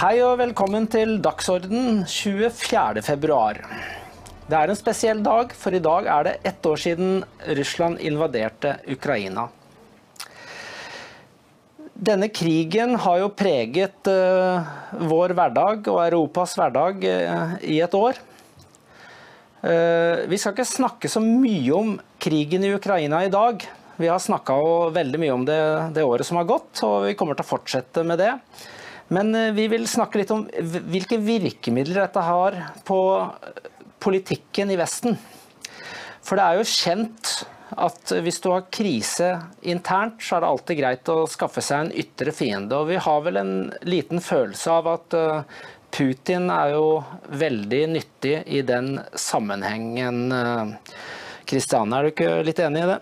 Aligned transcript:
Hei 0.00 0.14
og 0.24 0.38
velkommen 0.40 0.86
til 0.88 1.18
Dagsorden 1.20 2.06
24. 2.08 3.02
februar. 3.04 3.58
Det 4.48 4.56
er 4.56 4.70
en 4.72 4.78
spesiell 4.78 5.18
dag, 5.20 5.52
for 5.52 5.76
i 5.76 5.80
dag 5.84 6.08
er 6.08 6.24
det 6.24 6.32
ett 6.48 6.68
år 6.70 6.80
siden 6.80 7.18
Russland 7.58 8.00
invaderte 8.08 8.78
Ukraina. 8.88 9.44
Denne 11.92 12.30
krigen 12.32 12.96
har 13.04 13.20
jo 13.20 13.28
preget 13.42 14.08
uh, 14.08 14.72
vår 15.12 15.36
hverdag 15.36 15.92
og 15.92 16.00
Europas 16.06 16.56
hverdag 16.56 17.04
uh, 17.04 17.54
i 17.60 17.76
et 17.84 18.00
år. 18.00 18.24
Uh, 19.60 20.24
vi 20.32 20.40
skal 20.40 20.56
ikke 20.56 20.70
snakke 20.72 21.12
så 21.12 21.20
mye 21.20 21.76
om 21.76 21.94
krigen 22.16 22.64
i 22.64 22.72
Ukraina 22.72 23.20
i 23.28 23.36
dag. 23.36 23.68
Vi 24.00 24.08
har 24.08 24.28
snakka 24.30 24.62
veldig 24.96 25.26
mye 25.28 25.38
om 25.42 25.44
det 25.44 25.62
det 25.92 26.08
året 26.08 26.24
som 26.24 26.40
har 26.40 26.48
gått, 26.56 26.86
og 26.88 27.02
vi 27.10 27.18
kommer 27.20 27.36
til 27.36 27.44
å 27.44 27.52
fortsette 27.52 28.08
med 28.08 28.24
det. 28.24 28.38
Men 29.10 29.34
vi 29.56 29.66
vil 29.72 29.88
snakke 29.90 30.20
litt 30.20 30.30
om 30.34 30.44
hvilke 30.90 31.18
virkemidler 31.18 32.04
dette 32.04 32.22
har 32.22 32.56
på 32.86 33.00
politikken 34.00 34.70
i 34.70 34.78
Vesten. 34.78 35.18
For 36.22 36.38
det 36.38 36.44
er 36.46 36.60
jo 36.60 36.68
kjent 36.68 37.32
at 37.78 38.12
hvis 38.24 38.40
du 38.42 38.50
har 38.52 38.68
krise 38.72 39.32
internt, 39.62 40.22
så 40.22 40.36
er 40.36 40.42
det 40.42 40.50
alltid 40.50 40.80
greit 40.80 41.12
å 41.12 41.26
skaffe 41.30 41.62
seg 41.64 41.84
en 41.84 41.92
ytre 42.02 42.34
fiende. 42.34 42.78
Og 42.78 42.90
vi 42.90 42.98
har 43.02 43.22
vel 43.26 43.40
en 43.40 43.54
liten 43.86 44.22
følelse 44.24 44.74
av 44.80 44.90
at 44.94 45.16
eh, 45.18 45.60
Putin 45.90 46.50
er 46.54 46.74
jo 46.76 47.00
veldig 47.40 47.82
nyttig 47.96 48.36
i 48.46 48.62
den 48.66 48.98
sammenhengen. 49.18 50.20
Kristiane, 51.50 51.96
er 51.96 52.06
du 52.06 52.12
ikke 52.12 52.32
litt 52.46 52.60
enig 52.62 52.84
i 52.84 52.88
det? 52.92 52.98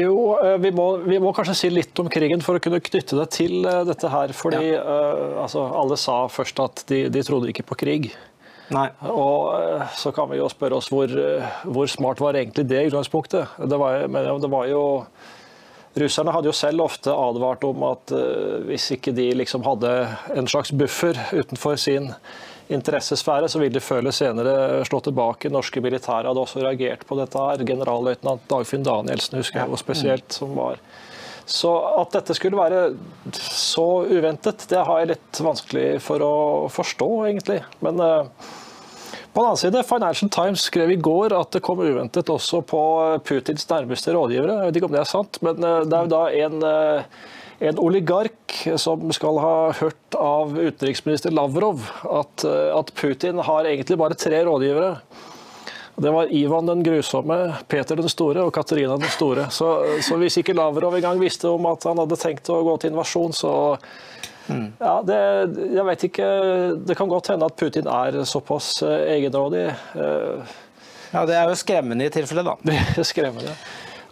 Jo, 0.00 0.16
eh, 0.40 0.56
vi 0.62 0.70
må, 0.74 0.86
vi 1.04 1.18
må, 1.20 1.32
kanskje 1.36 1.56
si 1.58 1.70
litt 1.72 1.98
om 2.00 2.08
krigen 2.12 2.42
for 2.44 2.56
å 2.56 2.62
kunne 2.62 2.80
knytte 2.82 3.18
det 3.18 3.26
til 3.36 3.64
eh, 3.68 3.82
dette 3.88 4.10
her. 4.10 4.32
Fordi 4.36 4.62
ja. 4.70 4.80
uh, 4.80 5.42
altså, 5.44 5.66
alle 5.76 5.98
sa 6.00 6.22
først 6.32 6.62
at 6.64 6.84
de, 6.88 7.04
de 7.12 7.24
trodde 7.26 7.50
ikke 7.52 7.66
på 7.68 7.78
krig. 7.84 8.10
Nei. 8.72 8.88
Og 9.12 9.84
så 10.00 10.08
kan 10.16 10.30
vi 10.30 10.38
jo 10.40 10.48
spørre 10.48 10.78
oss 10.80 10.88
hvor, 10.88 11.10
hvor 11.68 11.90
smart 11.92 12.22
var 12.24 12.38
egentlig 12.38 12.64
det 12.70 12.86
utgangspunktet. 12.88 13.58
Det 13.60 13.78
var, 13.80 14.06
men 14.08 14.40
det 14.40 14.50
var 14.50 14.70
jo 14.70 14.84
Russerne 16.00 16.32
hadde 16.34 16.48
jo 16.48 16.56
selv 16.56 16.82
ofte 16.82 17.12
advart 17.12 17.62
om 17.68 17.84
at 17.86 18.10
hvis 18.66 18.88
ikke 18.96 19.12
de 19.14 19.28
liksom 19.38 19.62
hadde 19.62 19.92
en 20.34 20.48
slags 20.50 20.72
buffer 20.74 21.20
utenfor 21.36 21.76
sin 21.78 22.08
interessesfære, 22.72 23.48
så 23.50 23.60
vil 23.60 23.72
de 23.74 23.82
før 23.82 24.00
eller 24.00 24.14
senere 24.14 24.84
slå 24.88 25.00
tilbake. 25.04 25.52
Norske 25.52 25.82
militære 25.84 26.30
hadde 26.30 26.44
også 26.44 26.62
reagert 26.64 27.04
på 27.08 27.18
dette. 27.18 27.38
her. 27.38 27.64
Generalløytnant 27.68 28.46
Dagfinn 28.50 28.86
Danielsen 28.86 29.40
husker 29.40 29.60
jeg 29.60 29.72
jo 29.72 29.80
spesielt, 29.80 30.32
som 30.32 30.54
var 30.56 30.80
så 31.46 31.70
at 32.00 32.14
dette 32.14 32.34
skulle 32.36 32.56
være 32.56 32.94
så 33.36 34.04
uventet, 34.08 34.64
det 34.70 34.80
har 34.80 35.00
jeg 35.00 35.10
litt 35.12 35.40
vanskelig 35.44 35.88
for 36.00 36.24
å 36.24 36.36
forstå, 36.72 37.08
egentlig. 37.28 37.58
Men 37.84 38.00
uh, 38.00 38.52
på 39.34 39.42
den 39.42 39.48
annen 39.50 39.60
side, 39.60 39.84
Financial 39.84 40.30
Times 40.32 40.64
skrev 40.70 40.94
i 40.94 41.00
går 41.04 41.36
at 41.36 41.52
det 41.52 41.62
kom 41.66 41.82
uventet 41.84 42.32
også 42.32 42.62
på 42.64 42.82
Putins 43.28 43.68
nærmeste 43.68 44.14
rådgivere. 44.16 44.56
Jeg 44.56 44.70
vet 44.70 44.80
ikke 44.80 44.88
om 44.88 44.96
det 44.96 45.02
er 45.02 45.10
sant, 45.10 45.40
men 45.44 45.60
uh, 45.60 45.82
det 45.84 45.98
er 45.98 46.08
jo 46.08 46.14
da 46.14 46.22
en, 46.46 46.64
uh, 46.64 47.42
en 47.58 47.78
oligark 47.78 48.56
som 48.80 49.12
skal 49.14 49.38
ha 49.42 49.54
hørt 49.78 50.16
av 50.18 50.56
utenriksminister 50.58 51.34
Lavrov 51.34 51.84
at, 52.08 52.44
at 52.44 52.90
Putin 52.98 53.38
har 53.44 53.68
egentlig 53.70 53.98
bare 54.00 54.18
tre 54.18 54.42
rådgivere. 54.46 54.96
Det 55.96 56.10
var 56.10 56.32
Ivan 56.34 56.66
den 56.66 56.82
grusomme, 56.82 57.54
Peter 57.68 57.96
den 57.96 58.10
store 58.10 58.42
og 58.42 58.54
Katarina 58.54 58.96
den 58.98 59.10
store. 59.14 59.46
Så, 59.54 59.68
så 60.02 60.18
hvis 60.18 60.40
ikke 60.40 60.56
Lavrov 60.56 60.96
engang 60.96 61.20
visste 61.22 61.52
om 61.54 61.68
at 61.70 61.86
han 61.86 62.00
hadde 62.02 62.18
tenkt 62.18 62.50
å 62.50 62.58
gå 62.66 62.74
til 62.82 62.90
invasjon, 62.90 63.34
så 63.36 63.52
mm. 64.48 64.66
ja, 64.80 64.96
det, 65.06 65.20
jeg 65.76 65.86
vet 65.90 66.06
ikke, 66.10 66.28
det 66.88 66.98
kan 66.98 67.12
godt 67.12 67.30
hende 67.30 67.46
at 67.46 67.58
Putin 67.60 67.86
er 67.86 68.18
såpass 68.26 68.80
eh, 68.82 69.06
egenrådig. 69.14 69.68
Eh. 69.94 70.58
Ja, 71.14 71.22
Det 71.30 71.38
er 71.38 71.46
jo 71.46 71.62
skremmende 71.62 72.10
i 72.10 72.14
tilfelle, 72.14 72.42
da. 72.42 72.58
Det 72.66 73.04
er 73.04 73.06
skremmende. 73.06 73.54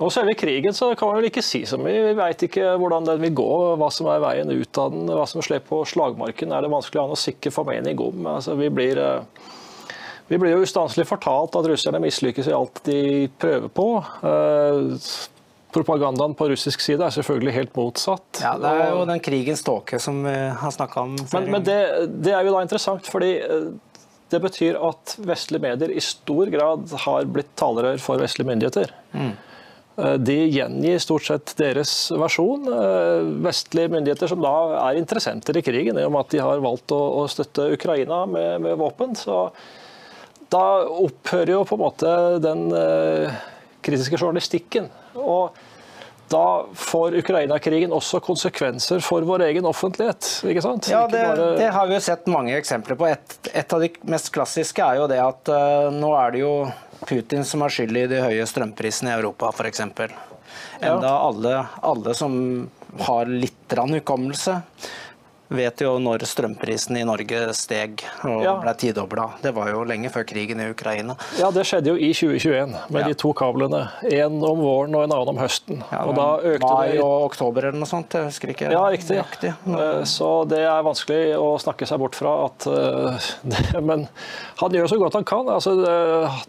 Og 0.03 0.13
selve 0.15 0.35
krigen 0.39 0.75
så 0.75 0.91
kan 0.99 1.09
man 1.09 1.21
vel 1.21 1.31
ikke 1.31 1.45
si 1.47 1.63
så 1.69 1.79
mye. 1.81 2.09
Vi 2.09 2.19
veit 2.19 2.45
ikke 2.49 2.75
hvordan 2.81 3.07
den 3.07 3.23
vil 3.23 3.35
gå, 3.39 3.51
hva 3.81 3.89
som 3.95 4.11
er 4.11 4.23
veien 4.25 4.51
ut 4.51 4.83
av 4.83 4.95
den. 4.95 5.09
Hva 5.09 5.27
som 5.31 5.45
skjer 5.45 5.63
på 5.67 5.83
slagmarken 5.89 6.55
er 6.55 6.65
det 6.65 6.73
vanskelig 6.73 7.01
å 7.01 7.07
ha 7.07 7.13
noe 7.15 7.23
sikker 7.23 7.55
formening 7.55 8.01
om. 8.03 8.31
Altså, 8.37 8.59
vi 8.59 8.71
blir... 8.73 9.01
Uh, 9.01 9.59
vi 10.33 10.39
blir 10.41 10.55
jo 10.55 10.63
ustanselig 10.65 11.05
fortalt 11.11 11.57
at 11.59 11.67
russerne 11.69 11.99
mislykkes 12.01 12.47
i 12.49 12.55
alt 12.57 12.79
de 12.87 13.29
prøver 13.43 13.69
på. 13.69 13.87
Eh, 14.25 15.09
propagandaen 15.75 16.33
på 16.39 16.49
russisk 16.49 16.81
side 16.81 17.05
er 17.05 17.13
selvfølgelig 17.13 17.53
helt 17.59 17.77
motsatt. 17.77 18.41
Ja, 18.41 18.55
Det 18.61 18.71
er 18.71 18.95
jo 18.95 19.05
den 19.09 19.21
krigens 19.21 19.61
tåke 19.67 20.01
som 20.01 20.23
vi 20.25 20.35
har 20.63 20.73
snakka 20.73 21.05
om. 21.05 21.17
Men, 21.35 21.51
men 21.53 21.67
det, 21.67 21.79
det, 22.25 22.33
er 22.33 22.47
jo 22.47 22.55
da 22.55 22.63
interessant, 22.65 23.09
fordi 23.13 23.33
eh, 23.45 23.71
det 24.33 24.41
betyr 24.41 24.81
at 24.81 25.17
vestlige 25.21 25.67
medier 25.67 25.93
i 25.93 26.01
stor 26.01 26.49
grad 26.55 26.93
har 27.05 27.29
blitt 27.29 27.53
talerør 27.61 28.01
for 28.01 28.23
vestlige 28.23 28.49
myndigheter. 28.49 28.95
Mm. 29.13 29.35
Eh, 29.97 30.17
de 30.23 30.39
gjengir 30.47 31.03
stort 31.03 31.29
sett 31.29 31.55
deres 31.59 31.93
versjon. 32.15 32.67
Vestlige 33.45 33.93
myndigheter 33.93 34.33
som 34.33 34.43
da 34.45 34.57
er 34.89 35.01
interessenter 35.01 35.59
i 35.59 35.65
krigen, 35.65 36.01
i 36.01 36.09
og 36.09 36.15
med 36.15 36.27
at 36.27 36.35
de 36.35 36.43
har 36.45 36.65
valgt 36.65 36.95
å, 36.97 37.29
støtte 37.33 37.71
Ukraina 37.77 38.25
med, 38.27 38.61
med 38.65 38.77
våpen. 38.81 39.17
så 39.19 39.47
da 40.53 40.85
opphører 40.85 41.55
jo 41.55 41.65
på 41.65 41.79
en 41.79 41.83
måte 41.83 42.15
den 42.43 42.67
eh, 42.77 43.37
kritiske 43.85 44.19
journalistikken. 44.19 44.89
Og 45.17 45.57
da 46.33 46.65
får 46.79 47.19
Ukraina-krigen 47.21 47.93
også 47.93 48.23
konsekvenser 48.25 49.03
for 49.05 49.25
vår 49.29 49.47
egen 49.51 49.69
offentlighet. 49.69 50.29
ikke 50.49 50.65
sant? 50.65 50.89
Ja, 50.93 51.05
det, 51.11 51.25
det 51.59 51.69
har 51.75 51.89
vi 51.89 51.97
jo 51.99 52.05
sett 52.05 52.29
mange 52.31 52.57
eksempler 52.57 52.97
på. 53.01 53.09
Et, 53.11 53.37
et, 53.53 53.75
av 53.75 53.85
de 53.85 53.91
mest 54.09 54.33
klassiske 54.33 54.85
er 54.85 55.03
jo 55.03 55.11
det 55.11 55.21
at 55.21 55.53
uh, 55.53 55.91
nå 55.93 56.15
er 56.17 56.33
det 56.33 56.43
jo 56.45 56.55
Putin 57.09 57.45
som 57.45 57.65
har 57.65 57.73
skyld 57.73 57.97
i 57.97 58.07
de 58.11 58.23
høye 58.23 58.47
strømprisene 58.47 59.13
i 59.13 59.17
Europa, 59.17 59.51
f.eks. 59.53 59.83
Enda 60.83 61.09
ja. 61.09 61.15
alle, 61.29 61.55
alle 61.83 62.15
som 62.19 62.35
har 63.07 63.31
litt 63.31 63.73
hukommelse, 63.73 64.61
vet 65.57 65.83
jo 65.85 65.95
når 66.03 66.25
strømprisen 66.29 66.99
i 67.01 67.05
Norge 67.07 67.45
steg 67.57 68.03
og 68.27 68.43
ja. 68.45 68.55
ble 68.63 68.75
tidobla. 68.79 69.29
Det 69.43 69.53
var 69.57 69.73
jo 69.73 69.85
lenge 69.89 70.11
før 70.13 70.27
krigen 70.29 70.63
i 70.63 70.69
Ukraina. 70.73 71.17
Ja, 71.41 71.51
det 71.55 71.67
skjedde 71.69 71.93
jo 71.93 71.97
i 71.97 72.13
2021 72.17 72.75
med 72.93 73.01
ja. 73.03 73.11
de 73.11 73.19
to 73.19 73.33
kablene. 73.37 73.85
En 74.09 74.39
om 74.39 74.63
våren 74.63 74.97
og 74.99 75.07
en 75.07 75.15
annen 75.17 75.33
om 75.35 75.41
høsten. 75.41 75.83
Ja, 75.93 76.05
og 76.09 76.17
da 76.19 76.29
økte 76.55 76.71
mai 76.71 76.95
det... 76.95 77.03
og 77.05 77.29
oktober 77.29 77.69
eller 77.69 77.81
noe 77.83 77.91
sånt, 77.91 78.17
jeg 78.17 78.31
husker 78.31 78.55
ikke 78.55 78.71
ja, 78.73 78.83
riktig. 78.93 79.19
nøyaktig. 79.19 79.53
Eh, 79.77 80.03
så 80.09 80.31
det 80.51 80.63
er 80.67 80.87
vanskelig 80.87 81.23
å 81.39 81.51
snakke 81.63 81.89
seg 81.89 82.01
bort 82.03 82.19
fra 82.19 82.35
at 82.47 82.69
det, 83.53 83.63
Men 83.83 84.07
han 84.61 84.77
gjør 84.77 84.91
så 84.93 84.99
godt 85.01 85.19
han 85.19 85.27
kan. 85.29 85.49
Altså, 85.53 85.75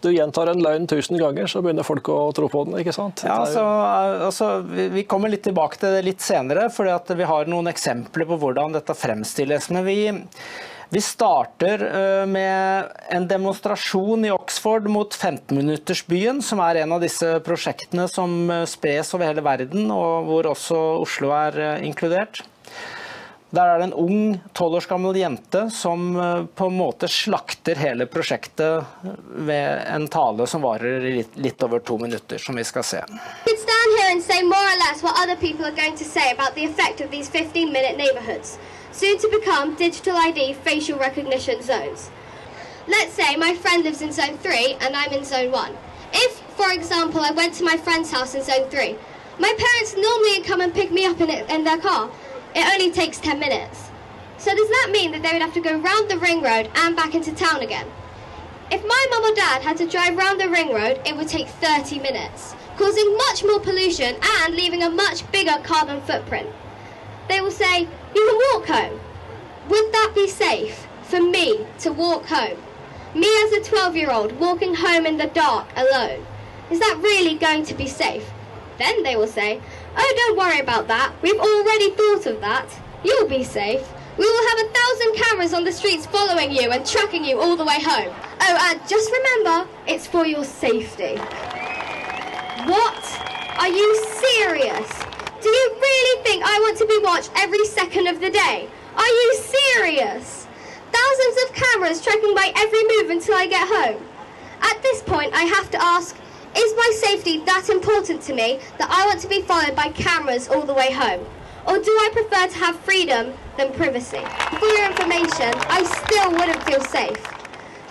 du 0.02 0.10
gjentar 0.12 0.50
en 0.50 0.62
løgn 0.62 0.88
tusen 0.90 1.18
ganger, 1.20 1.48
så 1.50 1.62
begynner 1.64 1.86
folk 1.86 2.08
å 2.12 2.18
tro 2.36 2.48
på 2.50 2.64
den. 2.68 2.78
ikke 2.82 2.94
sant? 2.94 3.24
Ja, 3.26 3.40
altså, 3.44 3.64
altså, 4.28 4.50
vi 4.64 5.04
kommer 5.08 5.32
litt 5.32 5.44
tilbake 5.46 5.80
til 5.80 5.94
det 5.96 6.04
litt 6.06 6.24
senere, 6.24 6.68
for 6.74 6.88
vi 7.18 7.28
har 7.28 7.50
noen 7.50 7.70
eksempler 7.70 8.28
på 8.28 8.38
hvordan 8.40 8.76
dette 8.76 8.93
skal 8.94 9.10
fremstilles. 9.10 9.70
Men 9.70 9.84
vi, 9.84 10.12
vi 10.90 11.00
starter 11.00 11.82
eh, 11.82 12.26
med 12.26 12.88
en 13.10 13.28
demonstrasjon 13.28 14.24
i 14.24 14.30
Oxford 14.30 14.88
mot 14.88 15.14
15-minuttersbyen, 15.14 16.42
som 16.42 16.60
er 16.60 16.82
en 16.82 16.92
av 16.92 17.00
disse 17.00 17.40
prosjektene 17.44 18.08
som 18.08 18.50
eh, 18.50 18.64
spres 18.66 19.14
over 19.14 19.26
hele 19.26 19.42
verden, 19.42 19.90
og 19.90 20.26
hvor 20.28 20.46
også 20.54 20.80
Oslo 21.02 21.32
er 21.34 21.58
eh, 21.58 21.86
inkludert. 21.86 22.42
Der 23.54 23.70
er 23.70 23.78
det 23.78 23.84
en 23.86 23.94
ung, 23.94 24.22
tolv 24.50 24.80
års 24.80 24.88
gammel 24.90 25.14
jente 25.14 25.68
som 25.70 26.16
på 26.58 26.66
en 26.66 26.74
måte 26.74 27.06
slakter 27.06 27.78
hele 27.78 28.08
prosjektet 28.10 28.82
ved 29.46 29.84
en 29.94 30.08
tale 30.10 30.48
som 30.50 30.64
varer 30.66 31.06
i 31.06 31.20
litt 31.38 31.62
over 31.62 31.78
to 31.78 31.94
minutter, 32.02 32.42
som 32.42 32.58
vi 32.58 32.64
skal 32.66 32.82
se. 32.82 33.04
stand 33.84 33.98
here 34.00 34.10
and 34.10 34.22
say 34.22 34.42
more 34.42 34.58
or 34.58 34.78
less 34.82 35.04
what 35.04 35.14
other 35.22 35.36
people 35.36 35.64
are 35.64 35.76
going 35.76 35.94
to 35.94 36.04
say 36.04 36.32
about 36.32 36.56
the 36.56 36.64
effect 36.64 37.00
of 37.00 37.12
these 37.12 37.28
15 37.30 37.70
minute 37.70 37.96
neighborhoods. 37.96 38.58
Soon 38.94 39.18
to 39.18 39.28
become 39.28 39.74
digital 39.74 40.16
ID 40.16 40.52
facial 40.52 40.98
recognition 40.98 41.60
zones. 41.60 42.10
Let's 42.86 43.12
say 43.12 43.34
my 43.34 43.54
friend 43.54 43.82
lives 43.82 44.02
in 44.02 44.12
zone 44.12 44.38
3 44.38 44.76
and 44.80 44.94
I'm 44.94 45.12
in 45.12 45.24
zone 45.24 45.50
1. 45.50 45.76
If, 46.12 46.38
for 46.56 46.70
example, 46.70 47.20
I 47.20 47.32
went 47.32 47.54
to 47.54 47.64
my 47.64 47.76
friend's 47.76 48.12
house 48.12 48.36
in 48.36 48.42
zone 48.42 48.70
3, 48.70 48.96
my 49.40 49.52
parents 49.58 49.96
normally 49.96 50.42
come 50.44 50.60
and 50.60 50.72
pick 50.72 50.92
me 50.92 51.06
up 51.06 51.20
in, 51.20 51.28
it, 51.28 51.50
in 51.50 51.64
their 51.64 51.78
car. 51.78 52.08
It 52.54 52.72
only 52.72 52.92
takes 52.92 53.18
10 53.18 53.40
minutes. 53.40 53.90
So 54.38 54.54
does 54.54 54.68
that 54.68 54.90
mean 54.92 55.10
that 55.10 55.22
they 55.22 55.32
would 55.32 55.42
have 55.42 55.54
to 55.54 55.60
go 55.60 55.76
round 55.76 56.08
the 56.08 56.18
ring 56.18 56.40
road 56.40 56.70
and 56.76 56.94
back 56.94 57.16
into 57.16 57.34
town 57.34 57.62
again? 57.62 57.88
If 58.70 58.86
my 58.86 59.06
mum 59.10 59.24
or 59.24 59.34
dad 59.34 59.62
had 59.62 59.76
to 59.78 59.88
drive 59.88 60.16
round 60.16 60.40
the 60.40 60.48
ring 60.48 60.72
road, 60.72 61.00
it 61.04 61.16
would 61.16 61.28
take 61.28 61.48
30 61.48 61.98
minutes, 61.98 62.54
causing 62.76 63.16
much 63.16 63.42
more 63.42 63.58
pollution 63.58 64.14
and 64.22 64.54
leaving 64.54 64.84
a 64.84 64.90
much 64.90 65.30
bigger 65.32 65.58
carbon 65.64 66.00
footprint. 66.02 66.48
They 67.28 67.40
will 67.40 67.50
say, 67.50 67.88
you 68.14 68.26
can 68.26 68.36
walk 68.52 68.66
home. 68.68 69.00
Would 69.68 69.92
that 69.92 70.12
be 70.14 70.28
safe 70.28 70.86
for 71.02 71.20
me 71.20 71.66
to 71.80 71.92
walk 71.92 72.26
home? 72.26 72.58
Me 73.14 73.28
as 73.44 73.52
a 73.52 73.62
12 73.62 73.96
year 73.96 74.10
old 74.10 74.32
walking 74.38 74.74
home 74.74 75.06
in 75.06 75.16
the 75.16 75.26
dark 75.28 75.66
alone. 75.76 76.24
Is 76.70 76.80
that 76.80 77.00
really 77.02 77.36
going 77.36 77.64
to 77.66 77.74
be 77.74 77.86
safe? 77.86 78.28
Then 78.78 79.02
they 79.02 79.16
will 79.16 79.26
say, 79.26 79.60
Oh, 79.96 80.14
don't 80.16 80.36
worry 80.36 80.58
about 80.58 80.88
that. 80.88 81.12
We've 81.22 81.38
already 81.38 81.90
thought 81.92 82.26
of 82.26 82.40
that. 82.40 82.66
You'll 83.04 83.28
be 83.28 83.44
safe. 83.44 83.88
We 84.16 84.24
will 84.24 84.48
have 84.48 84.66
a 84.66 84.72
thousand 84.72 85.14
cameras 85.16 85.54
on 85.54 85.64
the 85.64 85.72
streets 85.72 86.06
following 86.06 86.52
you 86.52 86.70
and 86.70 86.86
tracking 86.86 87.24
you 87.24 87.40
all 87.40 87.56
the 87.56 87.64
way 87.64 87.80
home. 87.80 88.14
Oh, 88.40 88.70
and 88.70 88.88
just 88.88 89.10
remember, 89.10 89.68
it's 89.86 90.06
for 90.06 90.24
your 90.24 90.44
safety. 90.44 91.16
What? 92.66 93.20
Are 93.58 93.68
you 93.68 94.06
serious? 94.06 95.03
Do 95.44 95.50
you 95.50 95.76
really 95.78 96.22
think 96.22 96.42
I 96.42 96.58
want 96.60 96.78
to 96.78 96.86
be 96.86 96.98
watched 97.02 97.30
every 97.36 97.66
second 97.66 98.06
of 98.06 98.18
the 98.18 98.30
day? 98.30 98.66
Are 98.96 99.06
you 99.06 99.34
serious? 99.36 100.46
Thousands 100.90 101.36
of 101.44 101.54
cameras 101.54 102.02
tracking 102.02 102.32
my 102.32 102.50
every 102.56 102.82
move 102.96 103.10
until 103.10 103.34
I 103.34 103.46
get 103.46 103.68
home. 103.68 104.02
At 104.62 104.82
this 104.82 105.02
point, 105.02 105.34
I 105.34 105.42
have 105.42 105.70
to 105.72 105.82
ask, 105.82 106.16
is 106.56 106.74
my 106.74 106.90
safety 106.96 107.44
that 107.44 107.68
important 107.68 108.22
to 108.22 108.32
me 108.32 108.58
that 108.78 108.88
I 108.90 109.04
want 109.04 109.20
to 109.20 109.28
be 109.28 109.42
followed 109.42 109.76
by 109.76 109.88
cameras 109.88 110.48
all 110.48 110.62
the 110.62 110.72
way 110.72 110.90
home? 110.90 111.26
Or 111.68 111.76
do 111.76 111.90
I 111.90 112.08
prefer 112.14 112.46
to 112.46 112.58
have 112.64 112.80
freedom 112.80 113.34
than 113.58 113.74
privacy? 113.74 114.24
For 114.58 114.66
your 114.66 114.86
information, 114.86 115.52
I 115.68 115.84
still 116.06 116.30
wouldn't 116.32 116.62
feel 116.62 116.80
safe. 116.80 117.22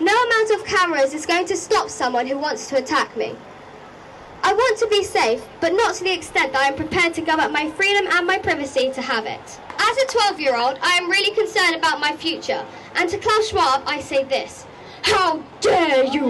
No 0.01 0.23
amount 0.23 0.49
of 0.49 0.65
cameras 0.65 1.13
is 1.13 1.27
going 1.27 1.45
to 1.45 1.55
stop 1.55 1.91
someone 1.91 2.25
who 2.25 2.39
wants 2.39 2.67
to 2.69 2.77
attack 2.77 3.15
me. 3.15 3.35
I 4.45 4.51
want 4.51 4.77
to 4.79 4.87
be 4.87 5.05
safe, 5.05 5.41
but 5.61 5.71
not 5.71 5.95
to 5.95 6.03
the 6.03 6.11
extent 6.11 6.51
that 6.51 6.61
I 6.61 6.67
am 6.67 6.75
prepared 6.75 7.13
to 7.13 7.21
give 7.21 7.39
up 7.39 7.49
my 7.49 7.69
freedom 7.71 8.07
and 8.11 8.27
my 8.27 8.37
privacy 8.37 8.91
to 8.91 9.01
have 9.01 9.25
it. 9.25 9.59
As 9.79 9.97
a 9.97 10.05
12 10.05 10.39
year 10.41 10.57
old, 10.57 10.77
I 10.81 10.97
am 10.97 11.09
really 11.09 11.33
concerned 11.33 11.77
about 11.77 12.01
my 12.01 12.13
future. 12.17 12.65
And 12.95 13.09
to 13.09 13.17
Klaus 13.17 13.47
Schwab, 13.47 13.83
I 13.85 14.01
say 14.01 14.25
this 14.25 14.65
How 15.03 15.41
dare 15.61 16.03
you! 16.03 16.29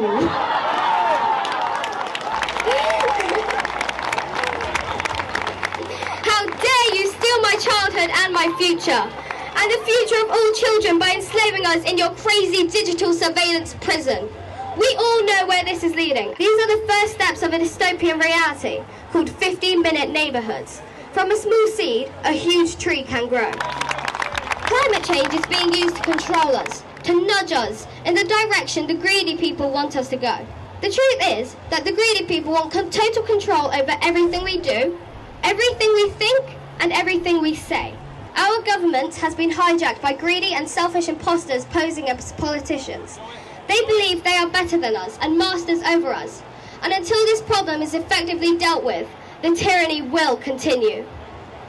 How 6.21 6.45
dare 6.45 6.95
you 6.95 7.07
steal 7.07 7.41
my 7.41 7.55
childhood 7.57 8.11
and 8.13 8.31
my 8.31 8.53
future! 8.59 9.09
And 9.55 9.71
the 9.71 9.81
future 9.85 10.23
of 10.23 10.29
all 10.29 10.53
children 10.53 10.99
by 10.99 11.13
enslaving 11.15 11.65
us 11.65 11.83
in 11.89 11.97
your 11.97 12.11
crazy 12.11 12.67
digital 12.67 13.11
surveillance 13.11 13.75
prison. 13.81 14.29
We 14.77 14.95
all 14.97 15.23
know 15.23 15.45
where 15.45 15.63
this 15.63 15.83
is 15.83 15.93
leading. 15.93 16.33
These 16.39 16.63
are 16.63 16.79
the 16.79 16.87
first 16.87 17.13
steps 17.13 17.43
of 17.43 17.53
a 17.53 17.59
dystopian 17.59 18.19
reality 18.19 18.81
called 19.11 19.29
15 19.29 19.81
minute 19.83 20.09
neighborhoods. 20.09 20.81
From 21.11 21.29
a 21.29 21.35
small 21.35 21.67
seed, 21.67 22.11
a 22.23 22.31
huge 22.31 22.77
tree 22.79 23.03
can 23.03 23.27
grow. 23.27 23.51
Climate 23.51 25.03
change 25.03 25.31
is 25.31 25.45
being 25.45 25.71
used 25.73 25.95
to 25.97 26.01
control 26.01 26.55
us, 26.55 26.83
to 27.03 27.25
nudge 27.27 27.51
us 27.51 27.85
in 28.05 28.15
the 28.15 28.23
direction 28.23 28.87
the 28.87 28.95
greedy 28.95 29.37
people 29.37 29.69
want 29.69 29.95
us 29.95 30.09
to 30.09 30.17
go. 30.17 30.43
The 30.81 30.89
truth 30.89 31.39
is 31.39 31.55
that 31.69 31.85
the 31.85 31.91
greedy 31.91 32.25
people 32.25 32.53
want 32.53 32.73
total 32.73 33.21
control 33.21 33.67
over 33.67 33.95
everything 34.01 34.43
we 34.43 34.57
do, 34.57 34.97
everything 35.43 35.93
we 35.93 36.09
think, 36.09 36.57
and 36.79 36.91
everything 36.91 37.43
we 37.43 37.53
say. 37.53 37.93
Our 38.35 38.63
government 38.63 39.13
has 39.15 39.35
been 39.35 39.51
hijacked 39.51 40.01
by 40.01 40.13
greedy 40.13 40.55
and 40.55 40.67
selfish 40.67 41.07
imposters 41.07 41.65
posing 41.65 42.09
as 42.09 42.31
politicians. 42.33 43.19
They 43.67 43.79
believe 43.85 44.23
they 44.23 44.37
are 44.37 44.47
better 44.47 44.77
than 44.77 44.95
us 44.95 45.17
and 45.21 45.37
masters 45.37 45.81
over 45.83 46.13
us. 46.13 46.43
And 46.81 46.91
until 46.91 47.17
this 47.25 47.41
problem 47.41 47.81
is 47.81 47.93
effectively 47.93 48.57
dealt 48.57 48.83
with, 48.83 49.07
the 49.41 49.55
tyranny 49.55 50.01
will 50.01 50.37
continue. 50.37 51.05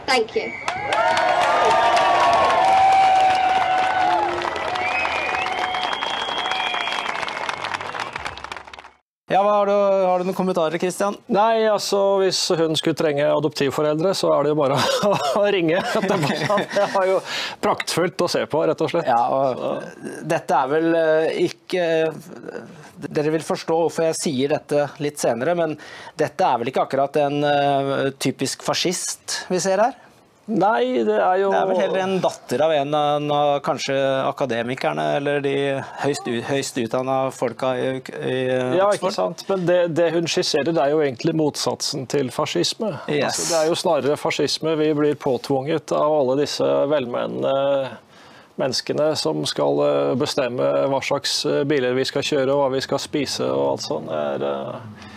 Thank 0.06 0.34
you. 0.34 0.52
Ja, 9.34 9.42
har, 9.42 9.66
du, 9.66 9.72
har 10.06 10.18
du 10.22 10.28
noen 10.28 10.36
kommentarer, 10.36 10.78
Kristian? 10.78 11.16
Nei, 11.34 11.64
altså 11.66 11.98
hvis 12.20 12.38
hun 12.54 12.76
skulle 12.78 12.94
trenge 12.94 13.24
adoptivforeldre, 13.26 14.12
så 14.14 14.30
er 14.30 14.46
det 14.46 14.52
jo 14.52 14.58
bare 14.60 14.76
å 15.40 15.42
ringe. 15.50 15.80
Det 16.04 16.84
er 16.84 17.08
jo 17.08 17.16
praktfullt 17.64 18.22
å 18.22 18.28
se 18.30 18.44
på, 18.46 18.60
rett 18.70 18.84
og 18.86 18.92
slett. 18.92 19.10
Ja, 19.10 19.18
og 19.34 20.22
dette 20.30 20.60
er 20.60 20.70
vel 20.70 20.86
eh, 21.00 21.42
ikke 21.48 21.88
Dere 23.04 23.32
vil 23.34 23.42
forstå 23.42 23.74
hvorfor 23.80 24.06
jeg 24.06 24.16
sier 24.20 24.54
dette 24.54 24.86
litt 25.02 25.18
senere, 25.18 25.56
men 25.58 25.74
dette 26.20 26.46
er 26.46 26.62
vel 26.62 26.70
ikke 26.70 26.84
akkurat 26.86 27.18
en 27.24 27.42
eh, 27.48 28.06
typisk 28.22 28.62
fascist 28.62 29.40
vi 29.50 29.58
ser 29.60 29.82
her? 29.82 29.98
Nei, 30.46 31.04
det 31.06 31.16
er 31.16 31.38
jo 31.40 31.48
Det 31.54 31.60
er 31.60 31.68
vel 31.70 31.78
heller 31.80 32.02
en 32.02 32.18
datter 32.20 32.62
av 32.66 32.72
en 32.74 32.96
av, 32.98 33.52
kanskje 33.64 33.96
akademikerne 34.28 35.06
eller 35.16 35.40
de 35.44 35.54
høyst, 36.02 36.28
høyst 36.48 36.80
utdanna 36.82 37.18
folka 37.32 37.72
i, 37.80 37.86
i 38.28 38.36
Ja, 38.76 38.90
ikke 38.92 39.12
sant. 39.14 39.46
Men 39.48 39.64
det, 39.68 39.78
det 39.96 40.10
hun 40.12 40.28
skisserer, 40.28 40.68
det 40.68 40.82
er 40.82 40.92
jo 40.92 41.00
egentlig 41.04 41.32
motsatsen 41.38 42.04
til 42.12 42.28
fascisme. 42.34 42.92
Yes. 43.08 43.30
Altså, 43.30 43.46
det 43.48 43.60
er 43.62 43.72
jo 43.72 43.80
snarere 43.80 44.20
fascisme 44.20 44.76
vi 44.80 44.90
blir 44.96 45.16
påtvunget 45.16 45.96
av 45.96 46.18
alle 46.20 46.36
disse 46.44 46.68
velmenende 46.92 47.54
menneskene 48.60 49.14
som 49.18 49.42
skal 49.48 49.80
eh, 49.82 50.12
bestemme 50.18 50.68
hva 50.90 51.00
slags 51.02 51.40
eh, 51.48 51.64
biler 51.68 51.96
vi 51.96 52.04
skal 52.06 52.26
kjøre 52.26 52.54
og 52.54 52.62
hva 52.62 52.70
vi 52.76 52.84
skal 52.84 53.02
spise 53.02 53.48
og 53.48 53.64
alt 53.72 53.86
sånt. 53.88 54.12
Det 54.12 54.20
er, 54.36 54.46
eh, 54.50 55.10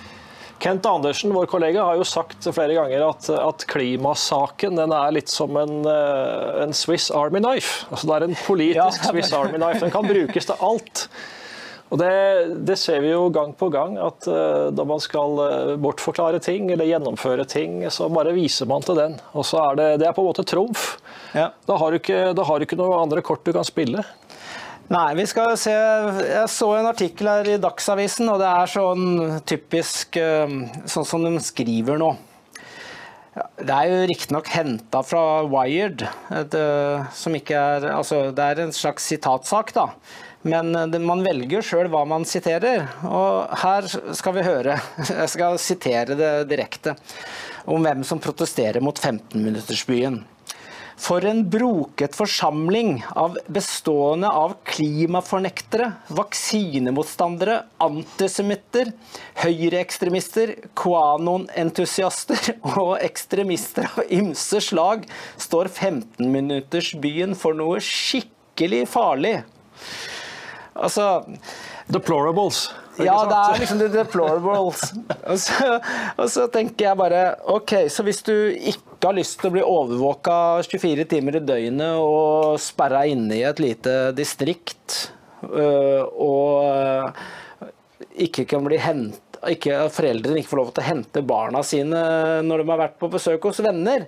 Kent 0.60 0.86
Andersen, 0.90 1.34
vår 1.36 1.46
kollega, 1.46 1.84
har 1.86 2.00
jo 2.00 2.06
sagt 2.08 2.48
flere 2.50 2.74
ganger 2.78 3.06
at, 3.06 3.30
at 3.30 3.66
klimasaken 3.70 4.80
den 4.80 4.94
er 4.96 5.16
litt 5.16 5.30
som 5.30 5.54
en, 5.60 5.80
eh, 5.86 6.62
en 6.64 6.74
Swiss 6.76 7.12
Army 7.14 7.42
knife. 7.44 7.86
Altså, 7.92 8.10
det 8.10 8.16
er 8.18 8.28
en 8.28 8.38
politisk 8.46 8.78
Ja. 8.82 9.10
Swiss 9.12 9.34
Army 9.38 9.60
knife. 9.60 9.84
Den 9.86 9.94
kan 9.94 10.08
brukes 10.08 10.50
til 10.50 10.64
alt. 10.66 11.08
Og 11.88 12.02
det, 12.02 12.12
det 12.68 12.76
ser 12.82 13.00
vi 13.00 13.14
jo 13.14 13.30
gang 13.32 13.54
på 13.56 13.70
gang, 13.72 13.96
at 14.02 14.26
da 14.76 14.86
man 14.88 15.00
skal 15.00 15.40
eh, 15.46 15.76
bortforklare 15.80 16.42
ting 16.44 16.68
eller 16.74 16.90
gjennomføre 16.90 17.46
ting, 17.48 17.80
så 17.94 18.10
bare 18.12 18.36
viser 18.36 18.68
man 18.68 18.84
til 18.84 19.00
den. 19.00 19.16
Og 19.38 19.48
så 19.48 19.62
er 19.70 19.80
det, 19.80 19.90
det 20.02 20.10
er 20.10 20.18
på 20.18 20.26
en 20.26 20.32
måte 20.34 20.44
trumf. 20.48 20.98
Ja. 21.38 21.52
Da 21.70 21.78
har 21.80 21.94
du 21.94 22.02
ikke, 22.02 22.34
da 22.36 22.48
har 22.50 22.60
du 22.60 22.68
ikke 22.68 22.80
noe 22.80 23.00
andre 23.00 23.24
kort 23.24 23.46
du 23.48 23.54
kan 23.56 23.68
spille. 23.68 24.04
Nei, 24.88 25.18
vi 25.20 25.26
skal 25.28 25.58
se 25.60 25.74
Jeg 25.74 26.48
så 26.48 26.70
en 26.78 26.88
artikkel 26.88 27.28
her 27.28 27.50
i 27.52 27.58
Dagsavisen, 27.60 28.30
og 28.32 28.40
det 28.40 28.48
er 28.48 28.70
sånn 28.72 29.42
typisk 29.48 30.16
eh, 30.22 30.54
sånn 30.88 31.08
som 31.08 31.26
de 31.26 31.34
skriver 31.44 32.00
nå. 32.00 32.14
Det 33.60 33.74
er 33.74 33.92
jo 33.92 34.06
riktignok 34.10 34.48
henta 34.50 35.02
fra 35.06 35.44
Wired, 35.52 36.06
et, 36.32 36.56
eh, 36.56 37.04
som 37.14 37.36
ikke 37.36 37.60
er 37.60 37.90
Altså, 37.98 38.30
det 38.32 38.46
er 38.46 38.64
en 38.64 38.72
slags 38.74 39.10
sitatsak, 39.12 39.76
da. 39.76 39.90
Men 40.48 40.72
eh, 40.72 40.96
man 41.04 41.26
velger 41.26 41.68
sjøl 41.68 41.92
hva 41.92 42.06
man 42.08 42.24
siterer. 42.24 42.88
Og 43.12 43.60
her 43.66 43.92
skal 43.92 44.38
vi 44.40 44.48
høre. 44.48 44.80
Jeg 45.12 45.34
skal 45.36 45.60
sitere 45.60 46.16
det 46.16 46.32
direkte. 46.48 46.96
Om 47.68 47.84
hvem 47.84 48.08
som 48.08 48.24
protesterer 48.24 48.80
mot 48.80 48.96
15-minuttersbyen. 48.96 50.22
For 50.98 51.26
en 51.30 51.44
broket 51.50 52.16
forsamling 52.18 53.04
av 53.16 53.38
bestående 53.54 54.32
av 54.34 54.56
klimafornektere, 54.66 55.92
vaksinemotstandere, 56.18 57.60
antisemitter, 57.86 58.90
høyreekstremister, 59.44 60.56
QAnon-entusiaster 60.82 62.50
og 62.74 62.96
ekstremister 63.06 63.92
av 63.94 64.10
ymse 64.18 64.64
slag 64.72 65.06
står 65.38 65.70
15-minuttersbyen 65.70 67.38
for 67.38 67.58
noe 67.58 67.78
skikkelig 67.84 68.88
farlig. 68.90 69.38
Altså 70.74 71.08
Deplorables. 71.88 72.66
ja, 73.00 73.22
det 73.30 73.38
er 73.38 73.62
liksom 73.62 73.80
the 73.80 73.88
deplorables. 73.94 74.92
Og 75.30 75.40
så, 75.40 75.78
og 76.18 76.30
så 76.32 76.48
tenker 76.52 76.90
jeg 76.90 77.00
bare 77.00 77.22
OK, 77.54 77.74
så 77.94 78.04
hvis 78.04 78.20
du 78.26 78.34
ikke 78.34 78.87
har 79.08 79.18
lyst 79.18 79.40
til 79.42 79.50
å 79.50 79.56
bli 79.56 79.66
overvåka 79.66 80.38
24 80.68 81.06
timer 81.12 81.40
i 81.40 81.44
døgnet 81.44 82.02
og 82.02 82.58
sperra 82.62 83.06
inne 83.10 83.40
i 83.40 83.46
et 83.48 83.62
lite 83.62 83.96
distrikt, 84.18 85.12
øh, 85.48 86.04
og 86.04 86.66
øh, 86.68 87.70
ikke 88.28 88.48
kan 88.50 88.66
bli 88.68 88.80
hent, 88.82 89.22
ikke, 89.48 89.86
foreldrene 89.94 90.42
ikke 90.42 90.52
får 90.52 90.62
lov 90.62 90.74
til 90.74 90.84
å 90.84 90.90
hente 90.90 91.24
barna 91.30 91.64
sine 91.66 92.02
når 92.46 92.64
de 92.64 92.70
har 92.72 92.84
vært 92.84 93.00
på 93.02 93.12
besøk 93.14 93.48
hos 93.50 93.62
venner, 93.64 94.08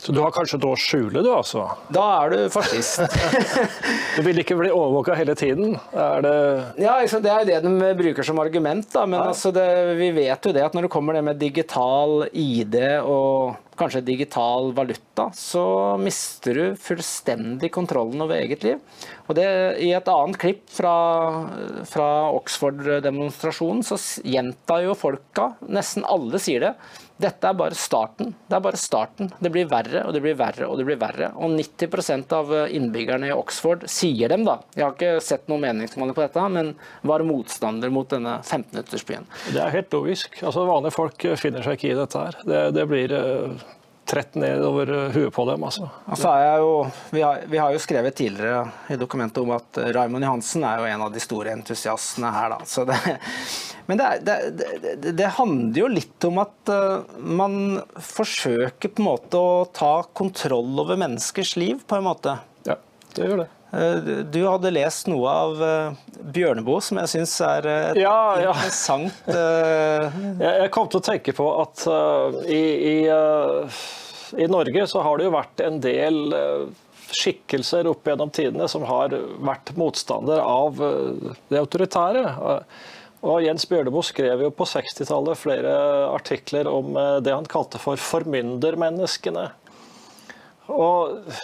Så 0.00 0.14
du 0.16 0.20
har 0.22 0.32
kanskje 0.32 0.56
et 0.56 0.64
å 0.64 0.72
skjule, 0.80 1.20
du 1.20 1.28
altså? 1.28 1.66
da 1.92 2.04
er 2.22 2.32
du 2.32 2.38
fascist. 2.52 3.02
Du 4.16 4.24
vil 4.24 4.40
ikke 4.42 4.56
bli 4.58 4.70
overvåka 4.72 5.14
hele 5.16 5.34
tiden? 5.38 5.76
Er 5.92 6.24
det 6.24 6.36
Ja, 6.80 6.96
liksom, 7.00 7.22
Det 7.22 7.30
er 7.30 7.42
jo 7.44 7.48
det 7.50 7.58
de 7.66 7.90
bruker 7.98 8.26
som 8.26 8.40
argument. 8.40 8.88
da, 8.92 9.04
Men 9.06 9.20
altså 9.20 9.52
det, 9.54 9.66
vi 10.00 10.10
vet 10.16 10.46
jo 10.46 10.52
det 10.56 10.64
at 10.64 10.76
når 10.76 10.88
det 10.88 10.92
kommer 10.92 11.16
det 11.16 11.24
med 11.24 11.38
digital 11.40 12.24
ID 12.32 12.76
og 13.04 13.58
kanskje 13.80 14.02
digital 14.04 14.72
valuta, 14.76 15.30
så 15.36 15.62
mister 16.00 16.56
du 16.58 16.64
fullstendig 16.80 17.70
kontrollen 17.72 18.20
over 18.24 18.36
eget 18.40 18.64
liv. 18.66 18.80
Og 19.28 19.36
det, 19.38 19.46
I 19.80 19.92
et 19.96 20.10
annet 20.10 20.40
klipp 20.40 20.64
fra, 20.72 20.94
fra 21.88 22.08
Oxford-demonstrasjonen 22.36 23.84
så 23.86 23.96
gjentar 24.26 24.84
jo 24.84 24.96
folka, 24.98 25.54
nesten 25.68 26.04
alle 26.08 26.40
sier 26.42 26.66
det, 26.66 26.74
dette 27.20 27.50
er 27.50 27.56
bare 27.56 27.76
starten. 27.78 28.32
Det 28.48 28.56
er 28.56 28.62
bare 28.64 28.80
starten. 28.80 29.30
Det 29.40 29.52
blir 29.52 29.68
verre 29.70 30.04
og 30.06 30.14
det 30.16 30.22
blir 30.24 30.36
verre 30.38 30.68
og 30.68 30.78
det 30.80 30.86
blir 30.88 31.00
verre. 31.00 31.30
Og 31.36 31.54
90% 31.56 32.34
av 32.36 32.52
innbyggerne 32.68 33.30
i 33.30 33.34
Oxford 33.34 33.86
sier 33.90 34.32
dem, 34.32 34.46
da. 34.48 34.58
Jeg 34.76 34.86
har 34.86 34.96
ikke 34.96 35.24
sett 35.24 35.50
noen 35.50 35.64
meningsmåling 35.66 36.16
på 36.16 36.24
dette, 36.24 36.46
men 36.52 36.72
var 37.06 37.24
motstander 37.26 37.92
mot 37.92 38.08
denne 38.10 38.38
15-minuttersbyen. 38.40 39.28
Det 39.54 39.60
er 39.62 39.76
helt 39.76 39.92
logisk. 39.94 40.40
Altså, 40.42 40.64
vanlige 40.68 40.96
folk 40.96 41.28
finner 41.40 41.66
seg 41.66 41.78
ikke 41.78 41.92
i 41.92 41.98
dette 41.98 42.24
her. 42.24 42.40
Det, 42.46 42.62
det 42.76 42.86
blir 42.90 43.14
eh, 43.16 43.68
trett 44.10 44.34
ned 44.34 44.64
over 44.66 44.90
huet 45.14 45.34
på 45.34 45.44
dem. 45.46 45.64
Altså. 45.64 45.88
altså 46.04 46.32
jo, 46.58 46.70
vi, 47.10 47.22
har, 47.22 47.44
vi, 47.46 47.58
har, 47.58 47.72
jo 47.72 47.82
skrevet 47.82 48.16
tidligere 48.18 48.64
i 48.90 48.98
dokumentet 48.98 49.38
om 49.42 49.52
at 49.54 49.78
Raymond 49.94 50.26
Johansen 50.26 50.66
er 50.66 50.82
jo 50.82 50.88
en 50.90 51.04
av 51.06 51.12
de 51.14 51.22
store 51.22 51.54
entusiastene 51.54 52.32
her. 52.34 52.56
Det, 52.90 52.98
men 53.90 54.00
det, 54.00 54.08
det, 54.26 55.14
det, 55.14 55.30
handler 55.38 55.82
jo 55.84 55.92
litt 55.94 56.26
om 56.26 56.42
at 56.42 56.74
uh, 56.74 57.06
man 57.22 57.78
forsøker 57.94 58.90
på 58.90 59.04
en 59.04 59.10
måte 59.12 59.38
å 59.38 59.64
ta 59.74 59.94
kontroll 60.10 60.74
over 60.82 60.98
menneskers 60.98 61.54
liv, 61.60 61.86
på 61.86 62.00
en 62.00 62.08
måte. 62.10 62.36
Ja, 62.66 62.80
det 63.14 63.30
gjør 63.30 63.44
det. 63.44 63.50
Uh, 63.70 64.26
du 64.26 64.40
hadde 64.48 64.74
lest 64.74 65.06
noe 65.10 65.30
av 65.30 65.62
uh, 65.62 66.20
Bjørneboe 66.34 66.82
som 66.82 66.98
jeg 67.02 67.12
syns 67.14 67.36
er 67.46 67.70
et 67.70 68.00
ja, 68.02 68.18
ja. 68.42 68.52
interessant 68.52 69.30
Jeg 70.50 70.70
kom 70.74 70.90
til 70.90 71.00
å 71.00 71.06
tenke 71.06 71.34
på 71.36 71.46
at 71.62 71.84
i, 72.50 72.62
i 72.90 72.96
i 74.38 74.46
Norge 74.46 74.86
så 74.86 75.00
har 75.00 75.18
det 75.18 75.26
jo 75.26 75.34
vært 75.34 75.62
en 75.64 75.80
del 75.82 76.34
eh, 76.36 76.64
skikkelser 77.10 77.88
opp 77.90 78.06
gjennom 78.06 78.30
tidene 78.34 78.68
som 78.70 78.86
har 78.88 79.14
vært 79.42 79.74
motstander 79.78 80.42
av 80.44 80.82
eh, 80.84 81.36
det 81.50 81.60
autoritære. 81.62 82.24
Og 83.20 83.44
Jens 83.44 83.66
Bjørneboe 83.68 84.06
skrev 84.06 84.46
jo 84.46 84.52
på 84.54 84.68
60-tallet 84.68 85.40
flere 85.40 85.72
artikler 86.10 86.70
om 86.70 86.94
eh, 86.96 87.16
det 87.24 87.34
han 87.34 87.48
kalte 87.50 87.80
for 87.82 88.00
formyndermenneskene. 88.00 89.48
Og 90.70 91.34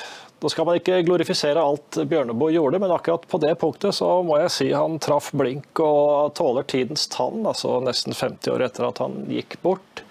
Nå 0.46 0.50
skal 0.52 0.66
man 0.68 0.76
ikke 0.78 1.00
glorifisere 1.02 1.58
alt 1.58 1.96
Bjørneboe 2.06 2.52
gjorde, 2.54 2.78
men 2.78 2.92
akkurat 2.94 3.24
på 3.26 3.40
det 3.42 3.56
punktet 3.58 3.96
så 3.96 4.06
må 4.22 4.36
jeg 4.38 4.52
si 4.54 4.66
han 4.70 5.00
traff 5.02 5.32
blink 5.34 5.80
og 5.82 6.36
tåler 6.38 6.62
tidens 6.70 7.08
tann, 7.10 7.40
altså 7.50 7.80
nesten 7.82 8.14
50 8.14 8.52
år 8.52 8.62
etter 8.68 8.86
at 8.86 9.00
han 9.02 9.24
gikk 9.26 9.56
bort. 9.64 10.04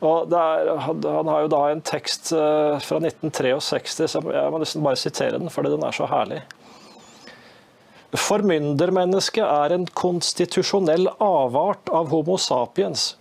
Er, 0.00 0.70
han 0.80 1.28
har 1.28 1.44
jo 1.44 1.50
da 1.52 1.60
en 1.68 1.84
tekst 1.84 2.32
eh, 2.32 2.78
fra 2.80 3.02
1963, 3.02 4.08
så 4.08 4.24
jeg 4.24 4.54
må 4.54 4.62
nesten 4.64 4.88
bare 4.88 5.02
sitere 5.02 5.36
den, 5.36 5.52
fordi 5.52 5.74
den 5.74 5.84
er 5.84 6.00
så 6.00 6.08
herlig. 6.08 6.40
Formyndermennesket 8.16 9.44
er 9.44 9.76
en 9.76 9.84
konstitusjonell 10.00 11.10
avart 11.20 11.92
av 11.92 12.08
Homo 12.14 12.40
sapiens. 12.40 13.18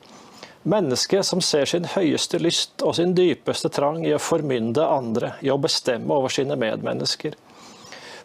Mennesket 0.68 1.24
som 1.26 1.40
ser 1.40 1.64
sin 1.70 1.86
høyeste 1.88 2.42
lyst 2.44 2.84
og 2.84 2.98
sin 2.98 3.14
dypeste 3.16 3.70
trang 3.72 4.02
i 4.04 4.12
å 4.12 4.20
formynde 4.20 4.84
andre, 4.84 5.30
i 5.40 5.48
å 5.48 5.56
bestemme 5.64 6.12
over 6.12 6.34
sine 6.34 6.58
medmennesker. 6.60 7.38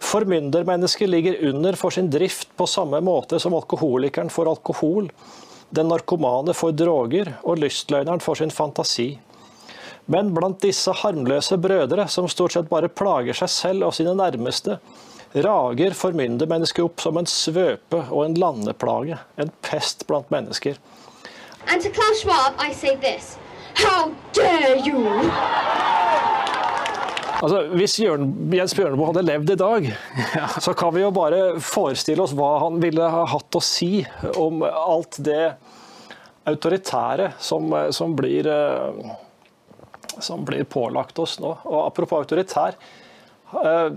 Formyndermennesket 0.03 1.07
ligger 1.07 1.39
under 1.53 1.79
for 1.79 1.95
sin 1.95 2.09
drift 2.11 2.49
på 2.59 2.67
samme 2.67 2.99
måte 3.07 3.39
som 3.39 3.55
alkoholikeren 3.55 4.33
får 4.35 4.51
alkohol, 4.57 5.13
den 5.71 5.87
narkomane 5.93 6.51
får 6.59 6.75
droger, 6.81 7.31
og 7.47 7.63
lystløgneren 7.63 8.25
får 8.25 8.41
sin 8.41 8.51
fantasi. 8.51 9.07
Men 10.11 10.33
blant 10.35 10.59
disse 10.65 10.91
harmløse 10.99 11.61
brødre, 11.63 12.09
som 12.11 12.27
stort 12.27 12.57
sett 12.57 12.73
bare 12.73 12.91
plager 12.91 13.39
seg 13.39 13.53
selv 13.55 13.87
og 13.87 13.95
sine 13.95 14.17
nærmeste, 14.19 14.81
rager 15.47 15.95
formyndermennesket 15.95 16.83
opp 16.91 17.07
som 17.07 17.23
en 17.23 17.31
svøpe 17.31 18.03
og 18.11 18.27
en 18.27 18.35
landeplage, 18.43 19.23
en 19.39 19.55
pest 19.63 20.03
blant 20.11 20.35
mennesker. 20.35 20.83
And 21.67 21.83
to 21.83 21.91
Klaus 21.91 22.21
Schwab, 22.21 22.55
I 22.59 22.73
say 22.73 22.97
this. 22.97 23.39
How 23.75 24.13
dare 24.33 24.77
you? 24.87 25.07
Altså, 27.43 27.63
Hvis 27.75 27.97
Jørn, 27.99 28.29
Jens 28.55 28.75
Bjørneboe 28.79 29.09
hadde 29.11 29.25
levd 29.27 29.51
i 29.51 29.59
dag, 29.59 29.87
ja. 30.39 30.49
så 30.63 30.75
kan 30.79 30.95
vi 30.95 31.03
jo 31.03 31.11
bare 31.15 31.41
forestille 31.63 32.23
oss 32.23 32.35
hva 32.39 32.53
han 32.63 32.79
ville 32.83 33.09
ha 33.15 33.25
hatt 33.33 33.59
å 33.59 33.63
si 33.65 34.05
om 34.39 34.63
alt 34.63 35.19
det 35.27 35.55
autoritære 36.47 37.33
som, 37.43 37.71
som, 37.95 38.15
blir, 38.19 38.47
eh, 38.47 39.11
som 40.23 40.45
blir 40.47 40.63
pålagt 40.71 41.19
oss 41.23 41.39
nå. 41.43 41.57
Og 41.67 41.81
Apropos 41.87 42.23
autoritær. 42.23 42.79
Eh, 43.59 43.91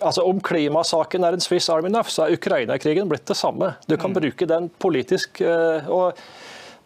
altså 0.00 0.22
Om 0.26 0.38
klimasaken 0.46 1.26
er 1.26 1.34
en 1.34 1.42
Swiss 1.42 1.70
Army 1.70 1.90
Nuff, 1.90 2.10
så 2.14 2.26
er 2.28 2.38
Ukraina-krigen 2.38 3.10
blitt 3.10 3.26
det 3.30 3.38
samme. 3.38 3.74
Du 3.86 3.96
kan 3.96 4.14
mm. 4.14 4.18
bruke 4.20 4.50
den 4.50 4.70
politisk. 4.78 5.42
Eh, 5.42 5.90
og 5.90 6.18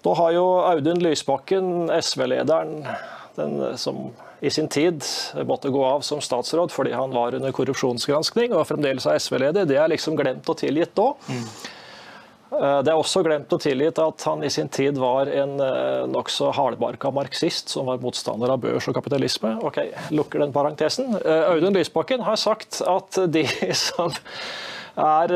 Nå 0.05 0.13
har 0.19 0.35
jo 0.37 0.45
Audun 0.69 1.01
Lysbakken, 1.01 1.89
SV-lederen, 1.89 2.83
den 3.39 3.79
som 3.81 4.11
i 4.45 4.51
sin 4.51 4.69
tid 4.69 5.05
måtte 5.49 5.71
gå 5.73 5.85
av 5.85 6.03
som 6.05 6.21
statsråd 6.21 6.73
fordi 6.73 6.93
han 6.93 7.15
var 7.15 7.35
under 7.35 7.55
korrupsjonsgranskning 7.57 8.53
og 8.53 8.67
fremdeles 8.69 9.07
er 9.09 9.17
SV-leder. 9.23 9.65
Det 9.65 9.79
er 9.81 9.89
liksom 9.89 10.19
glemt 10.19 10.51
og 10.53 10.59
tilgitt 10.61 10.93
nå. 11.01 11.07
Mm. 11.31 11.49
Det 12.55 12.93
er 12.93 12.95
også 12.95 13.25
glemt 13.27 13.51
og 13.57 13.63
tilgitt 13.65 13.99
at 13.99 14.27
han 14.29 14.45
i 14.47 14.53
sin 14.53 14.69
tid 14.71 15.01
var 15.01 15.27
en 15.33 15.57
eh, 15.65 16.05
nokså 16.07 16.53
hardbarka 16.55 17.11
marxist 17.11 17.73
som 17.73 17.89
var 17.89 17.99
motstander 18.05 18.53
av 18.53 18.61
børs 18.63 18.87
og 18.87 18.95
kapitalisme. 18.95 19.57
Ok, 19.65 19.81
lukker 20.15 20.45
den 20.45 20.55
parentesen. 20.55 21.17
Eh, 21.19 21.49
Audun 21.49 21.75
Lysbakken 21.75 22.23
har 22.29 22.39
sagt 22.39 22.79
at 22.87 23.25
de 23.33 23.43
som 23.89 24.13
er 24.95 25.33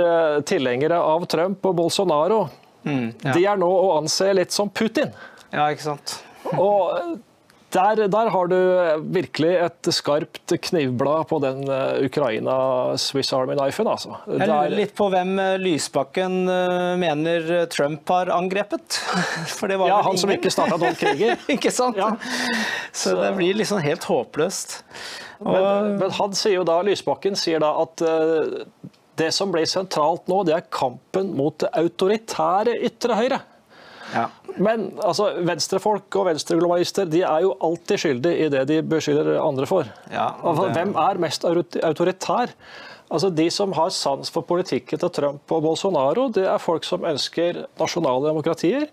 tilhengere 0.47 1.01
av 1.03 1.25
Trump 1.27 1.65
og 1.67 1.81
Bolsonaro, 1.81 2.45
mm, 2.88 3.09
ja. 3.25 3.37
de 3.37 3.47
er 3.52 3.61
nå 3.61 3.68
å 3.68 3.95
anse 3.99 4.33
litt 4.37 4.54
som 4.54 4.71
Putin. 4.71 5.14
Ja, 5.52 5.68
ikke 5.73 5.90
sant. 5.90 6.18
Og 6.57 7.18
der, 7.75 8.09
der, 8.09 8.30
har 8.33 8.49
du 8.49 8.57
virkelig 9.12 9.50
et 9.61 9.88
skarpt 9.92 10.54
knivblad 10.68 11.26
på 11.28 11.37
den 11.45 11.66
uh, 11.68 12.00
Ukraina-Swiss 12.00 13.33
Army-knifen. 13.37 13.90
Altså. 13.92 14.16
Jeg 14.25 14.49
lurer 14.49 14.73
litt 14.73 14.95
på 14.97 15.11
hvem 15.12 15.35
uh, 15.37 15.50
Lysbakken 15.61 16.38
mener 17.00 17.68
Trump 17.73 18.09
har 18.09 18.33
angrepet. 18.33 19.00
For 19.59 19.68
det 19.68 19.76
var 19.83 19.92
ja, 19.92 20.00
Han 20.07 20.16
som 20.21 20.33
ikke 20.33 20.52
starta 20.52 20.80
noen 20.80 20.97
kriger. 20.97 21.37
ikke 21.59 21.73
sant? 21.75 22.00
Ja. 22.00 22.14
Så, 22.88 23.12
Så, 23.12 23.18
det 23.21 23.35
blir 23.37 23.61
liksom 23.61 23.85
helt 23.85 24.09
håpløst. 24.09 24.78
Og... 25.45 25.52
Men, 25.52 25.99
men, 26.00 26.14
han 26.16 26.33
sier 26.40 26.62
jo 26.62 26.64
da, 26.66 26.80
Lysbakken 26.88 27.37
sier 27.37 27.61
da 27.62 27.75
at 27.85 28.09
det 29.19 29.31
som 29.35 29.53
blir 29.53 29.69
sentralt 29.69 30.29
nå, 30.31 30.43
det 30.47 30.57
er 30.57 30.67
kampen 30.73 31.33
mot 31.37 31.57
det 31.61 31.71
autoritære 31.77 32.79
ytre 32.89 33.19
høyre. 33.19 33.41
Ja. 34.15 34.29
Men 34.57 34.89
altså, 35.05 35.31
venstrefolk 35.45 36.17
og 36.17 36.31
venstreglobalister 36.31 37.09
de 37.11 37.23
er 37.29 37.45
jo 37.45 37.55
alltid 37.65 38.01
skyldige 38.01 38.47
i 38.47 38.53
det 38.53 38.65
de 38.71 38.79
beskylder 38.87 39.35
andre 39.43 39.69
for. 39.69 39.91
Ja, 40.13 40.31
altså, 40.43 40.71
Hvem 40.75 40.95
er 40.97 41.21
mest 41.23 41.45
autoritær? 41.45 42.55
Altså, 43.09 43.31
De 43.31 43.51
som 43.53 43.73
har 43.77 43.93
sans 43.95 44.31
for 44.31 44.45
politikken 44.49 45.01
til 45.01 45.13
Trump 45.13 45.53
og 45.53 45.63
Bolsonaro, 45.65 46.29
det 46.33 46.47
er 46.49 46.61
folk 46.63 46.85
som 46.85 47.05
ønsker 47.09 47.65
nasjonale 47.81 48.33
demokratier 48.33 48.89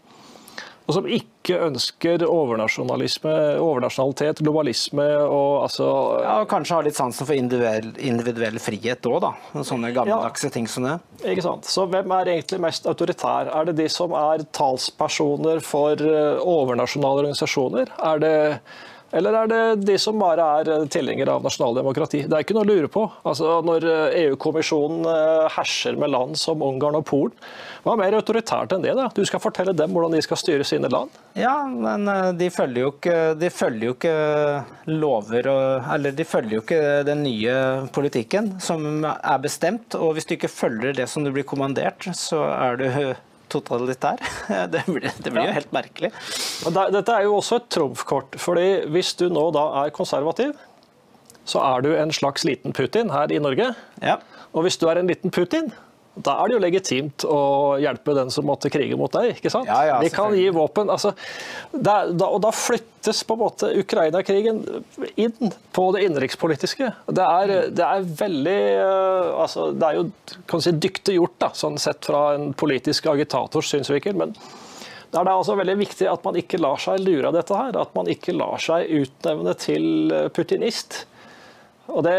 og 0.85 0.93
som 0.93 1.07
ikke 1.09 1.57
ønsker 1.65 2.21
overnasjonalitet, 2.29 4.37
globalisme 4.45 5.05
og 5.25 5.63
altså 5.65 5.87
Ja, 6.21 6.35
og 6.43 6.49
Kanskje 6.51 6.75
har 6.77 6.85
litt 6.85 6.97
sansen 6.97 7.25
for 7.25 7.33
individuell, 7.37 7.89
individuell 7.97 8.59
frihet 8.61 9.05
òg, 9.09 9.17
da. 9.23 9.31
Sånne 9.65 9.89
gammeldagse 9.95 10.47
ja, 10.51 10.53
ting 10.53 10.67
som 10.69 10.85
det. 10.85 10.99
Ikke 11.25 11.41
sant. 11.45 11.65
Så 11.69 11.87
hvem 11.89 12.11
er 12.19 12.25
egentlig 12.35 12.59
mest 12.67 12.85
autoritær? 12.89 13.49
Er 13.49 13.63
det 13.69 13.79
de 13.81 13.87
som 13.91 14.13
er 14.17 14.45
talspersoner 14.55 15.59
for 15.65 15.93
eh, 15.97 16.41
overnasjonale 16.41 17.25
organisasjoner? 17.25 17.85
Er 18.05 18.17
det 18.21 18.35
eller 19.15 19.38
er 19.39 19.51
det 19.51 19.62
de 19.88 19.95
som 20.01 20.19
bare 20.19 20.45
er 20.60 20.72
eh, 20.74 20.88
tilhengere 20.91 21.38
av 21.38 21.45
nasjonaldemokrati? 21.45 22.25
Det 22.27 22.36
er 22.36 22.43
ikke 22.43 22.57
noe 22.57 22.65
å 22.65 22.69
lure 22.69 22.89
på. 22.91 23.05
Altså, 23.27 23.60
når 23.65 23.88
EU-kommisjonen 24.25 25.07
eh, 25.07 25.45
herser 25.55 25.95
med 26.00 26.12
land 26.12 26.39
som 26.39 26.63
Ungarn 26.65 27.00
og 27.00 27.05
Polen, 27.07 27.36
hva 27.86 27.93
er 27.93 28.01
mer 28.01 28.17
autoritært 28.17 28.75
enn 28.75 28.84
det? 28.84 28.95
da? 28.98 29.07
Du 29.15 29.24
skal 29.27 29.43
fortelle 29.43 29.75
dem 29.77 29.93
hvordan 29.95 30.15
de 30.17 30.24
skal 30.25 30.39
styre 30.41 30.67
sine 30.67 30.89
land? 30.91 31.13
Ja, 31.39 31.55
men 31.69 32.10
eh, 32.12 32.31
de 32.39 32.50
følger 32.53 32.88
jo 32.88 32.91
ikke, 32.95 33.19
de 33.39 33.51
følger 33.53 33.89
jo 33.89 33.95
ikke 33.95 34.15
lover 34.91 35.48
og 35.51 35.93
Eller 35.95 36.15
de 36.15 36.25
følger 36.27 36.57
jo 36.57 36.63
ikke 36.63 36.81
den 37.07 37.24
nye 37.25 37.55
politikken 37.95 38.55
som 38.63 39.05
er 39.05 39.39
bestemt. 39.43 39.95
Og 39.95 40.15
hvis 40.17 40.27
du 40.27 40.36
ikke 40.36 40.51
følger 40.51 40.98
det 40.98 41.07
som 41.12 41.24
du 41.24 41.31
blir 41.36 41.48
kommandert, 41.48 42.10
så 42.17 42.43
er 42.51 42.81
du 42.81 42.89
totalitær. 43.55 44.21
Det 44.75 44.83
blir, 44.88 45.09
det 45.09 45.31
blir 45.31 45.43
ja. 45.43 45.50
jo 45.50 45.57
helt 45.57 45.74
merkelig. 45.75 46.12
Dette 46.93 47.15
er 47.15 47.25
jo 47.25 47.39
også 47.39 47.59
et 47.62 47.67
trumfkort. 47.74 48.38
fordi 48.39 48.85
Hvis 48.93 49.13
du 49.19 49.27
nå 49.33 49.47
da 49.55 49.65
er 49.83 49.93
konservativ, 49.95 50.53
så 51.45 51.62
er 51.62 51.85
du 51.85 51.91
en 51.95 52.13
slags 52.13 52.45
liten 52.47 52.74
Putin 52.74 53.12
her 53.13 53.31
i 53.31 53.39
Norge. 53.41 53.71
Ja. 54.01 54.17
Og 54.53 54.65
hvis 54.65 54.77
du 54.81 54.88
er 54.89 55.00
en 55.00 55.09
liten 55.09 55.33
Putin, 55.33 55.71
da 56.15 56.38
er 56.39 56.48
det 56.48 56.55
jo 56.55 56.63
legitimt 56.63 57.25
å 57.27 57.39
hjelpe 57.81 58.13
den 58.15 58.29
som 58.31 58.48
måtte 58.48 58.72
krige 58.72 58.95
mot 59.00 59.12
deg. 59.12 59.36
ikke 59.36 59.51
sant? 59.51 59.67
Ja, 59.67 59.81
ja, 59.89 59.95
Vi 60.00 60.12
kan 60.13 60.36
gi 60.36 60.48
våpen. 60.55 60.89
altså, 60.89 61.12
da, 61.72 62.05
da, 62.07 62.29
Og 62.29 62.41
da 62.45 62.51
flyttes 62.55 63.24
på 63.27 63.36
en 63.36 63.41
måte 63.41 63.72
Ukraina-krigen 63.81 64.62
inn 65.19 65.55
på 65.75 65.88
det 65.95 66.05
innenrikspolitiske. 66.07 66.91
Det, 67.07 67.25
det, 67.75 67.88
er 67.88 68.07
veldig 68.22 68.62
uh, 68.79 69.41
altså, 69.43 69.72
Det 69.75 69.89
er 69.89 70.00
jo 70.00 70.05
kan 70.48 70.63
si, 70.63 70.72
dyktig 70.72 71.17
gjort, 71.17 71.36
da, 71.43 71.51
sånn 71.53 71.79
sett 71.81 72.07
fra 72.07 72.29
en 72.38 72.53
politisk 72.55 73.12
agitators 73.12 73.74
synsvinkel. 73.75 74.15
men 74.15 74.38
det 75.12 75.22
er 75.22 75.29
altså 75.31 75.53
veldig 75.55 75.77
viktig 75.79 76.07
at 76.12 76.24
man 76.27 76.36
ikke 76.36 76.60
lar 76.60 76.79
seg 76.81 77.00
lure 77.00 77.29
av 77.29 77.36
dette 77.38 77.55
her. 77.55 77.75
At 77.79 77.93
man 77.95 78.10
ikke 78.12 78.34
lar 78.36 78.60
seg 78.60 78.89
utnevne 79.03 79.53
til 79.60 80.12
putinist. 80.36 81.05
Og 81.85 82.01
det, 82.03 82.15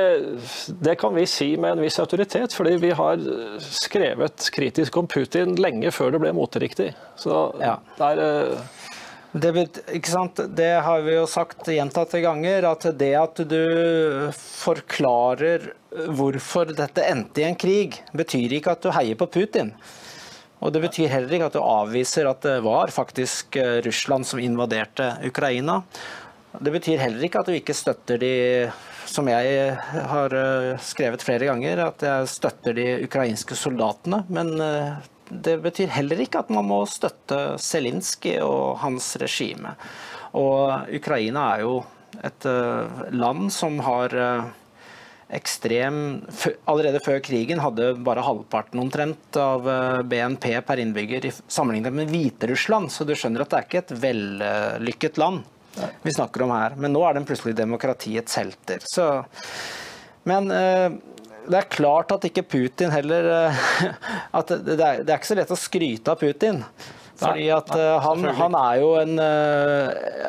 det, 0.81 0.95
kan 1.01 1.15
vi 1.17 1.27
si 1.27 1.49
med 1.59 1.75
en 1.75 1.83
viss 1.83 1.99
autoritet, 1.99 2.55
fordi 2.55 2.77
vi 2.81 2.93
har 2.95 3.23
skrevet 3.67 4.47
kritisk 4.55 4.97
om 5.01 5.09
Putin 5.11 5.57
lenge 5.59 5.91
før 5.95 6.15
det 6.15 6.23
ble 6.23 6.33
moteriktig. 6.37 6.93
Så 7.19 7.49
ja. 7.63 7.79
det 7.99 8.13
er... 8.15 8.25
Eh, 8.27 8.73
Det, 9.37 9.51
det, 10.57 10.81
har 10.81 11.03
vi 11.05 11.13
jo 11.13 11.27
sagt 11.29 11.67
gjentatte 11.69 12.23
ganger, 12.25 12.65
at 12.71 12.87
det 12.97 13.11
at 13.21 13.43
du 13.45 14.31
forklarer 14.33 15.67
hvorfor 16.17 16.73
dette 16.73 17.05
endte 17.05 17.43
i 17.43 17.45
en 17.45 17.59
krig, 17.59 17.99
betyr 18.17 18.55
ikke 18.57 18.73
at 18.73 18.87
du 18.87 18.95
heier 18.97 19.19
på 19.19 19.29
Putin. 19.29 19.75
Og 20.65 20.73
Det 20.73 20.81
betyr 20.87 21.13
heller 21.13 21.37
ikke 21.37 21.51
at 21.51 21.59
du 21.59 21.61
avviser 21.61 22.31
at 22.31 22.41
det 22.47 22.63
var 22.65 22.89
faktisk 22.95 23.59
eh, 23.61 23.83
Russland 23.85 24.25
som 24.25 24.41
invaderte 24.41 25.13
Ukraina. 25.29 25.83
Det 26.57 26.73
betyr 26.73 27.03
heller 27.05 27.29
ikke 27.29 27.43
at 27.43 27.51
du 27.51 27.59
ikke 27.59 27.77
støtter 27.77 28.17
de, 28.23 28.33
som 29.09 29.29
jeg 29.31 29.77
har 30.11 30.35
eh, 30.37 30.73
skrevet 30.83 31.25
flere 31.25 31.49
ganger, 31.49 31.83
at 31.87 32.05
jeg 32.07 32.31
støtter 32.33 32.77
de 32.77 32.87
ukrainske 33.07 33.59
soldatene. 33.59 34.25
Men 34.33 34.53
eh, 34.61 35.09
det 35.31 35.59
betyr 35.65 35.95
heller 35.97 36.21
ikke 36.23 36.45
at 36.45 36.53
man 36.55 36.69
må 36.69 36.83
støtte 36.91 37.57
Zelinskyj 37.63 38.39
og 38.45 38.79
hans 38.83 39.15
regime. 39.23 39.75
Og 40.37 40.93
Ukraina 40.95 41.49
er 41.55 41.65
jo 41.67 41.81
et 42.25 42.47
land 43.13 43.51
som 43.53 43.81
har 43.85 44.15
ekstrem 45.35 46.23
Allerede 46.71 47.01
før 47.03 47.19
krigen 47.25 47.61
hadde 47.63 47.95
bare 48.07 48.25
halvparten 48.25 48.81
omtrent 48.83 49.39
av 49.41 49.67
eh, 49.71 50.03
BNP 50.07 50.49
per 50.67 50.83
innbygger 50.83 51.29
sammenlignet 51.49 51.95
med 51.95 52.13
Hviterussland. 52.13 52.93
Så 52.93 53.07
du 53.07 53.15
skjønner 53.17 53.43
at 53.43 53.53
det 53.53 53.59
er 53.59 53.69
ikke 53.69 53.85
et 53.85 53.95
vellykket 54.07 55.21
land 55.23 55.45
vi 56.03 56.15
snakker 56.15 56.43
om 56.47 56.51
her. 56.55 56.77
Men 56.81 56.95
nå 56.95 57.03
er 57.07 57.19
den 57.19 57.27
plutselig 57.29 57.57
demokratiets 57.59 58.39
helter. 58.41 58.85
Så, 58.89 59.07
men 60.29 60.51
eh, 60.55 60.91
det 61.47 61.59
er 61.61 61.73
klart 61.73 62.13
at 62.15 62.27
ikke 62.27 62.47
Putin 62.57 62.93
heller 62.95 63.31
eh, 63.33 63.65
at 64.39 64.53
det 64.53 64.77
er, 64.77 65.03
det 65.03 65.11
er 65.11 65.19
ikke 65.19 65.33
så 65.33 65.41
lett 65.41 65.55
å 65.55 65.59
skryte 65.61 66.15
av 66.15 66.23
Putin. 66.23 66.63
Fordi 67.17 67.47
at 67.49 67.71
eh, 67.73 67.95
han, 68.05 68.27
han, 68.37 68.57
er 68.61 68.81
jo 68.83 68.89
en 69.01 69.15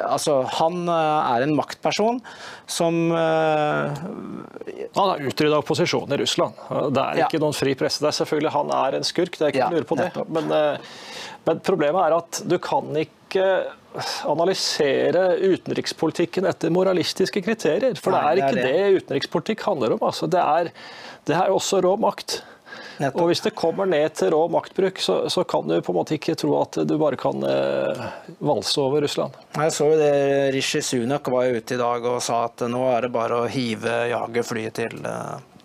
Altså, 0.08 0.38
han 0.56 0.88
er 0.88 1.44
en 1.44 1.56
maktperson 1.58 2.22
som 2.64 3.12
Han 3.12 4.96
har 4.96 5.26
utrydda 5.28 5.60
opposisjonen 5.60 6.16
i 6.16 6.22
Russland. 6.22 6.56
Det 6.96 7.04
er 7.04 7.26
ikke 7.26 7.40
ja. 7.42 7.44
noen 7.44 7.58
fri 7.58 7.76
presse 7.80 8.00
der. 8.06 8.16
Selvfølgelig, 8.16 8.54
han 8.56 8.72
er 8.78 8.98
en 9.00 9.08
skurk, 9.08 9.36
det 9.36 9.50
er 9.50 9.52
ikke 9.52 9.66
ja, 9.66 9.74
lure 9.74 9.90
på 9.90 10.00
det. 10.00 10.08
Men, 10.32 10.48
men, 11.50 11.60
problemet 11.68 12.02
er 12.06 12.16
at 12.22 12.42
du 12.48 12.56
kan 12.64 12.88
ikke 13.04 13.50
analysere 14.30 15.24
utenrikspolitikken 15.42 16.48
etter 16.50 16.74
moralistiske 16.74 17.42
kriterier. 17.46 17.98
For 18.00 18.16
det 18.16 18.22
er 18.24 18.42
ikke 18.44 18.60
det, 18.60 18.68
det 18.68 19.02
utenrikspolitikk 19.02 19.66
handler 19.68 19.98
om. 19.98 20.06
Altså, 20.10 20.30
det, 20.32 20.44
er, 20.44 20.72
det 21.30 21.38
er 21.38 21.54
også 21.54 21.82
rå 21.86 21.96
makt. 22.02 22.42
Nettopp. 22.98 23.22
Og 23.22 23.30
Hvis 23.30 23.44
det 23.46 23.54
kommer 23.58 23.90
ned 23.90 24.16
til 24.18 24.32
rå 24.34 24.44
maktbruk, 24.52 25.00
så, 25.02 25.20
så, 25.30 25.44
kan 25.48 25.68
du 25.70 25.78
på 25.82 25.94
en 25.94 26.00
måte 26.00 26.16
ikke 26.18 26.36
tro 26.40 26.56
at 26.62 26.80
du 26.90 26.96
bare 27.00 27.20
kan 27.20 27.44
eh, 27.46 28.08
valse 28.44 28.82
over 28.82 29.06
Russland. 29.06 29.38
Jeg 29.54 29.76
så 29.76 29.92
jo 29.92 30.00
det 30.00 30.14
Rishi 30.56 30.82
Sunak 30.86 31.30
var 31.32 31.48
jo 31.48 31.62
ute 31.62 31.78
i 31.78 31.82
dag 31.82 32.08
og 32.10 32.18
sa 32.26 32.44
at 32.48 32.66
nå 32.70 32.82
er 32.96 33.06
det 33.08 33.14
bare 33.14 33.44
å 33.44 33.52
hive 33.52 34.00
jagerflyet 34.12 34.78
til, 34.82 34.98
eh, 35.06 35.57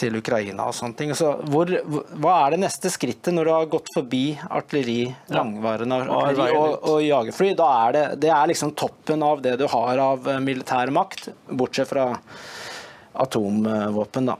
til 0.00 0.16
Ukraina 0.18 0.68
og 0.70 0.76
sånne 0.76 0.96
ting. 0.98 1.12
Så 1.16 1.32
hvor, 1.52 1.70
hva 2.20 2.34
er 2.44 2.54
det 2.54 2.62
neste 2.64 2.92
skrittet 2.92 3.34
når 3.36 3.48
du 3.48 3.52
har 3.54 3.70
gått 3.72 3.92
forbi 3.94 4.24
artilleri, 4.48 5.10
langvarende 5.34 6.00
artilleri 6.06 6.56
og, 6.56 6.76
og 6.94 7.00
jagerfly? 7.04 7.52
Da 7.58 7.70
er 7.84 7.96
det, 7.96 8.04
det 8.24 8.32
er 8.34 8.50
liksom 8.52 8.74
toppen 8.78 9.24
av 9.26 9.44
det 9.44 9.56
du 9.60 9.66
har 9.70 10.02
av 10.02 10.28
eh, 10.30 10.40
militær 10.44 10.92
makt, 10.94 11.30
bortsett 11.50 11.90
fra 11.90 12.10
atomvåpen, 13.20 14.30
da. 14.30 14.38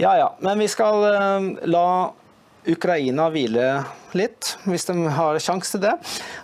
Ja 0.00 0.14
ja, 0.16 0.28
men 0.40 0.60
vi 0.62 0.68
skal 0.72 1.04
uh, 1.04 1.48
la 1.68 1.86
Ukraina 2.68 3.26
hvile 3.32 3.66
litt, 4.14 4.52
hvis 4.68 4.84
de 4.86 4.94
har 5.16 5.38
sjanse 5.42 5.74
til 5.74 5.82
det. 5.82 5.92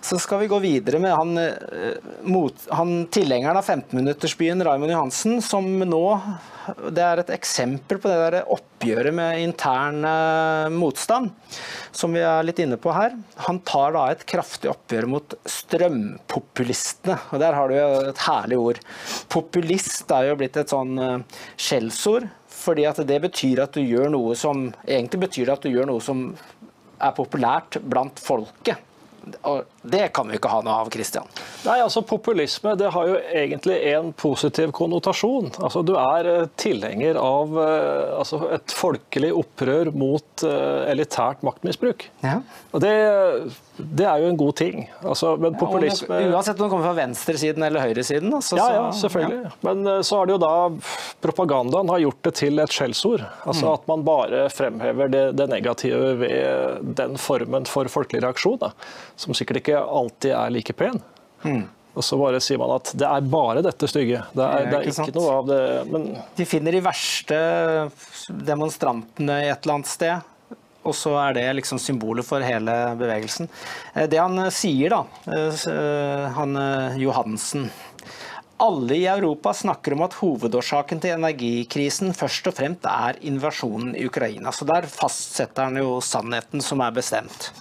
Så 0.02 0.18
skal 0.18 0.42
vi 0.42 0.48
gå 0.50 0.58
videre 0.62 0.98
med 1.02 1.14
han, 1.14 1.38
mot, 2.26 2.64
han 2.75 3.04
tilhengeren 3.14 3.60
av 3.60 3.66
15-minuttersbyen 3.68 4.64
Raymond 4.66 4.94
Johansen, 4.94 5.38
som 5.44 5.66
nå 5.85 6.04
Det 6.92 7.04
er 7.04 7.22
et 7.22 7.31
eksempel 7.33 8.00
på 8.00 8.11
det 8.11 8.16
der 8.18 8.50
oppgjøret 8.52 9.14
med 9.16 9.40
intern 9.40 10.02
uh, 10.04 10.66
motstand, 10.72 11.31
som 11.96 12.12
vi 12.12 12.20
er 12.24 12.44
litt 12.44 12.61
inne 12.61 12.76
på 12.81 12.92
her. 12.92 13.14
Han 13.46 13.62
tar 13.68 13.94
da 13.94 14.09
et 14.11 14.26
kraftig 14.28 14.72
oppgjør 14.72 15.09
mot 15.09 15.38
strømpopulistene. 15.48 17.16
Og 17.33 17.40
der 17.40 17.57
har 17.57 17.70
du 17.70 17.78
jo 17.78 17.88
et 18.11 18.26
herlig 18.26 18.61
ord. 18.61 18.83
Populist 19.33 20.12
er 20.12 20.33
jo 20.33 20.37
blitt 20.40 20.59
et 20.61 20.74
sånn 20.74 20.98
skjellsord 21.57 22.28
fordi 22.59 22.85
at 22.88 23.01
det 23.07 23.21
betyr 23.23 23.62
at 23.64 23.77
du 23.77 23.83
gjør 23.85 24.11
noe 24.12 24.37
som 24.38 24.68
Egentlig 24.85 25.23
betyr 25.29 25.47
det 25.47 25.57
at 25.57 25.66
du 25.66 25.71
gjør 25.73 25.88
noe 25.92 26.03
som 26.05 26.25
er 26.99 27.14
populært 27.14 27.79
blant 27.87 28.18
folket. 28.18 28.81
Det 29.90 30.09
kan 30.16 30.29
vi 30.29 30.38
ikke 30.38 30.51
ha 30.53 30.61
noe 30.64 30.77
av, 30.83 30.90
Christian. 30.92 31.27
Nei, 31.66 31.79
altså 31.83 32.03
Populisme 32.07 32.74
det 32.79 32.90
har 32.94 33.09
jo 33.11 33.16
egentlig 33.18 33.77
en 33.92 34.12
positiv 34.16 34.72
konnotasjon. 34.77 35.51
Altså 35.59 35.83
Du 35.87 35.94
er 36.01 36.29
eh, 36.31 36.46
tilhenger 36.61 37.18
av 37.20 37.57
eh, 37.62 38.18
altså, 38.18 38.40
et 38.57 38.74
folkelig 38.74 39.33
opprør 39.37 39.90
mot 39.98 40.44
uh, 40.44 40.88
elitært 40.90 41.42
maktmisbruk. 41.46 42.07
Ja. 42.22 42.38
Og 42.72 42.83
det, 42.83 42.92
det, 43.79 44.07
er 44.07 44.22
jo 44.22 44.31
en 44.33 44.38
god 44.40 44.57
ting. 44.61 44.87
Altså, 45.03 45.35
men 45.40 45.57
populisme... 45.59 46.20
Ja, 46.22 46.33
uansett 46.35 46.59
om 46.59 46.66
det 46.66 46.72
kommer 46.72 46.88
fra 46.90 46.96
venstresiden 46.98 47.64
eller 47.66 47.85
høyresiden. 47.85 48.33
Altså, 48.35 48.59
ja, 48.61 48.68
ja, 48.77 48.85
selvfølgelig. 49.01 49.40
Ja. 49.44 49.55
Men 49.68 50.05
så 50.07 50.20
har 50.20 50.29
det 50.29 50.37
jo 50.37 50.40
da 50.42 50.55
propagandaen 51.24 51.92
har 51.92 52.03
gjort 52.05 52.20
det 52.29 52.35
til 52.40 52.62
et 52.62 52.74
skjellsord. 52.74 53.24
Altså 53.44 53.66
mm. 53.66 53.72
At 53.74 53.88
man 53.90 54.05
bare 54.07 54.44
fremhever 54.53 55.12
det, 55.12 55.24
det, 55.38 55.48
negative 55.51 56.14
ved 56.22 56.94
den 56.98 57.18
formen 57.20 57.66
for 57.68 57.88
folkelig 57.92 58.22
reaksjon. 58.27 58.59
Da, 58.62 58.72
som 59.18 59.37
sikkert 59.37 59.62
ikke 59.62 59.77
alltid 59.82 60.32
er 60.34 60.54
like 60.54 60.74
pen. 60.78 61.00
Mm. 61.44 61.66
Og 61.98 62.04
så 62.06 62.18
bare 62.20 62.38
sier 62.42 62.60
man 62.60 62.76
at 62.76 62.92
det 62.98 63.06
er 63.08 63.30
bare 63.30 63.62
dette 63.64 63.88
stygge. 63.90 64.22
Det 64.36 64.44
er, 64.44 64.66
det 64.70 64.78
er 64.78 64.90
ikke, 64.92 65.14
noe 65.16 65.36
av 65.40 65.48
det 65.48 65.62
men... 65.90 66.08
De 66.38 66.46
finner 66.46 66.76
de 66.76 66.82
verste 66.84 67.38
demonstrantene 68.28 69.40
i 69.42 69.48
et 69.50 69.64
eller 69.64 69.80
annet 69.80 69.90
sted. 69.90 70.34
Og 70.86 70.94
så 70.94 71.16
er 71.20 71.34
det 71.36 71.46
liksom 71.58 71.80
symbolet 71.82 72.24
for 72.24 72.44
hele 72.44 72.74
bevegelsen. 73.00 73.50
Eh, 73.94 74.06
det 74.08 74.20
han 74.22 74.38
eh, 74.44 74.54
sier, 74.54 74.94
da, 74.94 75.02
eh, 75.34 76.30
han 76.38 76.60
Johansen 77.02 77.66
alle 78.58 78.96
i 78.96 79.06
Europa 79.06 79.52
snakker 79.54 79.94
om 79.94 80.02
at 80.02 80.16
hovedårsaken 80.18 80.98
til 81.02 81.14
energikrisen 81.14 82.10
først 82.16 82.48
og 82.50 82.56
fremst 82.58 82.86
er 82.90 83.18
invasjonen 83.30 83.92
i 83.94 84.06
Ukraina. 84.08 84.50
Så 84.50 84.66
der 84.66 84.88
fastsetter 84.90 85.68
han 85.68 85.78
jo 85.78 85.98
sannheten 86.02 86.62
som 86.64 86.82
er 86.82 86.94
bestemt. 86.96 87.52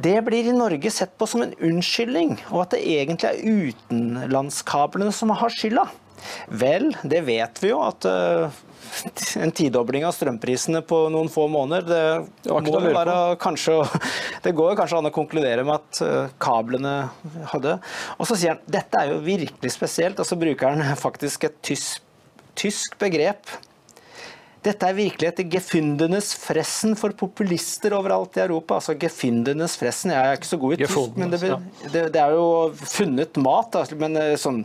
Det 0.00 0.16
blir 0.24 0.48
i 0.48 0.56
Norge 0.56 0.90
sett 0.90 1.12
på 1.18 1.26
som 1.28 1.42
en 1.44 1.52
unnskyldning, 1.60 2.38
og 2.48 2.64
at 2.64 2.76
det 2.76 2.84
egentlig 2.88 3.28
er 3.28 3.66
utenlandskablene 3.68 5.12
som 5.12 5.32
har 5.36 5.52
skylda. 5.52 5.86
Vel, 6.48 6.90
det 7.02 7.22
vet 7.26 7.60
vi 7.62 7.70
jo 7.70 7.80
at 7.84 8.04
uh, 8.08 8.60
en 9.42 9.52
tidobling 9.56 10.04
av 10.08 10.12
strømprisene 10.16 10.82
på 10.84 10.98
noen 11.12 11.30
få 11.32 11.46
måneder 11.48 11.86
Det, 11.88 12.02
det, 12.44 12.82
være, 12.92 13.16
kanskje, 13.40 13.78
det 14.44 14.52
går 14.56 14.76
kanskje 14.78 15.00
an 15.00 15.08
å 15.10 15.14
konkludere 15.14 15.64
med 15.68 15.78
at 15.78 16.02
uh, 16.04 16.34
kablene 16.40 16.94
hadde. 17.52 17.78
Og 18.18 18.28
så 18.28 18.36
sier 18.36 18.56
han 18.56 18.62
dette 18.68 19.00
er 19.00 19.14
jo 19.14 19.24
virkelig 19.24 19.74
spesielt, 19.76 20.20
og 20.20 20.28
så 20.28 20.38
bruker 20.40 20.76
han 20.76 20.96
faktisk 21.06 21.48
et 21.48 21.60
tysk, 21.66 22.04
tysk 22.60 22.96
begrep 23.00 23.48
dette 24.64 24.88
er 24.88 24.96
virkelig 24.96 25.28
et 25.30 25.42
gefyndenes 25.54 26.34
fressen 26.36 26.96
for 26.98 27.14
populister 27.16 27.94
overalt 27.96 28.36
i 28.36 28.42
Europa. 28.44 28.76
Altså 28.76 28.96
gefyndenes 29.00 29.76
fressen. 29.80 30.12
Jeg 30.12 30.20
er 30.20 30.36
ikke 30.36 30.50
så 30.50 30.58
god 30.60 30.74
i 30.74 30.80
tysk, 30.82 31.20
men 31.20 31.32
det, 31.32 31.40
det, 31.86 32.02
det, 32.12 32.20
er 32.20 32.34
jo 32.36 32.48
funnet 32.76 33.40
mat. 33.40 33.78
Altså, 33.80 33.96
men 34.00 34.18
eh, 34.20 34.34
sånn 34.40 34.64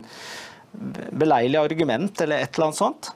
beleilig 1.16 1.56
argument 1.62 2.20
eller 2.20 2.44
et 2.44 2.52
eller 2.52 2.68
annet 2.68 2.80
sånt. 2.82 3.08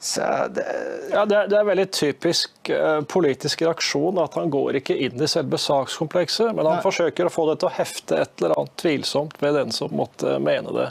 Så 0.00 0.22
det... 0.54 0.64
Ja, 1.10 1.24
det 1.28 1.36
er, 1.36 1.48
det 1.50 1.58
er 1.58 1.68
veldig 1.68 1.86
typisk 1.92 2.70
uh, 2.70 3.00
politisk 3.10 3.64
reaksjon 3.64 4.20
at 4.22 4.36
han 4.38 4.52
går 4.52 4.80
ikke 4.80 4.96
inn 5.06 5.20
i 5.20 5.28
selve 5.28 5.58
sakskomplekset, 5.60 6.52
men 6.54 6.64
han 6.68 6.78
Nei. 6.78 6.84
forsøker 6.84 7.28
å 7.28 7.32
få 7.32 7.48
det 7.50 7.58
til 7.60 7.68
å 7.68 7.76
hefte 7.76 8.20
et 8.22 8.40
eller 8.40 8.56
annet 8.56 8.76
tvilsomt 8.80 9.36
ved 9.42 9.56
den 9.58 9.74
som 9.74 9.92
måtte 9.96 10.38
mene 10.40 10.72
det. 10.76 10.90